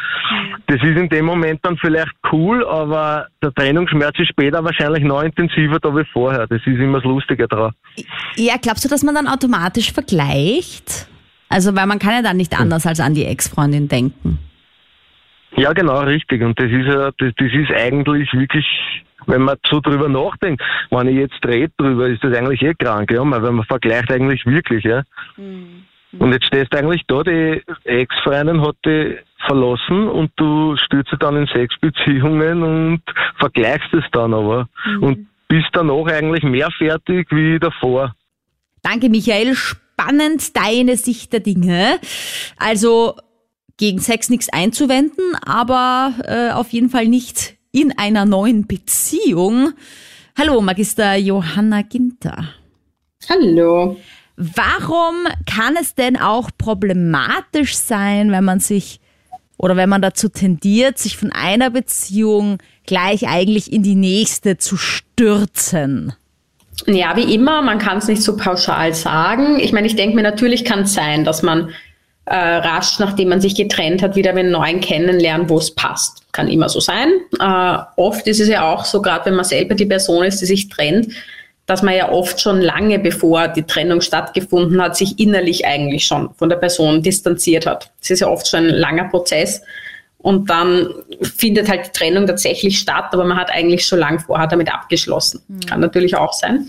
das 0.66 0.76
ist 0.82 0.98
in 0.98 1.08
dem 1.08 1.26
Moment 1.26 1.61
dann 1.62 1.76
vielleicht 1.78 2.12
cool, 2.32 2.66
aber 2.66 3.28
der 3.42 3.52
Trennungsschmerz 3.54 4.18
ist 4.18 4.28
später 4.28 4.64
wahrscheinlich 4.64 5.04
noch 5.04 5.22
intensiver 5.22 5.78
da 5.78 5.94
wie 5.94 6.04
vorher. 6.12 6.46
Das 6.46 6.61
ist 6.61 6.66
immer 6.66 6.98
das 6.98 7.04
Lustige 7.04 7.46
daran. 7.46 7.72
Ja, 8.37 8.54
glaubst 8.61 8.85
du, 8.85 8.88
dass 8.88 9.02
man 9.02 9.14
dann 9.14 9.28
automatisch 9.28 9.92
vergleicht? 9.92 11.06
Also, 11.48 11.76
weil 11.76 11.87
man 11.87 11.98
kann 11.98 12.12
ja 12.12 12.22
dann 12.22 12.38
nicht 12.38 12.58
anders 12.58 12.87
als 12.87 12.98
an 12.98 13.14
die 13.14 13.26
Ex-Freundin 13.26 13.87
denken. 13.87 14.38
Ja, 15.56 15.72
genau, 15.72 16.00
richtig. 16.00 16.42
Und 16.42 16.58
das 16.58 16.70
ist 16.70 16.87
ja, 16.87 17.11
das, 17.18 17.32
das 17.37 17.52
ist 17.52 17.70
eigentlich 17.70 18.32
wirklich, 18.32 18.64
wenn 19.26 19.42
man 19.42 19.56
so 19.68 19.80
drüber 19.80 20.08
nachdenkt, 20.08 20.62
wenn 20.90 21.08
ich 21.08 21.16
jetzt 21.16 21.46
rede 21.46 21.72
drüber, 21.76 22.08
ist 22.08 22.22
das 22.22 22.37
eigentlich 22.37 22.62
eh 22.62 22.74
krank, 22.74 23.11
ja, 23.12 23.20
weil 23.22 23.52
man 23.52 23.64
vergleicht 23.66 24.11
eigentlich 24.11 24.44
wirklich, 24.46 24.85
ja. 24.85 25.02
Und 26.18 26.32
jetzt 26.32 26.46
stehst 26.46 26.72
du 26.72 26.78
eigentlich 26.78 27.02
da, 27.06 27.22
die 27.22 27.62
Ex-Freundin 27.85 28.61
hat 28.61 28.76
dich 28.85 29.18
verlassen 29.46 30.08
und 30.08 30.30
du 30.37 30.76
stürzt 30.76 31.11
dich 31.11 31.18
dann 31.18 31.37
in 31.37 31.46
Sexbeziehungen 31.46 32.62
und 32.62 33.02
vergleichst 33.38 33.92
es 33.94 34.04
dann 34.12 34.35
aber. 34.35 34.68
Und 35.00 35.26
bist 35.48 35.68
danach 35.72 36.06
eigentlich 36.06 36.44
mehr 36.44 36.68
fertig 36.78 37.28
wie 37.30 37.58
davor. 37.58 38.14
Danke, 38.82 39.08
Michael. 39.08 39.54
Spannend 39.54 40.56
deine 40.56 40.96
Sicht 40.96 41.32
der 41.32 41.40
Dinge. 41.40 41.98
Also 42.58 43.16
gegen 43.76 43.98
Sex 43.98 44.30
nichts 44.30 44.48
einzuwenden, 44.52 45.35
aber 45.44 46.14
äh, 46.24 46.52
auf 46.52 46.70
jeden 46.70 46.88
Fall 46.88 47.06
nicht 47.06 47.56
in 47.72 47.96
einer 47.98 48.26
neuen 48.26 48.66
Beziehung. 48.66 49.72
Hallo, 50.38 50.61
Magister 50.61 51.16
Johanna 51.16 51.82
Ginter. 51.82 52.48
Hallo. 53.28 53.96
Warum 54.37 55.26
kann 55.46 55.76
es 55.80 55.94
denn 55.94 56.16
auch 56.16 56.50
problematisch 56.56 57.76
sein, 57.76 58.30
wenn 58.30 58.44
man 58.44 58.61
sich 58.61 59.00
oder 59.56 59.76
wenn 59.76 59.88
man 59.88 60.02
dazu 60.02 60.28
tendiert, 60.28 60.98
sich 60.98 61.16
von 61.16 61.32
einer 61.32 61.70
Beziehung 61.70 62.58
gleich 62.87 63.28
eigentlich 63.28 63.72
in 63.72 63.82
die 63.82 63.94
nächste 63.94 64.58
zu 64.58 64.76
stürzen? 64.76 66.12
Ja, 66.87 67.16
wie 67.16 67.35
immer, 67.35 67.62
man 67.62 67.78
kann 67.78 67.98
es 67.98 68.08
nicht 68.08 68.22
so 68.22 68.37
pauschal 68.37 68.92
sagen. 68.94 69.61
Ich 69.61 69.72
meine, 69.72 69.87
ich 69.87 69.94
denke 69.94 70.16
mir, 70.16 70.22
natürlich 70.22 70.64
kann 70.64 70.80
es 70.80 70.94
sein, 70.94 71.24
dass 71.24 71.42
man 71.42 71.70
äh, 72.26 72.37
rasch, 72.37 72.98
nachdem 72.98 73.28
man 73.28 73.40
sich 73.40 73.54
getrennt 73.54 74.02
hat, 74.02 74.14
wieder 74.16 74.30
einen 74.30 74.50
neuen 74.50 74.80
kennenlernt, 74.80 75.48
wo 75.48 75.58
es 75.58 75.74
passt. 75.74 76.22
Kann 76.32 76.48
immer 76.48 76.68
so 76.68 76.80
sein. 76.80 77.08
Äh, 77.40 77.78
oft 77.96 78.26
ist 78.26 78.40
es 78.40 78.48
ja 78.48 78.72
auch 78.72 78.85
so, 78.85 79.02
gerade 79.02 79.26
wenn 79.26 79.35
man 79.35 79.44
selber 79.44 79.74
die 79.74 79.87
Person 79.87 80.24
ist, 80.24 80.40
die 80.40 80.46
sich 80.46 80.68
trennt, 80.68 81.08
dass 81.66 81.82
man 81.82 81.94
ja 81.94 82.11
oft 82.11 82.40
schon 82.40 82.61
lange 82.61 82.98
bevor 82.98 83.48
die 83.48 83.62
Trennung 83.62 84.00
stattgefunden 84.00 84.80
hat, 84.82 84.96
sich 84.96 85.18
innerlich 85.18 85.66
eigentlich 85.66 86.04
schon 86.04 86.30
von 86.35 86.48
der 86.48 86.56
Person 86.56 87.02
distanziert 87.02 87.66
hat. 87.66 87.90
Das 88.00 88.11
ist 88.11 88.20
ja 88.20 88.28
oft 88.28 88.46
schon 88.46 88.66
ein 88.66 88.74
langer 88.74 89.04
Prozess. 89.04 89.62
Und 90.18 90.50
dann 90.50 90.88
findet 91.20 91.68
halt 91.68 91.87
die 91.87 91.90
Trennung 91.90 92.26
tatsächlich 92.26 92.78
statt, 92.78 93.06
aber 93.12 93.24
man 93.24 93.37
hat 93.37 93.50
eigentlich 93.50 93.85
schon 93.85 93.98
lange 93.98 94.20
vorher 94.20 94.46
damit 94.46 94.72
abgeschlossen. 94.72 95.42
Kann 95.66 95.80
natürlich 95.80 96.16
auch 96.16 96.32
sein. 96.32 96.68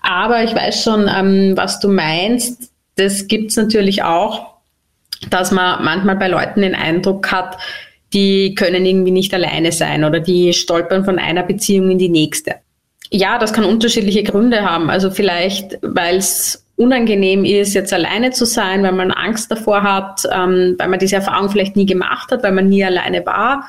Aber 0.00 0.44
ich 0.44 0.54
weiß 0.54 0.84
schon, 0.84 1.08
ähm, 1.08 1.56
was 1.56 1.80
du 1.80 1.88
meinst. 1.88 2.70
Das 2.96 3.26
gibt's 3.26 3.56
natürlich 3.56 4.04
auch, 4.04 4.53
dass 5.30 5.50
man 5.50 5.84
manchmal 5.84 6.16
bei 6.16 6.28
Leuten 6.28 6.62
den 6.62 6.74
Eindruck 6.74 7.30
hat, 7.30 7.56
die 8.12 8.54
können 8.54 8.86
irgendwie 8.86 9.10
nicht 9.10 9.34
alleine 9.34 9.72
sein 9.72 10.04
oder 10.04 10.20
die 10.20 10.52
stolpern 10.52 11.04
von 11.04 11.18
einer 11.18 11.42
Beziehung 11.42 11.90
in 11.90 11.98
die 11.98 12.08
nächste. 12.08 12.56
Ja, 13.10 13.38
das 13.38 13.52
kann 13.52 13.64
unterschiedliche 13.64 14.22
Gründe 14.22 14.62
haben. 14.62 14.88
Also 14.90 15.10
vielleicht, 15.10 15.78
weil 15.82 16.16
es 16.16 16.64
unangenehm 16.76 17.44
ist, 17.44 17.74
jetzt 17.74 17.92
alleine 17.92 18.30
zu 18.30 18.44
sein, 18.46 18.82
weil 18.82 18.92
man 18.92 19.10
Angst 19.10 19.50
davor 19.50 19.82
hat, 19.82 20.22
ähm, 20.32 20.74
weil 20.78 20.88
man 20.88 20.98
diese 20.98 21.16
Erfahrung 21.16 21.50
vielleicht 21.50 21.76
nie 21.76 21.86
gemacht 21.86 22.30
hat, 22.32 22.42
weil 22.42 22.52
man 22.52 22.68
nie 22.68 22.84
alleine 22.84 23.24
war, 23.26 23.68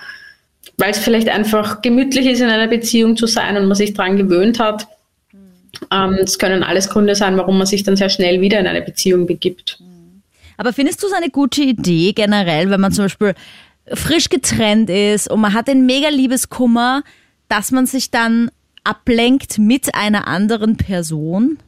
weil 0.78 0.92
es 0.92 1.00
vielleicht 1.00 1.30
einfach 1.30 1.82
gemütlich 1.82 2.26
ist, 2.26 2.42
in 2.42 2.50
einer 2.50 2.68
Beziehung 2.68 3.18
zu 3.18 3.28
sein 3.28 3.58
und 3.58 3.68
man 3.68 3.76
sich 3.76 3.94
daran 3.94 4.18
gewöhnt 4.18 4.60
hat. 4.60 4.88
Ähm, 5.92 6.18
Es 6.22 6.40
können 6.40 6.64
alles 6.64 6.90
Gründe 6.90 7.16
sein, 7.16 7.38
warum 7.38 7.58
man 7.58 7.68
sich 7.68 7.84
dann 7.84 7.96
sehr 7.96 8.10
schnell 8.10 8.42
wieder 8.42 8.60
in 8.60 8.68
eine 8.68 8.82
Beziehung 8.82 9.28
begibt. 9.28 9.80
Aber 10.58 10.74
findest 10.74 11.02
du 11.04 11.08
es 11.08 11.14
eine 11.14 11.30
gute 11.30 11.62
Idee 11.62 12.14
generell, 12.14 12.70
wenn 12.70 12.82
man 12.82 12.92
zum 12.92 13.06
Beispiel 13.06 13.34
frisch 13.94 14.30
getrennt 14.30 14.90
ist 14.90 15.30
und 15.30 15.42
man 15.42 15.54
hat 15.54 15.68
den 15.68 15.86
mega 15.86 16.10
Liebeskummer, 16.10 17.04
dass 17.50 17.72
man 17.72 17.86
sich 17.86 18.12
dann 18.12 18.50
ablenkt 18.84 19.58
mit 19.58 19.94
einer 19.96 20.28
anderen 20.28 20.78
Person? 20.78 21.60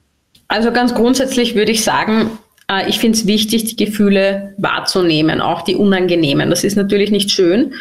Also 0.47 0.71
ganz 0.71 0.93
grundsätzlich 0.93 1.55
würde 1.55 1.71
ich 1.71 1.83
sagen, 1.83 2.31
äh, 2.71 2.89
ich 2.89 2.99
finde 2.99 3.17
es 3.17 3.27
wichtig, 3.27 3.65
die 3.65 3.85
Gefühle 3.85 4.53
wahrzunehmen, 4.57 5.41
auch 5.41 5.61
die 5.63 5.75
unangenehmen. 5.75 6.49
Das 6.49 6.63
ist 6.63 6.77
natürlich 6.77 7.11
nicht 7.11 7.31
schön. 7.31 7.73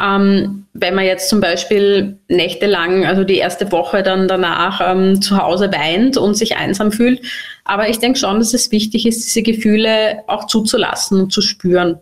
Ähm, 0.00 0.66
wenn 0.72 0.94
man 0.94 1.04
jetzt 1.04 1.28
zum 1.28 1.40
Beispiel 1.40 2.18
nächtelang, 2.28 3.04
also 3.04 3.24
die 3.24 3.36
erste 3.36 3.70
Woche 3.70 4.02
dann 4.02 4.26
danach 4.26 4.80
ähm, 4.84 5.20
zu 5.20 5.36
Hause 5.36 5.70
weint 5.70 6.16
und 6.16 6.34
sich 6.34 6.56
einsam 6.56 6.92
fühlt. 6.92 7.20
Aber 7.64 7.88
ich 7.88 7.98
denke 7.98 8.18
schon, 8.18 8.38
dass 8.38 8.54
es 8.54 8.70
wichtig 8.70 9.06
ist, 9.06 9.24
diese 9.24 9.42
Gefühle 9.42 10.22
auch 10.26 10.46
zuzulassen 10.46 11.20
und 11.20 11.32
zu 11.32 11.40
spüren. 11.40 11.98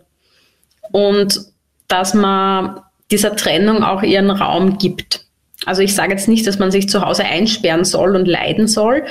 Und 0.91 1.39
dass 1.87 2.13
man 2.13 2.81
dieser 3.11 3.35
Trennung 3.35 3.83
auch 3.83 4.01
ihren 4.03 4.31
Raum 4.31 4.77
gibt. 4.77 5.25
Also 5.65 5.81
ich 5.81 5.93
sage 5.93 6.13
jetzt 6.13 6.27
nicht, 6.27 6.47
dass 6.47 6.59
man 6.59 6.71
sich 6.71 6.89
zu 6.89 7.01
Hause 7.01 7.23
einsperren 7.25 7.85
soll 7.85 8.15
und 8.15 8.27
leiden 8.27 8.67
soll, 8.67 9.03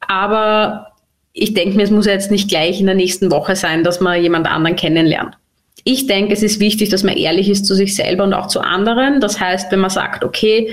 aber 0.00 0.92
ich 1.32 1.54
denke 1.54 1.76
mir, 1.76 1.84
es 1.84 1.90
muss 1.90 2.06
ja 2.06 2.12
jetzt 2.12 2.30
nicht 2.30 2.48
gleich 2.48 2.80
in 2.80 2.86
der 2.86 2.94
nächsten 2.94 3.30
Woche 3.30 3.56
sein, 3.56 3.84
dass 3.84 4.00
man 4.00 4.20
jemand 4.20 4.46
anderen 4.46 4.76
kennenlernt. 4.76 5.36
Ich 5.84 6.06
denke, 6.06 6.32
es 6.34 6.42
ist 6.42 6.60
wichtig, 6.60 6.90
dass 6.90 7.02
man 7.02 7.16
ehrlich 7.16 7.48
ist 7.48 7.64
zu 7.64 7.74
sich 7.74 7.94
selber 7.94 8.24
und 8.24 8.34
auch 8.34 8.48
zu 8.48 8.60
anderen. 8.60 9.20
Das 9.20 9.40
heißt, 9.40 9.72
wenn 9.72 9.80
man 9.80 9.90
sagt, 9.90 10.24
okay, 10.24 10.70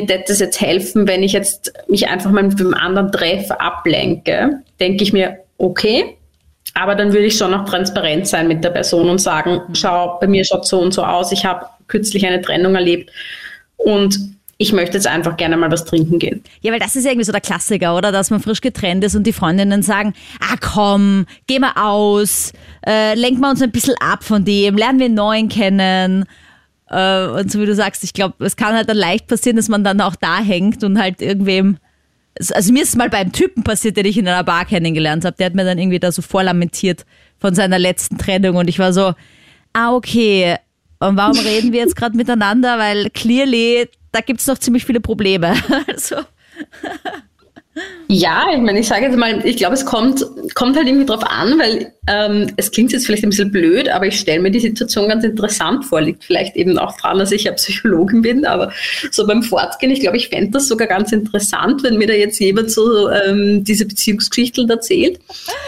mir 0.00 0.08
wird 0.08 0.28
es 0.28 0.40
jetzt 0.40 0.60
helfen, 0.60 1.08
wenn 1.08 1.22
ich 1.22 1.32
jetzt 1.32 1.72
mich 1.88 2.08
einfach 2.08 2.30
mal 2.30 2.44
mit 2.44 2.58
dem 2.58 2.74
anderen 2.74 3.10
treffe, 3.12 3.60
ablenke, 3.60 4.60
denke 4.80 5.02
ich 5.02 5.12
mir, 5.12 5.38
okay, 5.58 6.16
aber 6.74 6.94
dann 6.94 7.12
würde 7.12 7.26
ich 7.26 7.36
schon 7.36 7.52
noch 7.52 7.64
transparent 7.64 8.26
sein 8.26 8.48
mit 8.48 8.62
der 8.62 8.70
Person 8.70 9.08
und 9.08 9.18
sagen, 9.18 9.60
schau, 9.72 10.18
bei 10.20 10.26
mir 10.26 10.44
schaut 10.44 10.66
so 10.66 10.80
und 10.80 10.92
so 10.92 11.02
aus, 11.04 11.32
ich 11.32 11.44
habe 11.44 11.66
kürzlich 11.88 12.26
eine 12.26 12.40
Trennung 12.42 12.74
erlebt 12.74 13.10
und 13.76 14.18
ich 14.58 14.72
möchte 14.72 14.96
jetzt 14.96 15.06
einfach 15.06 15.36
gerne 15.36 15.56
mal 15.56 15.70
was 15.70 15.84
trinken 15.84 16.18
gehen. 16.18 16.42
Ja, 16.62 16.72
weil 16.72 16.78
das 16.78 16.96
ist 16.96 17.04
ja 17.04 17.10
irgendwie 17.10 17.26
so 17.26 17.32
der 17.32 17.42
Klassiker, 17.42 17.94
oder? 17.94 18.10
Dass 18.10 18.30
man 18.30 18.40
frisch 18.40 18.62
getrennt 18.62 19.04
ist 19.04 19.14
und 19.14 19.26
die 19.26 19.34
Freundinnen 19.34 19.82
sagen, 19.82 20.14
ah 20.40 20.56
komm, 20.60 21.26
geh 21.46 21.58
mal 21.58 21.72
aus, 21.76 22.52
äh, 22.86 23.14
lenken 23.14 23.40
wir 23.40 23.50
uns 23.50 23.60
ein 23.60 23.70
bisschen 23.70 23.94
ab 24.00 24.24
von 24.24 24.44
dem, 24.44 24.76
lernen 24.76 24.98
wir 24.98 25.06
einen 25.06 25.14
neuen 25.14 25.48
kennen. 25.48 26.24
Äh, 26.88 27.26
und 27.26 27.50
so 27.50 27.60
wie 27.60 27.66
du 27.66 27.74
sagst, 27.74 28.04
ich 28.04 28.12
glaube, 28.12 28.44
es 28.44 28.56
kann 28.56 28.74
halt 28.74 28.88
dann 28.88 28.96
leicht 28.96 29.26
passieren, 29.26 29.56
dass 29.56 29.68
man 29.68 29.84
dann 29.84 30.00
auch 30.00 30.16
da 30.16 30.38
hängt 30.38 30.84
und 30.84 30.98
halt 31.00 31.20
irgendwem. 31.20 31.78
Also 32.52 32.72
mir 32.72 32.82
ist 32.82 32.90
es 32.90 32.96
mal 32.96 33.08
beim 33.08 33.32
Typen 33.32 33.64
passiert, 33.64 33.96
den 33.96 34.04
ich 34.04 34.18
in 34.18 34.28
einer 34.28 34.44
Bar 34.44 34.66
kennengelernt 34.66 35.24
habe. 35.24 35.36
Der 35.38 35.46
hat 35.46 35.54
mir 35.54 35.64
dann 35.64 35.78
irgendwie 35.78 35.98
da 35.98 36.12
so 36.12 36.20
vorlamentiert 36.20 37.06
von 37.38 37.54
seiner 37.54 37.78
letzten 37.78 38.18
Trennung 38.18 38.56
und 38.56 38.68
ich 38.68 38.78
war 38.78 38.92
so, 38.92 39.14
ah 39.72 39.94
okay, 39.94 40.56
und 40.98 41.16
warum 41.16 41.38
reden 41.38 41.72
wir 41.72 41.80
jetzt 41.80 41.96
gerade 41.96 42.16
miteinander? 42.16 42.78
Weil 42.78 43.10
clearly, 43.10 43.88
da 44.12 44.20
gibt 44.20 44.40
es 44.40 44.46
noch 44.46 44.58
ziemlich 44.58 44.84
viele 44.84 45.00
Probleme. 45.00 45.54
Also, 45.88 46.16
Ja, 48.08 48.46
ich 48.54 48.60
meine, 48.60 48.78
ich 48.78 48.86
sage 48.86 49.06
jetzt 49.06 49.16
mal, 49.16 49.44
ich 49.44 49.56
glaube, 49.56 49.74
es 49.74 49.84
kommt, 49.84 50.24
kommt 50.54 50.76
halt 50.76 50.86
irgendwie 50.86 51.06
drauf 51.06 51.24
an, 51.24 51.58
weil 51.58 51.92
ähm, 52.06 52.52
es 52.56 52.70
klingt 52.70 52.92
jetzt 52.92 53.04
vielleicht 53.04 53.24
ein 53.24 53.30
bisschen 53.30 53.50
blöd, 53.50 53.88
aber 53.88 54.06
ich 54.06 54.18
stelle 54.18 54.40
mir 54.40 54.50
die 54.50 54.60
Situation 54.60 55.08
ganz 55.08 55.24
interessant 55.24 55.84
vor. 55.84 56.00
Liegt 56.00 56.24
vielleicht 56.24 56.56
eben 56.56 56.78
auch 56.78 56.96
daran, 56.96 57.18
dass 57.18 57.32
ich 57.32 57.44
ja 57.44 57.52
Psychologin 57.52 58.22
bin, 58.22 58.46
aber 58.46 58.72
so 59.10 59.26
beim 59.26 59.42
Fortgehen, 59.42 59.90
ich 59.90 60.00
glaube, 60.00 60.16
ich 60.16 60.28
fände 60.28 60.52
das 60.52 60.68
sogar 60.68 60.86
ganz 60.86 61.12
interessant, 61.12 61.82
wenn 61.82 61.98
mir 61.98 62.06
da 62.06 62.14
jetzt 62.14 62.38
jemand 62.38 62.70
so 62.70 63.10
ähm, 63.10 63.64
diese 63.64 63.84
Beziehungsgeschichten 63.86 64.70
erzählt. 64.70 65.18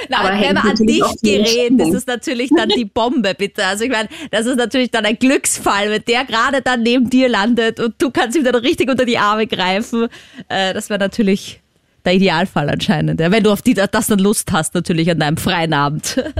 Na, 0.08 0.20
aber 0.20 0.40
wenn 0.40 0.54
wir 0.54 0.64
an 0.64 0.76
dich 0.76 1.02
gerät, 1.22 1.72
das 1.76 1.92
ist 1.92 2.06
natürlich 2.06 2.50
dann 2.56 2.68
die 2.68 2.84
Bombe, 2.84 3.34
bitte. 3.36 3.64
Also 3.66 3.84
ich 3.84 3.90
meine, 3.90 4.08
das 4.30 4.46
ist 4.46 4.56
natürlich 4.56 4.92
dann 4.92 5.04
ein 5.04 5.18
Glücksfall, 5.18 5.90
wenn 5.90 6.04
der 6.06 6.24
gerade 6.24 6.62
dann 6.62 6.82
neben 6.82 7.10
dir 7.10 7.28
landet 7.28 7.80
und 7.80 7.96
du 7.98 8.10
kannst 8.10 8.36
ihm 8.36 8.44
dann 8.44 8.54
richtig 8.54 8.88
unter 8.88 9.04
die 9.04 9.18
Arme 9.18 9.46
greifen. 9.46 10.08
Äh, 10.48 10.72
das 10.72 10.88
wäre 10.88 11.00
natürlich 11.00 11.60
der 12.04 12.14
Idealfall 12.14 12.70
anscheinend. 12.70 13.20
Ja, 13.20 13.30
wenn 13.30 13.42
du 13.42 13.50
auf 13.50 13.62
die, 13.62 13.74
das 13.74 14.06
dann 14.06 14.18
Lust 14.18 14.52
hast, 14.52 14.74
natürlich 14.74 15.10
an 15.10 15.18
deinem 15.18 15.36
freien 15.36 15.72
Abend. 15.72 16.22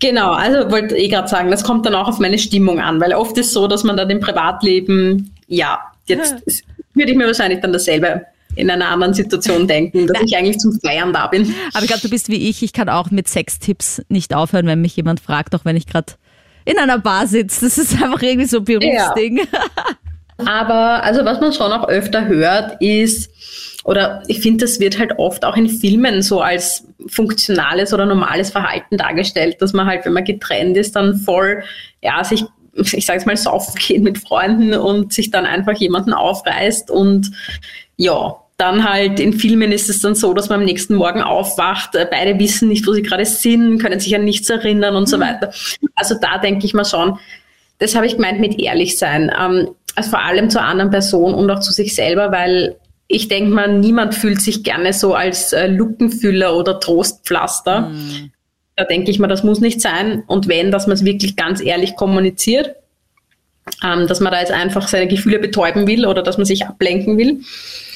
Genau, 0.00 0.32
also 0.32 0.70
wollte 0.70 0.96
eh 0.96 1.06
gerade 1.06 1.28
sagen, 1.28 1.50
das 1.50 1.62
kommt 1.62 1.86
dann 1.86 1.94
auch 1.94 2.08
auf 2.08 2.18
meine 2.18 2.38
Stimmung 2.38 2.80
an, 2.80 3.00
weil 3.00 3.14
oft 3.14 3.38
ist 3.38 3.46
es 3.46 3.52
so, 3.52 3.68
dass 3.68 3.84
man 3.84 3.96
dann 3.96 4.10
im 4.10 4.18
Privatleben, 4.18 5.32
ja, 5.46 5.78
jetzt 6.06 6.34
ja. 6.46 6.54
würde 6.94 7.12
ich 7.12 7.16
mir 7.16 7.26
wahrscheinlich 7.26 7.60
dann 7.60 7.72
dasselbe 7.72 8.22
in 8.56 8.70
einer 8.70 8.88
anderen 8.88 9.14
Situation 9.14 9.66
denken, 9.68 10.06
dass 10.06 10.14
Nein. 10.14 10.26
ich 10.26 10.36
eigentlich 10.36 10.58
zum 10.58 10.78
Feiern 10.80 11.12
da 11.12 11.26
bin. 11.26 11.54
Aber 11.72 11.82
ich 11.82 11.88
glaube, 11.88 12.02
du 12.02 12.10
bist 12.10 12.28
wie 12.28 12.48
ich, 12.48 12.62
ich 12.62 12.72
kann 12.72 12.88
auch 12.88 13.10
mit 13.10 13.28
Sextipps 13.28 14.02
nicht 14.08 14.34
aufhören, 14.34 14.66
wenn 14.66 14.80
mich 14.80 14.96
jemand 14.96 15.20
fragt, 15.20 15.54
auch 15.54 15.64
wenn 15.64 15.76
ich 15.76 15.86
gerade 15.86 16.14
in 16.64 16.78
einer 16.78 16.98
Bar 16.98 17.26
sitze. 17.26 17.66
Das 17.66 17.78
ist 17.78 17.94
einfach 18.02 18.22
irgendwie 18.22 18.48
so 18.48 18.58
ein 18.58 18.64
Berufsding. 18.64 19.38
Ja. 19.38 19.44
Aber 20.46 21.02
also 21.04 21.24
was 21.24 21.40
man 21.40 21.52
schon 21.52 21.70
auch 21.70 21.88
öfter 21.88 22.26
hört, 22.26 22.80
ist, 22.80 23.30
oder 23.84 24.22
ich 24.28 24.40
finde, 24.40 24.64
das 24.64 24.80
wird 24.80 24.98
halt 24.98 25.18
oft 25.18 25.44
auch 25.44 25.56
in 25.56 25.68
Filmen 25.68 26.22
so 26.22 26.40
als 26.40 26.86
funktionales 27.06 27.92
oder 27.92 28.06
normales 28.06 28.50
Verhalten 28.50 28.96
dargestellt, 28.96 29.60
dass 29.60 29.74
man 29.74 29.86
halt, 29.86 30.06
wenn 30.06 30.14
man 30.14 30.24
getrennt 30.24 30.76
ist, 30.76 30.96
dann 30.96 31.16
voll, 31.16 31.62
ja, 32.02 32.24
sich, 32.24 32.44
ich 32.74 33.04
sage 33.04 33.20
es 33.20 33.26
mal, 33.26 33.36
saufen 33.36 33.74
geht 33.78 34.02
mit 34.02 34.18
Freunden 34.18 34.74
und 34.74 35.12
sich 35.12 35.30
dann 35.30 35.44
einfach 35.44 35.74
jemanden 35.74 36.14
aufreißt 36.14 36.90
und 36.90 37.30
ja, 37.96 38.36
dann 38.56 38.88
halt 38.88 39.20
in 39.20 39.32
Filmen 39.32 39.72
ist 39.72 39.90
es 39.90 40.00
dann 40.00 40.14
so, 40.14 40.32
dass 40.32 40.48
man 40.48 40.60
am 40.60 40.66
nächsten 40.66 40.94
Morgen 40.94 41.22
aufwacht, 41.22 41.94
äh, 41.94 42.06
beide 42.10 42.38
wissen 42.38 42.68
nicht, 42.68 42.86
wo 42.86 42.92
sie 42.92 43.02
gerade 43.02 43.26
sind, 43.26 43.78
können 43.80 44.00
sich 44.00 44.14
an 44.14 44.24
nichts 44.24 44.48
erinnern 44.48 44.96
und 44.96 45.08
so 45.08 45.18
mhm. 45.18 45.22
weiter. 45.22 45.52
Also 45.94 46.14
da 46.18 46.38
denke 46.38 46.64
ich 46.64 46.72
mal 46.72 46.84
schon, 46.84 47.18
das 47.78 47.96
habe 47.96 48.06
ich 48.06 48.16
gemeint 48.16 48.40
mit 48.40 48.58
ehrlich 48.58 48.96
sein. 48.96 49.30
Ähm, 49.38 49.70
also 49.96 50.10
vor 50.10 50.22
allem 50.22 50.50
zur 50.50 50.62
anderen 50.62 50.90
Person 50.90 51.34
und 51.34 51.50
auch 51.50 51.60
zu 51.60 51.72
sich 51.72 51.94
selber, 51.94 52.32
weil 52.32 52.76
ich 53.08 53.28
denke 53.28 53.50
mal, 53.50 53.78
niemand 53.78 54.14
fühlt 54.14 54.40
sich 54.40 54.64
gerne 54.64 54.92
so 54.92 55.14
als 55.14 55.52
äh, 55.52 55.66
Lückenfüller 55.66 56.56
oder 56.56 56.80
Trostpflaster. 56.80 57.82
Mhm. 57.82 58.32
Da 58.76 58.84
denke 58.84 59.10
ich 59.10 59.18
mal, 59.18 59.28
das 59.28 59.44
muss 59.44 59.60
nicht 59.60 59.80
sein. 59.80 60.24
Und 60.26 60.48
wenn, 60.48 60.70
dass 60.70 60.86
man 60.86 60.94
es 60.94 61.04
wirklich 61.04 61.36
ganz 61.36 61.60
ehrlich 61.60 61.96
kommuniziert, 61.96 62.74
ähm, 63.82 64.06
dass 64.06 64.20
man 64.20 64.32
da 64.32 64.40
jetzt 64.40 64.52
einfach 64.52 64.88
seine 64.88 65.08
Gefühle 65.08 65.38
betäuben 65.38 65.86
will 65.86 66.06
oder 66.06 66.22
dass 66.22 66.36
man 66.36 66.44
sich 66.44 66.66
ablenken 66.66 67.16
will. 67.16 67.40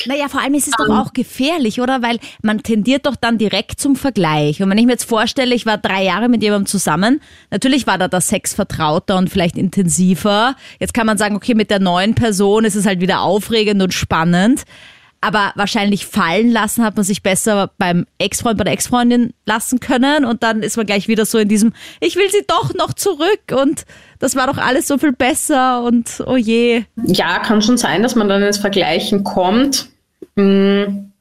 Naja, 0.06 0.28
vor 0.28 0.40
allem 0.40 0.54
ist 0.54 0.68
es 0.68 0.74
um, 0.78 0.86
doch 0.86 0.94
ähm. 0.94 1.00
auch 1.00 1.12
gefährlich, 1.12 1.80
oder? 1.80 2.00
Weil 2.00 2.18
man 2.42 2.62
tendiert 2.62 3.04
doch 3.04 3.16
dann 3.16 3.36
direkt 3.36 3.80
zum 3.80 3.96
Vergleich. 3.96 4.62
Und 4.62 4.70
wenn 4.70 4.78
ich 4.78 4.86
mir 4.86 4.92
jetzt 4.92 5.04
vorstelle, 5.04 5.54
ich 5.54 5.66
war 5.66 5.76
drei 5.76 6.04
Jahre 6.04 6.28
mit 6.28 6.42
jemandem 6.42 6.66
zusammen, 6.66 7.20
natürlich 7.50 7.86
war 7.86 7.98
da 7.98 8.08
der 8.08 8.20
Sex 8.20 8.54
vertrauter 8.54 9.16
und 9.18 9.28
vielleicht 9.28 9.58
intensiver. 9.58 10.54
Jetzt 10.78 10.94
kann 10.94 11.06
man 11.06 11.18
sagen, 11.18 11.36
okay, 11.36 11.54
mit 11.54 11.70
der 11.70 11.80
neuen 11.80 12.14
Person 12.14 12.64
ist 12.64 12.76
es 12.76 12.86
halt 12.86 13.00
wieder 13.00 13.20
aufregend 13.20 13.82
und 13.82 13.92
spannend 13.92 14.64
aber 15.20 15.52
wahrscheinlich 15.56 16.06
fallen 16.06 16.50
lassen 16.50 16.84
hat 16.84 16.96
man 16.96 17.04
sich 17.04 17.22
besser 17.22 17.70
beim 17.78 18.06
Ex-Freund, 18.18 18.56
bei 18.56 18.64
der 18.64 18.72
Ex-Freundin 18.72 19.34
lassen 19.46 19.80
können 19.80 20.24
und 20.24 20.42
dann 20.42 20.62
ist 20.62 20.76
man 20.76 20.86
gleich 20.86 21.08
wieder 21.08 21.26
so 21.26 21.38
in 21.38 21.48
diesem, 21.48 21.72
ich 22.00 22.16
will 22.16 22.30
sie 22.30 22.44
doch 22.46 22.74
noch 22.74 22.92
zurück 22.92 23.40
und 23.52 23.84
das 24.20 24.36
war 24.36 24.46
doch 24.46 24.58
alles 24.58 24.86
so 24.86 24.98
viel 24.98 25.12
besser 25.12 25.82
und 25.82 26.22
oh 26.26 26.36
je. 26.36 26.84
Ja, 27.04 27.40
kann 27.40 27.62
schon 27.62 27.78
sein, 27.78 28.02
dass 28.02 28.14
man 28.14 28.28
dann 28.28 28.42
ins 28.42 28.58
Vergleichen 28.58 29.24
kommt. 29.24 29.88
Mhm. 30.36 31.12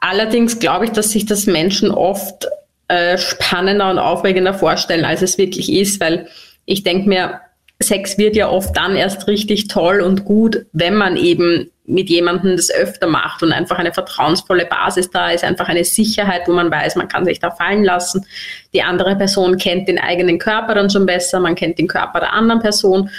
Allerdings 0.00 0.58
glaube 0.58 0.86
ich, 0.86 0.92
dass 0.92 1.10
sich 1.10 1.26
das 1.26 1.46
Menschen 1.46 1.90
oft 1.90 2.46
äh, 2.88 3.16
spannender 3.18 3.90
und 3.90 3.98
aufregender 3.98 4.54
vorstellen, 4.54 5.04
als 5.04 5.22
es 5.22 5.38
wirklich 5.38 5.72
ist, 5.72 6.00
weil 6.00 6.28
ich 6.64 6.82
denke 6.82 7.08
mir, 7.08 7.40
Sex 7.82 8.18
wird 8.18 8.36
ja 8.36 8.50
oft 8.50 8.76
dann 8.76 8.96
erst 8.96 9.26
richtig 9.26 9.68
toll 9.68 10.00
und 10.00 10.24
gut, 10.24 10.66
wenn 10.72 10.96
man 10.96 11.16
eben 11.16 11.70
mit 11.90 12.08
jemandem 12.08 12.56
das 12.56 12.70
öfter 12.70 13.06
macht 13.06 13.42
und 13.42 13.52
einfach 13.52 13.78
eine 13.78 13.92
vertrauensvolle 13.92 14.66
Basis 14.66 15.10
da 15.10 15.30
ist, 15.30 15.44
einfach 15.44 15.68
eine 15.68 15.84
Sicherheit, 15.84 16.42
wo 16.46 16.52
man 16.52 16.70
weiß, 16.70 16.96
man 16.96 17.08
kann 17.08 17.24
sich 17.24 17.40
da 17.40 17.50
fallen 17.50 17.84
lassen. 17.84 18.26
Die 18.72 18.82
andere 18.82 19.16
Person 19.16 19.58
kennt 19.58 19.88
den 19.88 19.98
eigenen 19.98 20.38
Körper 20.38 20.74
dann 20.74 20.90
schon 20.90 21.06
besser, 21.06 21.40
man 21.40 21.54
kennt 21.54 21.78
den 21.78 21.88
Körper 21.88 22.20
der 22.20 22.32
anderen 22.32 22.60
Person. 22.60 23.10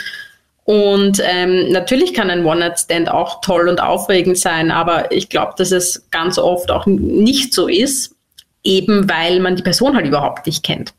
Und 0.64 1.22
ähm, 1.24 1.72
natürlich 1.72 2.14
kann 2.14 2.30
ein 2.30 2.46
One-Night-Stand 2.46 3.10
auch 3.10 3.42
toll 3.42 3.68
und 3.68 3.82
aufregend 3.82 4.38
sein, 4.38 4.72
aber 4.72 5.12
ich 5.12 5.30
glaube, 5.30 5.54
dass 5.58 5.72
es 5.72 6.08
ganz 6.12 6.38
oft 6.38 6.72
auch 6.72 6.86
nicht 6.86 7.54
so 7.54 7.68
ist, 7.68 8.16
eben 8.64 9.10
weil 9.10 9.40
man 9.40 9.56
die 9.56 9.64
Person 9.64 9.96
halt 9.96 10.06
überhaupt 10.06 10.46
nicht 10.46 10.64
kennt. 10.64 10.94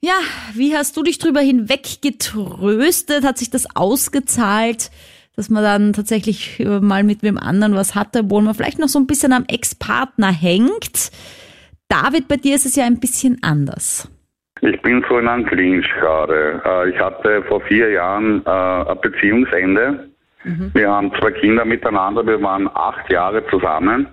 Ja, 0.00 0.14
wie 0.54 0.76
hast 0.76 0.96
du 0.96 1.02
dich 1.02 1.18
drüber 1.18 1.40
hinweggetröstet? 1.40 3.24
Hat 3.24 3.38
sich 3.38 3.50
das 3.50 3.74
ausgezahlt? 3.74 4.90
Dass 5.38 5.50
man 5.50 5.62
dann 5.62 5.92
tatsächlich 5.92 6.58
äh, 6.58 6.80
mal 6.80 7.04
mit 7.04 7.22
wem 7.22 7.38
anderen 7.38 7.76
was 7.76 7.94
hatte, 7.94 8.22
wo 8.28 8.40
man 8.40 8.54
vielleicht 8.54 8.80
noch 8.80 8.88
so 8.88 8.98
ein 8.98 9.06
bisschen 9.06 9.32
am 9.32 9.44
Ex-Partner 9.46 10.32
hängt. 10.32 11.12
David, 11.88 12.26
bei 12.26 12.34
dir 12.36 12.56
ist 12.56 12.66
es 12.66 12.74
ja 12.74 12.84
ein 12.84 12.98
bisschen 12.98 13.38
anders. 13.42 14.10
Ich 14.62 14.82
bin 14.82 15.04
so 15.08 15.16
in 15.16 15.28
einem 15.28 15.46
Clinch 15.46 15.88
gerade. 16.00 16.60
Äh, 16.64 16.90
ich 16.90 16.98
hatte 16.98 17.44
vor 17.44 17.60
vier 17.60 17.88
Jahren 17.90 18.44
äh, 18.44 18.50
ein 18.50 19.00
Beziehungsende. 19.00 20.08
Mhm. 20.42 20.72
Wir 20.74 20.90
haben 20.90 21.12
zwei 21.20 21.30
Kinder 21.30 21.64
miteinander, 21.64 22.26
wir 22.26 22.42
waren 22.42 22.68
acht 22.74 23.08
Jahre 23.08 23.46
zusammen. 23.46 24.08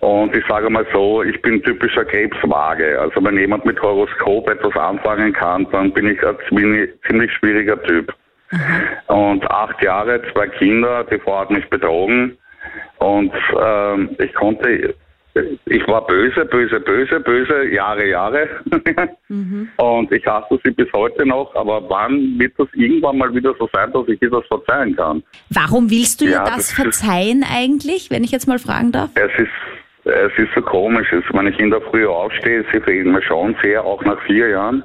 Und 0.00 0.34
ich 0.34 0.44
sage 0.48 0.70
mal 0.70 0.86
so, 0.90 1.22
ich 1.22 1.40
bin 1.42 1.62
typischer 1.64 2.06
Krebswaage. 2.06 2.98
Also 2.98 3.22
wenn 3.22 3.36
jemand 3.36 3.66
mit 3.66 3.80
Horoskop 3.82 4.48
etwas 4.48 4.74
anfangen 4.74 5.34
kann, 5.34 5.66
dann 5.70 5.92
bin 5.92 6.08
ich 6.08 6.26
ein 6.26 6.36
ziemlich 6.48 7.32
schwieriger 7.34 7.82
Typ. 7.82 8.14
Und 9.08 9.50
acht 9.50 9.82
Jahre, 9.82 10.22
zwei 10.32 10.46
Kinder, 10.48 11.04
die 11.04 11.18
Frau 11.18 11.40
hat 11.40 11.50
mich 11.50 11.68
betrogen. 11.68 12.36
Und 12.98 13.32
ähm, 13.60 14.16
ich 14.18 14.32
konnte, 14.34 14.94
ich 15.66 15.86
war 15.86 16.06
böse, 16.06 16.44
böse, 16.44 16.80
böse, 16.80 17.20
böse, 17.20 17.68
Jahre, 17.68 18.08
Jahre. 18.08 18.48
mhm. 19.28 19.68
Und 19.76 20.12
ich 20.12 20.24
hasse 20.26 20.58
sie 20.64 20.70
bis 20.70 20.90
heute 20.92 21.26
noch. 21.26 21.54
Aber 21.54 21.88
wann 21.88 22.38
wird 22.38 22.54
das 22.58 22.68
irgendwann 22.74 23.18
mal 23.18 23.34
wieder 23.34 23.54
so 23.58 23.68
sein, 23.72 23.92
dass 23.92 24.08
ich 24.08 24.20
ihr 24.22 24.30
das 24.30 24.46
verzeihen 24.46 24.96
kann? 24.96 25.22
Warum 25.50 25.90
willst 25.90 26.20
du 26.20 26.26
ihr 26.26 26.32
ja, 26.32 26.44
das, 26.44 26.56
das 26.56 26.72
verzeihen 26.72 27.44
eigentlich, 27.44 28.10
wenn 28.10 28.24
ich 28.24 28.30
jetzt 28.30 28.46
mal 28.46 28.58
fragen 28.58 28.92
darf? 28.92 29.10
Es 29.14 29.32
ist 29.38 29.50
es 30.04 30.30
ist 30.38 30.54
so 30.54 30.62
komisch. 30.62 31.08
Wenn 31.32 31.48
ich 31.48 31.58
in 31.58 31.70
der 31.70 31.80
Früh 31.80 32.06
aufstehe, 32.06 32.64
sie 32.72 32.80
fehlen 32.80 33.10
mir 33.10 33.22
schon 33.22 33.56
sehr, 33.60 33.84
auch 33.84 34.04
nach 34.04 34.20
vier 34.22 34.50
Jahren 34.50 34.84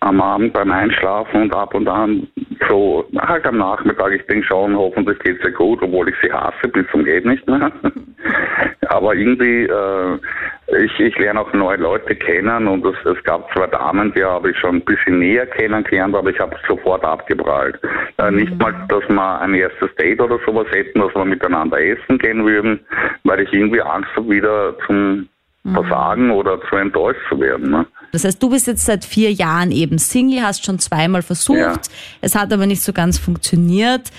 am 0.00 0.20
Abend 0.20 0.52
beim 0.54 0.70
Einschlafen 0.70 1.42
und 1.42 1.54
ab 1.54 1.74
und 1.74 1.88
an 1.88 2.26
so 2.68 3.06
halt 3.18 3.46
am 3.46 3.58
Nachmittag, 3.58 4.12
ich 4.12 4.26
denke 4.26 4.46
schon, 4.46 4.76
hoffentlich 4.76 5.18
geht 5.20 5.38
es 5.38 5.44
ihr 5.44 5.52
gut, 5.52 5.82
obwohl 5.82 6.08
ich 6.08 6.14
sie 6.22 6.32
hasse 6.32 6.68
bis 6.68 6.86
zum 6.90 7.04
geht 7.04 7.24
nicht 7.24 7.46
mehr. 7.46 7.70
Aber 8.88 9.14
irgendwie, 9.14 9.64
äh, 9.64 10.18
ich, 10.84 10.98
ich 11.00 11.18
lerne 11.18 11.40
auch 11.40 11.52
neue 11.52 11.76
Leute 11.76 12.14
kennen 12.14 12.66
und 12.66 12.84
es, 12.84 12.96
es 13.04 13.22
gab 13.24 13.52
zwei 13.52 13.66
Damen, 13.66 14.12
die 14.14 14.24
habe 14.24 14.50
ich 14.50 14.58
schon 14.58 14.76
ein 14.76 14.84
bisschen 14.84 15.18
näher 15.18 15.46
kennengelernt, 15.46 16.14
aber 16.14 16.30
ich 16.30 16.38
habe 16.40 16.56
sofort 16.66 17.04
abgeprallt. 17.04 17.78
Äh, 18.18 18.30
nicht 18.30 18.58
mal, 18.58 18.74
dass 18.88 19.08
wir 19.08 19.40
ein 19.40 19.54
erstes 19.54 19.94
Date 19.96 20.20
oder 20.20 20.38
sowas 20.44 20.66
hätten, 20.72 21.00
dass 21.00 21.14
wir 21.14 21.24
miteinander 21.24 21.80
essen 21.80 22.18
gehen 22.18 22.44
würden, 22.44 22.80
weil 23.24 23.40
ich 23.40 23.52
irgendwie 23.52 23.82
Angst 23.82 24.10
habe, 24.16 24.30
wieder 24.30 24.76
zum 24.86 24.96
mhm. 24.96 25.28
Versagen 25.64 26.30
oder 26.30 26.58
zu 26.68 26.76
enttäuscht 26.76 27.20
zu 27.28 27.38
werden. 27.38 27.70
Ne? 27.70 27.86
Das 28.12 28.24
heißt, 28.24 28.42
du 28.42 28.48
bist 28.50 28.66
jetzt 28.66 28.86
seit 28.86 29.04
vier 29.04 29.32
Jahren 29.32 29.70
eben 29.70 29.98
Single, 29.98 30.42
hast 30.42 30.64
schon 30.64 30.78
zweimal 30.78 31.22
versucht, 31.22 31.58
ja. 31.58 31.80
es 32.22 32.34
hat 32.34 32.52
aber 32.52 32.66
nicht 32.66 32.82
so 32.82 32.92
ganz 32.92 33.18
funktioniert. 33.18 34.10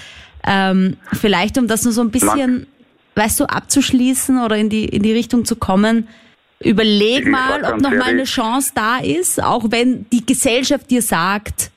Ähm, 0.46 0.98
vielleicht, 1.14 1.58
um 1.58 1.68
das 1.68 1.84
nur 1.84 1.94
so 1.94 2.02
ein 2.02 2.12
bisschen, 2.12 2.52
Man, 2.52 2.68
weißt 3.16 3.40
du, 3.40 3.46
abzuschließen 3.46 4.44
oder 4.44 4.58
in 4.58 4.70
die, 4.70 4.86
in 4.86 5.04
die 5.04 5.14
Richtung 5.14 5.46
zu 5.46 5.56
kommen, 5.56 6.08
überleg 6.60 7.28
mal, 7.28 7.64
ob 7.64 7.82
noch 7.82 7.92
mal 7.92 8.10
eine 8.10 8.24
Chance 8.24 8.72
da 8.76 9.00
ist, 9.00 9.42
auch 9.42 9.66
wenn 9.70 10.08
die 10.12 10.26
Gesellschaft 10.26 10.90
dir 10.92 11.02
sagt, 11.02 11.72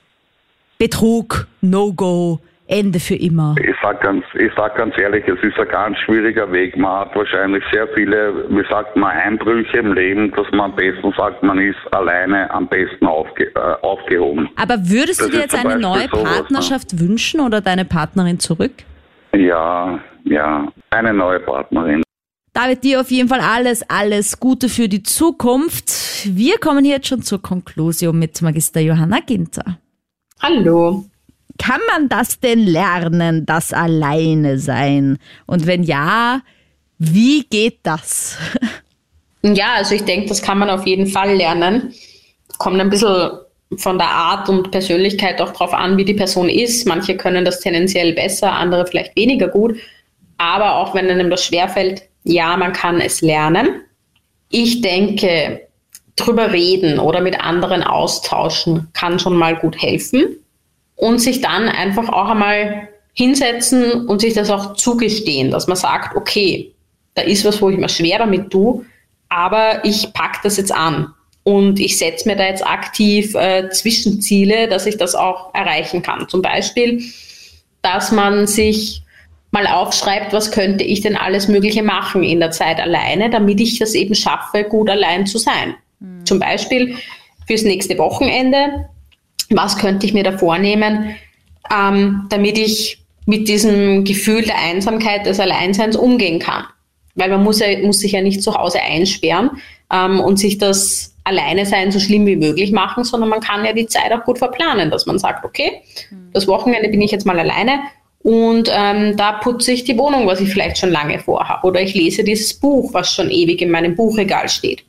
Betrug, 0.77 1.47
No-Go, 1.61 2.39
Ende 2.67 2.99
für 2.99 3.15
immer? 3.15 3.55
Ich 3.61 3.75
sag 3.81 4.01
ganz, 4.01 4.23
ich 4.33 4.51
sag 4.55 4.75
ganz 4.75 4.97
ehrlich, 4.97 5.23
es 5.27 5.41
ist 5.43 5.57
ein 5.59 5.67
ganz 5.67 5.97
schwieriger 5.99 6.51
Weg. 6.51 6.75
Man 6.77 7.01
hat 7.01 7.15
wahrscheinlich 7.15 7.63
sehr 7.71 7.87
viele, 7.89 8.49
wie 8.49 8.65
sagt 8.69 8.95
man, 8.95 9.11
Einbrüche 9.11 9.77
im 9.77 9.93
Leben, 9.93 10.31
dass 10.31 10.47
man 10.51 10.71
am 10.71 10.75
besten 10.75 11.13
sagt, 11.15 11.43
man 11.43 11.59
ist 11.59 11.77
alleine 11.91 12.49
am 12.51 12.67
besten 12.67 13.05
aufge, 13.05 13.53
äh, 13.55 13.59
aufgehoben. 13.81 14.49
Aber 14.55 14.77
würdest 14.89 15.21
das 15.21 15.27
du 15.27 15.33
dir 15.33 15.41
jetzt 15.41 15.55
eine 15.55 15.77
neue 15.77 16.03
ne? 16.03 16.09
Partnerschaft 16.09 16.93
ne? 16.93 17.01
wünschen 17.01 17.39
oder 17.39 17.61
deine 17.61 17.85
Partnerin 17.85 18.39
zurück? 18.39 18.73
Ja, 19.35 19.99
ja, 20.23 20.67
eine 20.89 21.13
neue 21.13 21.39
Partnerin. 21.41 22.03
David, 22.53 22.83
dir 22.83 23.01
auf 23.01 23.11
jeden 23.11 23.27
Fall 23.27 23.41
alles, 23.41 23.87
alles 23.89 24.39
Gute 24.39 24.69
für 24.69 24.87
die 24.87 25.03
Zukunft. 25.03 25.91
Wir 26.25 26.57
kommen 26.57 26.85
jetzt 26.85 27.07
schon 27.07 27.21
zur 27.21 27.41
Konklusion 27.41 28.17
mit 28.17 28.41
Magister 28.41 28.79
Johanna 28.79 29.19
Ginter. 29.19 29.77
Hallo. 30.41 31.03
Kann 31.57 31.81
man 31.91 32.09
das 32.09 32.39
denn 32.39 32.59
lernen, 32.65 33.45
das 33.45 33.73
Alleine 33.73 34.59
sein? 34.59 35.17
Und 35.45 35.67
wenn 35.67 35.83
ja, 35.83 36.41
wie 36.97 37.43
geht 37.43 37.79
das? 37.83 38.37
Ja, 39.41 39.75
also 39.75 39.95
ich 39.95 40.03
denke, 40.03 40.27
das 40.27 40.41
kann 40.41 40.57
man 40.57 40.69
auf 40.69 40.85
jeden 40.85 41.07
Fall 41.07 41.35
lernen. 41.35 41.93
Kommt 42.57 42.79
ein 42.79 42.89
bisschen 42.89 43.31
von 43.77 43.97
der 43.97 44.09
Art 44.09 44.49
und 44.49 44.71
Persönlichkeit 44.71 45.41
auch 45.41 45.51
darauf 45.51 45.73
an, 45.73 45.97
wie 45.97 46.05
die 46.05 46.13
Person 46.13 46.49
ist. 46.49 46.87
Manche 46.87 47.15
können 47.15 47.45
das 47.45 47.59
tendenziell 47.59 48.13
besser, 48.13 48.51
andere 48.53 48.85
vielleicht 48.85 49.15
weniger 49.15 49.47
gut. 49.47 49.77
Aber 50.37 50.75
auch 50.75 50.93
wenn 50.93 51.09
einem 51.09 51.29
das 51.29 51.45
schwerfällt, 51.45 52.03
ja, 52.23 52.57
man 52.57 52.73
kann 52.73 52.99
es 52.99 53.21
lernen. 53.21 53.81
Ich 54.49 54.81
denke, 54.81 55.67
drüber 56.15 56.51
reden 56.51 56.99
oder 56.99 57.21
mit 57.21 57.39
anderen 57.39 57.83
austauschen 57.83 58.87
kann 58.93 59.19
schon 59.19 59.37
mal 59.37 59.55
gut 59.55 59.81
helfen. 59.81 60.37
Und 60.95 61.19
sich 61.19 61.41
dann 61.41 61.67
einfach 61.67 62.09
auch 62.09 62.29
einmal 62.29 62.89
hinsetzen 63.13 64.07
und 64.07 64.21
sich 64.21 64.33
das 64.33 64.49
auch 64.49 64.73
zugestehen, 64.73 65.51
dass 65.51 65.67
man 65.67 65.77
sagt, 65.77 66.15
okay, 66.15 66.73
da 67.15 67.21
ist 67.21 67.45
was, 67.45 67.61
wo 67.61 67.69
ich 67.69 67.77
mir 67.77 67.89
schwer 67.89 68.19
damit 68.19 68.51
tue, 68.51 68.85
aber 69.29 69.83
ich 69.83 70.13
packe 70.13 70.39
das 70.43 70.57
jetzt 70.57 70.73
an 70.73 71.13
und 71.43 71.79
ich 71.79 71.97
setze 71.97 72.27
mir 72.27 72.35
da 72.35 72.45
jetzt 72.45 72.65
aktiv 72.65 73.35
äh, 73.35 73.69
Zwischenziele, 73.69 74.67
dass 74.67 74.85
ich 74.85 74.97
das 74.97 75.15
auch 75.15 75.53
erreichen 75.53 76.01
kann. 76.01 76.27
Zum 76.27 76.41
Beispiel, 76.41 77.03
dass 77.81 78.11
man 78.11 78.47
sich 78.47 79.03
mal 79.51 79.67
aufschreibt, 79.67 80.33
was 80.33 80.51
könnte 80.51 80.83
ich 80.83 81.01
denn 81.01 81.15
alles 81.15 81.47
Mögliche 81.47 81.83
machen 81.83 82.23
in 82.23 82.41
der 82.41 82.51
Zeit 82.51 82.79
alleine, 82.79 83.29
damit 83.29 83.61
ich 83.61 83.79
das 83.79 83.93
eben 83.93 84.15
schaffe, 84.15 84.65
gut 84.65 84.89
allein 84.89 85.25
zu 85.25 85.37
sein. 85.37 85.75
Mhm. 85.99 86.25
Zum 86.25 86.39
Beispiel 86.39 86.95
fürs 87.47 87.63
nächste 87.63 87.97
Wochenende, 87.97 88.89
was 89.49 89.77
könnte 89.77 90.05
ich 90.05 90.13
mir 90.13 90.23
da 90.23 90.37
vornehmen, 90.37 91.15
ähm, 91.71 92.27
damit 92.29 92.57
ich 92.57 92.99
mit 93.25 93.47
diesem 93.47 94.03
Gefühl 94.03 94.43
der 94.43 94.59
Einsamkeit, 94.59 95.25
des 95.25 95.39
Alleinseins 95.39 95.95
umgehen 95.95 96.39
kann. 96.39 96.65
Weil 97.15 97.29
man 97.29 97.43
muss, 97.43 97.59
ja, 97.59 97.67
muss 97.79 97.99
sich 97.99 98.11
ja 98.11 98.21
nicht 98.21 98.43
zu 98.43 98.53
Hause 98.53 98.79
einsperren 98.81 99.51
ähm, 99.91 100.19
und 100.19 100.37
sich 100.37 100.57
das 100.57 101.15
alleine 101.23 101.65
sein 101.65 101.91
so 101.91 101.99
schlimm 101.99 102.25
wie 102.27 102.35
möglich 102.35 102.71
machen, 102.71 103.03
sondern 103.03 103.29
man 103.29 103.39
kann 103.39 103.65
ja 103.65 103.73
die 103.73 103.87
Zeit 103.87 104.11
auch 104.11 104.23
gut 104.23 104.37
verplanen, 104.37 104.91
dass 104.91 105.07
man 105.07 105.17
sagt, 105.17 105.43
okay, 105.43 105.81
hm. 106.09 106.29
das 106.33 106.47
Wochenende 106.47 106.89
bin 106.89 107.01
ich 107.01 107.11
jetzt 107.11 107.25
mal 107.25 107.39
alleine 107.39 107.79
und 108.25 108.71
ähm, 108.73 109.15
da 109.17 109.33
putze 109.33 109.71
ich 109.71 109.83
die 109.83 109.99
Wohnung, 109.99 110.25
was 110.25 110.41
ich 110.41 110.49
vielleicht 110.49 110.79
schon 110.79 110.89
lange 110.89 111.19
vorhabe. 111.19 111.67
Oder 111.67 111.81
ich 111.81 111.93
lese 111.93 112.23
dieses 112.23 112.55
Buch, 112.55 112.91
was 112.91 113.13
schon 113.13 113.29
ewig 113.29 113.61
in 113.61 113.69
meinem 113.69 113.95
Buchregal 113.95 114.49
steht. 114.49 114.83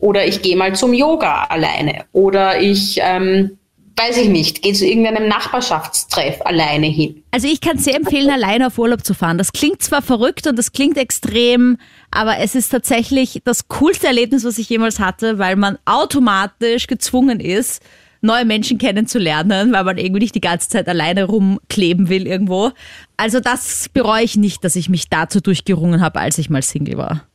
Oder 0.00 0.26
ich 0.26 0.42
gehe 0.42 0.56
mal 0.56 0.74
zum 0.74 0.92
Yoga 0.92 1.44
alleine. 1.44 2.06
Oder 2.12 2.60
ich 2.60 2.98
ähm, 3.00 3.58
weiß 3.96 4.16
ich 4.16 4.28
nicht, 4.28 4.62
gehe 4.62 4.72
zu 4.72 4.86
irgendeinem 4.86 5.28
Nachbarschaftstreff 5.28 6.40
alleine 6.42 6.86
hin. 6.86 7.22
Also 7.30 7.48
ich 7.48 7.60
kann 7.60 7.78
sehr 7.78 7.96
empfehlen, 7.96 8.30
alleine 8.30 8.68
auf 8.68 8.78
Urlaub 8.78 9.04
zu 9.04 9.14
fahren. 9.14 9.38
Das 9.38 9.52
klingt 9.52 9.82
zwar 9.82 10.02
verrückt 10.02 10.46
und 10.46 10.58
das 10.58 10.72
klingt 10.72 10.96
extrem, 10.96 11.76
aber 12.10 12.38
es 12.38 12.54
ist 12.54 12.70
tatsächlich 12.70 13.42
das 13.44 13.68
coolste 13.68 14.06
Erlebnis, 14.06 14.44
was 14.44 14.58
ich 14.58 14.68
jemals 14.68 14.98
hatte, 14.98 15.38
weil 15.38 15.56
man 15.56 15.78
automatisch 15.84 16.86
gezwungen 16.86 17.40
ist, 17.40 17.82
neue 18.22 18.44
Menschen 18.44 18.78
kennenzulernen, 18.78 19.72
weil 19.72 19.84
man 19.84 19.98
irgendwie 19.98 20.20
nicht 20.20 20.34
die 20.34 20.40
ganze 20.40 20.68
Zeit 20.68 20.88
alleine 20.88 21.24
rumkleben 21.24 22.08
will 22.08 22.26
irgendwo. 22.26 22.72
Also 23.16 23.40
das 23.40 23.88
bereue 23.92 24.24
ich 24.24 24.36
nicht, 24.36 24.64
dass 24.64 24.76
ich 24.76 24.88
mich 24.88 25.08
dazu 25.08 25.40
durchgerungen 25.40 26.00
habe, 26.00 26.20
als 26.20 26.38
ich 26.38 26.50
mal 26.50 26.62
Single 26.62 26.96
war. 26.96 27.29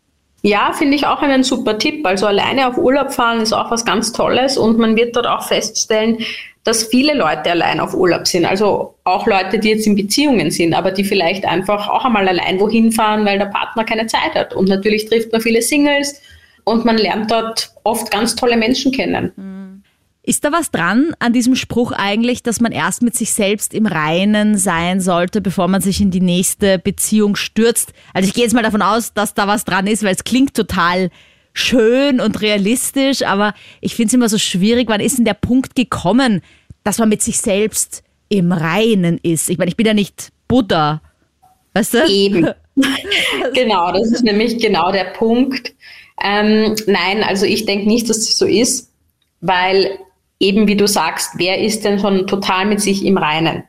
Ja, 0.45 0.73
finde 0.73 0.95
ich 0.95 1.07
auch 1.07 1.23
einen 1.23 1.41
super 1.41 1.79
Tipp. 1.79 2.05
Also 2.05 2.27
alleine 2.27 2.67
auf 2.67 2.77
Urlaub 2.77 3.11
fahren 3.11 3.41
ist 3.41 3.51
auch 3.51 3.71
was 3.71 3.83
ganz 3.83 4.13
Tolles 4.13 4.59
und 4.59 4.77
man 4.77 4.95
wird 4.95 5.15
dort 5.15 5.25
auch 5.25 5.47
feststellen, 5.47 6.19
dass 6.63 6.83
viele 6.83 7.15
Leute 7.15 7.49
allein 7.49 7.79
auf 7.79 7.95
Urlaub 7.95 8.27
sind. 8.27 8.45
Also 8.45 8.93
auch 9.05 9.25
Leute, 9.25 9.57
die 9.57 9.69
jetzt 9.69 9.87
in 9.87 9.95
Beziehungen 9.95 10.51
sind, 10.51 10.75
aber 10.75 10.91
die 10.91 11.03
vielleicht 11.03 11.45
einfach 11.45 11.89
auch 11.89 12.05
einmal 12.05 12.27
allein 12.27 12.59
wohin 12.59 12.91
fahren, 12.91 13.25
weil 13.25 13.39
der 13.39 13.47
Partner 13.47 13.85
keine 13.85 14.05
Zeit 14.05 14.35
hat. 14.35 14.53
Und 14.53 14.69
natürlich 14.69 15.09
trifft 15.09 15.31
man 15.31 15.41
viele 15.41 15.63
Singles 15.63 16.21
und 16.63 16.85
man 16.85 16.99
lernt 16.99 17.31
dort 17.31 17.71
oft 17.83 18.11
ganz 18.11 18.35
tolle 18.35 18.55
Menschen 18.55 18.91
kennen. 18.91 19.31
Mhm. 19.35 19.54
Ist 20.27 20.43
da 20.43 20.51
was 20.51 20.71
dran 20.71 21.15
an 21.19 21.33
diesem 21.33 21.55
Spruch 21.55 21.91
eigentlich, 21.91 22.41
dass 22.41 22.59
man 22.59 22.71
erst 22.71 23.03
mit 23.03 23.15
sich 23.15 23.31
selbst 23.31 23.75
im 23.75 23.85
Reinen 23.85 24.57
sein 24.57 24.99
sollte, 24.99 25.39
bevor 25.39 25.67
man 25.67 25.81
sich 25.81 26.01
in 26.01 26.09
die 26.09 26.19
nächste 26.19 26.79
Beziehung 26.79 27.35
stürzt? 27.35 27.93
Also 28.11 28.27
ich 28.27 28.33
gehe 28.33 28.43
jetzt 28.43 28.53
mal 28.53 28.63
davon 28.63 28.81
aus, 28.81 29.13
dass 29.13 29.35
da 29.35 29.47
was 29.47 29.65
dran 29.65 29.85
ist, 29.85 30.01
weil 30.01 30.15
es 30.15 30.23
klingt 30.23 30.55
total 30.55 31.11
schön 31.53 32.19
und 32.19 32.41
realistisch, 32.41 33.21
aber 33.21 33.53
ich 33.81 33.93
finde 33.93 34.07
es 34.07 34.13
immer 34.15 34.27
so 34.27 34.39
schwierig, 34.39 34.89
wann 34.89 34.99
ist 34.99 35.19
denn 35.19 35.25
der 35.25 35.35
Punkt 35.35 35.75
gekommen, 35.75 36.41
dass 36.83 36.97
man 36.97 37.09
mit 37.09 37.21
sich 37.21 37.37
selbst 37.37 38.03
im 38.27 38.51
Reinen 38.51 39.19
ist? 39.21 39.51
Ich 39.51 39.59
meine, 39.59 39.69
ich 39.69 39.77
bin 39.77 39.85
ja 39.85 39.93
nicht 39.93 40.29
Buddha, 40.47 41.03
weißt 41.73 41.93
du? 41.93 42.07
Eben. 42.07 42.49
genau, 43.53 43.91
das 43.91 44.11
ist 44.11 44.23
nämlich 44.23 44.57
genau 44.57 44.91
der 44.91 45.05
Punkt. 45.05 45.75
Ähm, 46.19 46.75
nein, 46.87 47.21
also 47.21 47.45
ich 47.45 47.67
denke 47.67 47.87
nicht, 47.87 48.09
dass 48.09 48.25
das 48.25 48.39
so 48.39 48.47
ist, 48.47 48.91
weil 49.41 49.99
eben 50.39 50.67
wie 50.67 50.75
du 50.75 50.87
sagst, 50.87 51.31
wer 51.35 51.59
ist 51.59 51.85
denn 51.85 51.99
schon 51.99 52.27
total 52.27 52.65
mit 52.65 52.81
sich 52.81 53.05
im 53.05 53.17
Reinen? 53.17 53.63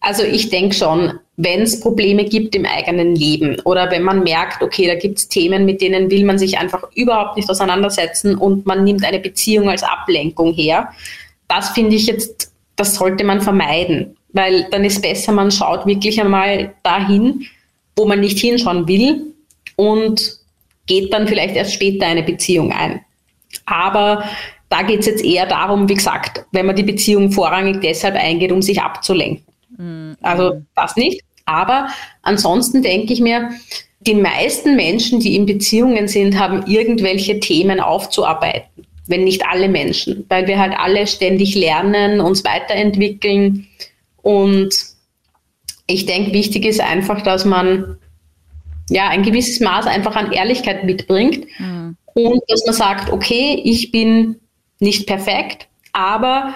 Also 0.00 0.22
ich 0.22 0.48
denke 0.48 0.74
schon, 0.74 1.18
wenn 1.36 1.62
es 1.62 1.80
Probleme 1.80 2.24
gibt 2.24 2.54
im 2.54 2.66
eigenen 2.66 3.14
Leben 3.14 3.60
oder 3.60 3.90
wenn 3.90 4.02
man 4.02 4.22
merkt, 4.22 4.62
okay, 4.62 4.86
da 4.86 4.94
gibt 4.94 5.18
es 5.18 5.28
Themen, 5.28 5.64
mit 5.64 5.80
denen 5.80 6.10
will 6.10 6.24
man 6.24 6.38
sich 6.38 6.58
einfach 6.58 6.84
überhaupt 6.94 7.36
nicht 7.36 7.50
auseinandersetzen 7.50 8.36
und 8.36 8.66
man 8.66 8.84
nimmt 8.84 9.04
eine 9.04 9.18
Beziehung 9.18 9.68
als 9.68 9.82
Ablenkung 9.82 10.52
her, 10.52 10.92
das 11.48 11.70
finde 11.70 11.96
ich 11.96 12.06
jetzt, 12.06 12.52
das 12.76 12.94
sollte 12.94 13.24
man 13.24 13.40
vermeiden, 13.40 14.16
weil 14.32 14.66
dann 14.70 14.84
ist 14.84 15.02
besser, 15.02 15.32
man 15.32 15.50
schaut 15.50 15.86
wirklich 15.86 16.20
einmal 16.20 16.74
dahin, 16.82 17.46
wo 17.96 18.04
man 18.04 18.20
nicht 18.20 18.38
hinschauen 18.38 18.86
will 18.86 19.32
und 19.76 20.38
geht 20.86 21.12
dann 21.12 21.26
vielleicht 21.26 21.56
erst 21.56 21.74
später 21.74 22.06
eine 22.06 22.22
Beziehung 22.22 22.72
ein. 22.72 23.00
Aber 23.66 24.24
da 24.68 24.82
geht 24.82 25.00
es 25.00 25.06
jetzt 25.06 25.24
eher 25.24 25.46
darum, 25.46 25.88
wie 25.88 25.94
gesagt, 25.94 26.44
wenn 26.52 26.66
man 26.66 26.76
die 26.76 26.82
Beziehung 26.82 27.30
vorrangig 27.32 27.80
deshalb 27.80 28.16
eingeht, 28.16 28.52
um 28.52 28.62
sich 28.62 28.80
abzulenken. 28.80 29.44
Mhm. 29.76 30.16
Also 30.20 30.62
das 30.74 30.96
nicht. 30.96 31.22
Aber 31.46 31.88
ansonsten 32.22 32.82
denke 32.82 33.12
ich 33.12 33.20
mir, 33.20 33.50
die 34.00 34.14
meisten 34.14 34.76
Menschen, 34.76 35.20
die 35.20 35.34
in 35.34 35.46
Beziehungen 35.46 36.08
sind, 36.08 36.38
haben 36.38 36.66
irgendwelche 36.66 37.40
Themen 37.40 37.80
aufzuarbeiten. 37.80 38.68
Wenn 39.06 39.24
nicht 39.24 39.46
alle 39.46 39.68
Menschen, 39.68 40.26
weil 40.28 40.46
wir 40.46 40.58
halt 40.58 40.74
alle 40.78 41.06
ständig 41.06 41.54
lernen, 41.54 42.20
uns 42.20 42.44
weiterentwickeln. 42.44 43.66
Und 44.20 44.70
ich 45.86 46.04
denke, 46.04 46.34
wichtig 46.34 46.66
ist 46.66 46.80
einfach, 46.80 47.22
dass 47.22 47.46
man 47.46 47.96
ja 48.90 49.08
ein 49.08 49.22
gewisses 49.22 49.60
Maß 49.60 49.86
einfach 49.86 50.14
an 50.16 50.32
Ehrlichkeit 50.32 50.84
mitbringt 50.84 51.46
mhm. 51.58 51.96
und 52.14 52.42
dass 52.48 52.66
man 52.66 52.74
sagt, 52.74 53.10
okay, 53.10 53.60
ich 53.64 53.90
bin 53.90 54.36
nicht 54.80 55.06
perfekt, 55.06 55.68
aber 55.92 56.54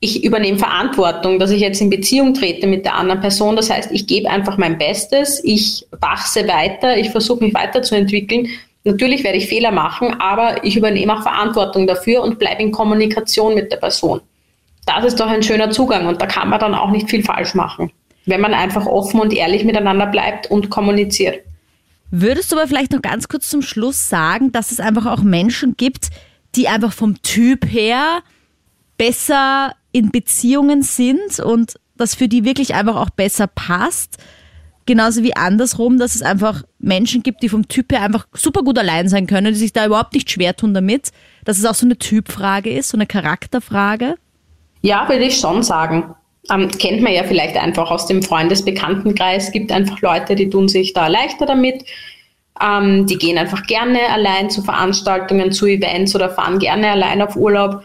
ich 0.00 0.24
übernehme 0.24 0.58
Verantwortung, 0.58 1.38
dass 1.38 1.50
ich 1.50 1.60
jetzt 1.60 1.80
in 1.80 1.90
Beziehung 1.90 2.34
trete 2.34 2.66
mit 2.66 2.84
der 2.84 2.94
anderen 2.94 3.20
Person. 3.20 3.56
Das 3.56 3.68
heißt, 3.68 3.90
ich 3.90 4.06
gebe 4.06 4.30
einfach 4.30 4.56
mein 4.56 4.78
Bestes, 4.78 5.42
ich 5.42 5.86
wachse 6.00 6.46
weiter, 6.46 6.96
ich 6.96 7.10
versuche 7.10 7.44
mich 7.44 7.54
weiterzuentwickeln. 7.54 8.48
Natürlich 8.84 9.24
werde 9.24 9.38
ich 9.38 9.48
Fehler 9.48 9.72
machen, 9.72 10.14
aber 10.20 10.64
ich 10.64 10.76
übernehme 10.76 11.14
auch 11.14 11.22
Verantwortung 11.22 11.86
dafür 11.86 12.22
und 12.22 12.38
bleibe 12.38 12.62
in 12.62 12.70
Kommunikation 12.70 13.54
mit 13.54 13.72
der 13.72 13.78
Person. 13.78 14.20
Das 14.86 15.04
ist 15.04 15.18
doch 15.20 15.26
ein 15.26 15.42
schöner 15.42 15.70
Zugang 15.70 16.06
und 16.06 16.22
da 16.22 16.26
kann 16.26 16.48
man 16.48 16.60
dann 16.60 16.74
auch 16.74 16.90
nicht 16.90 17.10
viel 17.10 17.22
falsch 17.22 17.54
machen, 17.54 17.90
wenn 18.24 18.40
man 18.40 18.54
einfach 18.54 18.86
offen 18.86 19.20
und 19.20 19.34
ehrlich 19.34 19.64
miteinander 19.64 20.06
bleibt 20.06 20.50
und 20.50 20.70
kommuniziert. 20.70 21.40
Würdest 22.10 22.50
du 22.50 22.56
aber 22.56 22.66
vielleicht 22.66 22.92
noch 22.92 23.02
ganz 23.02 23.28
kurz 23.28 23.50
zum 23.50 23.60
Schluss 23.60 24.08
sagen, 24.08 24.52
dass 24.52 24.72
es 24.72 24.80
einfach 24.80 25.04
auch 25.06 25.22
Menschen 25.22 25.76
gibt, 25.76 26.08
die 26.58 26.68
einfach 26.68 26.92
vom 26.92 27.22
Typ 27.22 27.64
her 27.70 28.22
besser 28.98 29.72
in 29.92 30.10
Beziehungen 30.10 30.82
sind 30.82 31.40
und 31.40 31.76
das 31.96 32.14
für 32.14 32.28
die 32.28 32.44
wirklich 32.44 32.74
einfach 32.74 32.96
auch 32.96 33.10
besser 33.10 33.46
passt. 33.46 34.18
Genauso 34.86 35.22
wie 35.22 35.36
andersrum, 35.36 35.98
dass 35.98 36.14
es 36.14 36.22
einfach 36.22 36.62
Menschen 36.78 37.22
gibt, 37.22 37.42
die 37.42 37.48
vom 37.48 37.68
Typ 37.68 37.92
her 37.92 38.02
einfach 38.02 38.26
super 38.32 38.62
gut 38.62 38.78
allein 38.78 39.08
sein 39.08 39.26
können, 39.26 39.52
die 39.52 39.58
sich 39.58 39.72
da 39.72 39.86
überhaupt 39.86 40.14
nicht 40.14 40.30
schwer 40.30 40.56
tun 40.56 40.74
damit. 40.74 41.10
Dass 41.44 41.58
es 41.58 41.64
auch 41.64 41.74
so 41.74 41.86
eine 41.86 41.98
Typfrage 41.98 42.70
ist, 42.70 42.88
so 42.88 42.96
eine 42.96 43.06
Charakterfrage. 43.06 44.16
Ja, 44.80 45.08
würde 45.08 45.24
ich 45.24 45.38
schon 45.38 45.62
sagen. 45.62 46.14
Ähm, 46.50 46.70
kennt 46.70 47.02
man 47.02 47.12
ja 47.12 47.24
vielleicht 47.24 47.56
einfach 47.56 47.90
aus 47.90 48.06
dem 48.06 48.22
Freundesbekanntenkreis. 48.22 49.48
Es 49.48 49.52
gibt 49.52 49.70
einfach 49.70 50.00
Leute, 50.00 50.34
die 50.34 50.48
tun 50.48 50.68
sich 50.68 50.94
da 50.94 51.06
leichter 51.08 51.44
damit. 51.44 51.84
Ähm, 52.62 53.06
die 53.06 53.18
gehen 53.18 53.38
einfach 53.38 53.66
gerne 53.66 54.00
allein 54.12 54.50
zu 54.50 54.62
Veranstaltungen, 54.62 55.52
zu 55.52 55.66
Events 55.66 56.14
oder 56.14 56.30
fahren 56.30 56.58
gerne 56.58 56.90
allein 56.90 57.22
auf 57.22 57.36
Urlaub. 57.36 57.82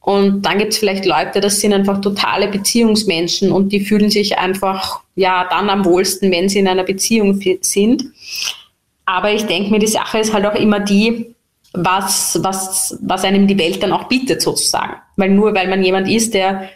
Und 0.00 0.42
dann 0.42 0.58
gibt 0.58 0.72
es 0.72 0.78
vielleicht 0.78 1.06
Leute, 1.06 1.40
das 1.40 1.60
sind 1.60 1.72
einfach 1.72 2.00
totale 2.00 2.48
Beziehungsmenschen 2.48 3.52
und 3.52 3.72
die 3.72 3.80
fühlen 3.80 4.10
sich 4.10 4.36
einfach 4.36 5.00
ja 5.14 5.46
dann 5.48 5.70
am 5.70 5.84
wohlsten, 5.84 6.32
wenn 6.32 6.48
sie 6.48 6.58
in 6.58 6.66
einer 6.66 6.82
Beziehung 6.82 7.40
sind. 7.60 8.04
Aber 9.04 9.32
ich 9.32 9.46
denke 9.46 9.70
mir, 9.70 9.78
die 9.78 9.86
Sache 9.86 10.18
ist 10.18 10.34
halt 10.34 10.44
auch 10.44 10.56
immer 10.56 10.80
die, 10.80 11.34
was, 11.72 12.38
was, 12.42 12.98
was 13.00 13.24
einem 13.24 13.46
die 13.46 13.58
Welt 13.58 13.82
dann 13.82 13.92
auch 13.92 14.08
bietet 14.08 14.42
sozusagen. 14.42 14.94
Weil 15.16 15.30
nur 15.30 15.54
weil 15.54 15.68
man 15.68 15.84
jemand 15.84 16.08
ist, 16.08 16.34
der 16.34 16.68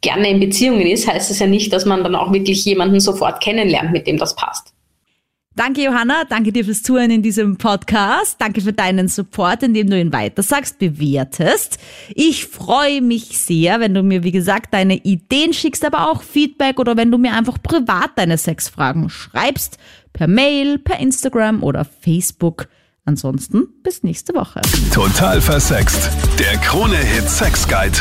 gerne 0.00 0.28
in 0.30 0.40
Beziehungen 0.40 0.86
ist, 0.86 1.06
heißt 1.06 1.30
es 1.30 1.38
ja 1.38 1.46
nicht, 1.46 1.72
dass 1.72 1.84
man 1.84 2.02
dann 2.02 2.14
auch 2.14 2.32
wirklich 2.32 2.64
jemanden 2.64 3.00
sofort 3.00 3.42
kennenlernt, 3.42 3.92
mit 3.92 4.06
dem 4.06 4.18
das 4.18 4.34
passt. 4.34 4.71
Danke, 5.54 5.82
Johanna. 5.82 6.24
Danke 6.28 6.50
dir 6.50 6.64
fürs 6.64 6.82
Zuhören 6.82 7.10
in 7.10 7.22
diesem 7.22 7.56
Podcast. 7.56 8.36
Danke 8.38 8.62
für 8.62 8.72
deinen 8.72 9.08
Support, 9.08 9.62
indem 9.62 9.90
du 9.90 10.00
ihn 10.00 10.12
weitersagst, 10.12 10.78
bewertest. 10.78 11.78
Ich 12.14 12.46
freue 12.46 13.02
mich 13.02 13.38
sehr, 13.38 13.78
wenn 13.80 13.92
du 13.92 14.02
mir, 14.02 14.22
wie 14.22 14.32
gesagt, 14.32 14.72
deine 14.72 14.96
Ideen 14.96 15.52
schickst, 15.52 15.84
aber 15.84 16.10
auch 16.10 16.22
Feedback 16.22 16.78
oder 16.80 16.96
wenn 16.96 17.10
du 17.10 17.18
mir 17.18 17.34
einfach 17.34 17.62
privat 17.62 18.12
deine 18.16 18.38
Sexfragen 18.38 19.10
schreibst. 19.10 19.78
Per 20.14 20.26
Mail, 20.26 20.78
per 20.78 20.98
Instagram 21.00 21.62
oder 21.62 21.84
Facebook. 21.84 22.68
Ansonsten 23.04 23.66
bis 23.82 24.02
nächste 24.02 24.34
Woche. 24.34 24.60
Total 24.94 25.40
versext. 25.40 26.10
Der 26.38 26.56
Krone-Hit 26.58 27.28
Sex 27.28 27.66
Guide. 27.68 27.98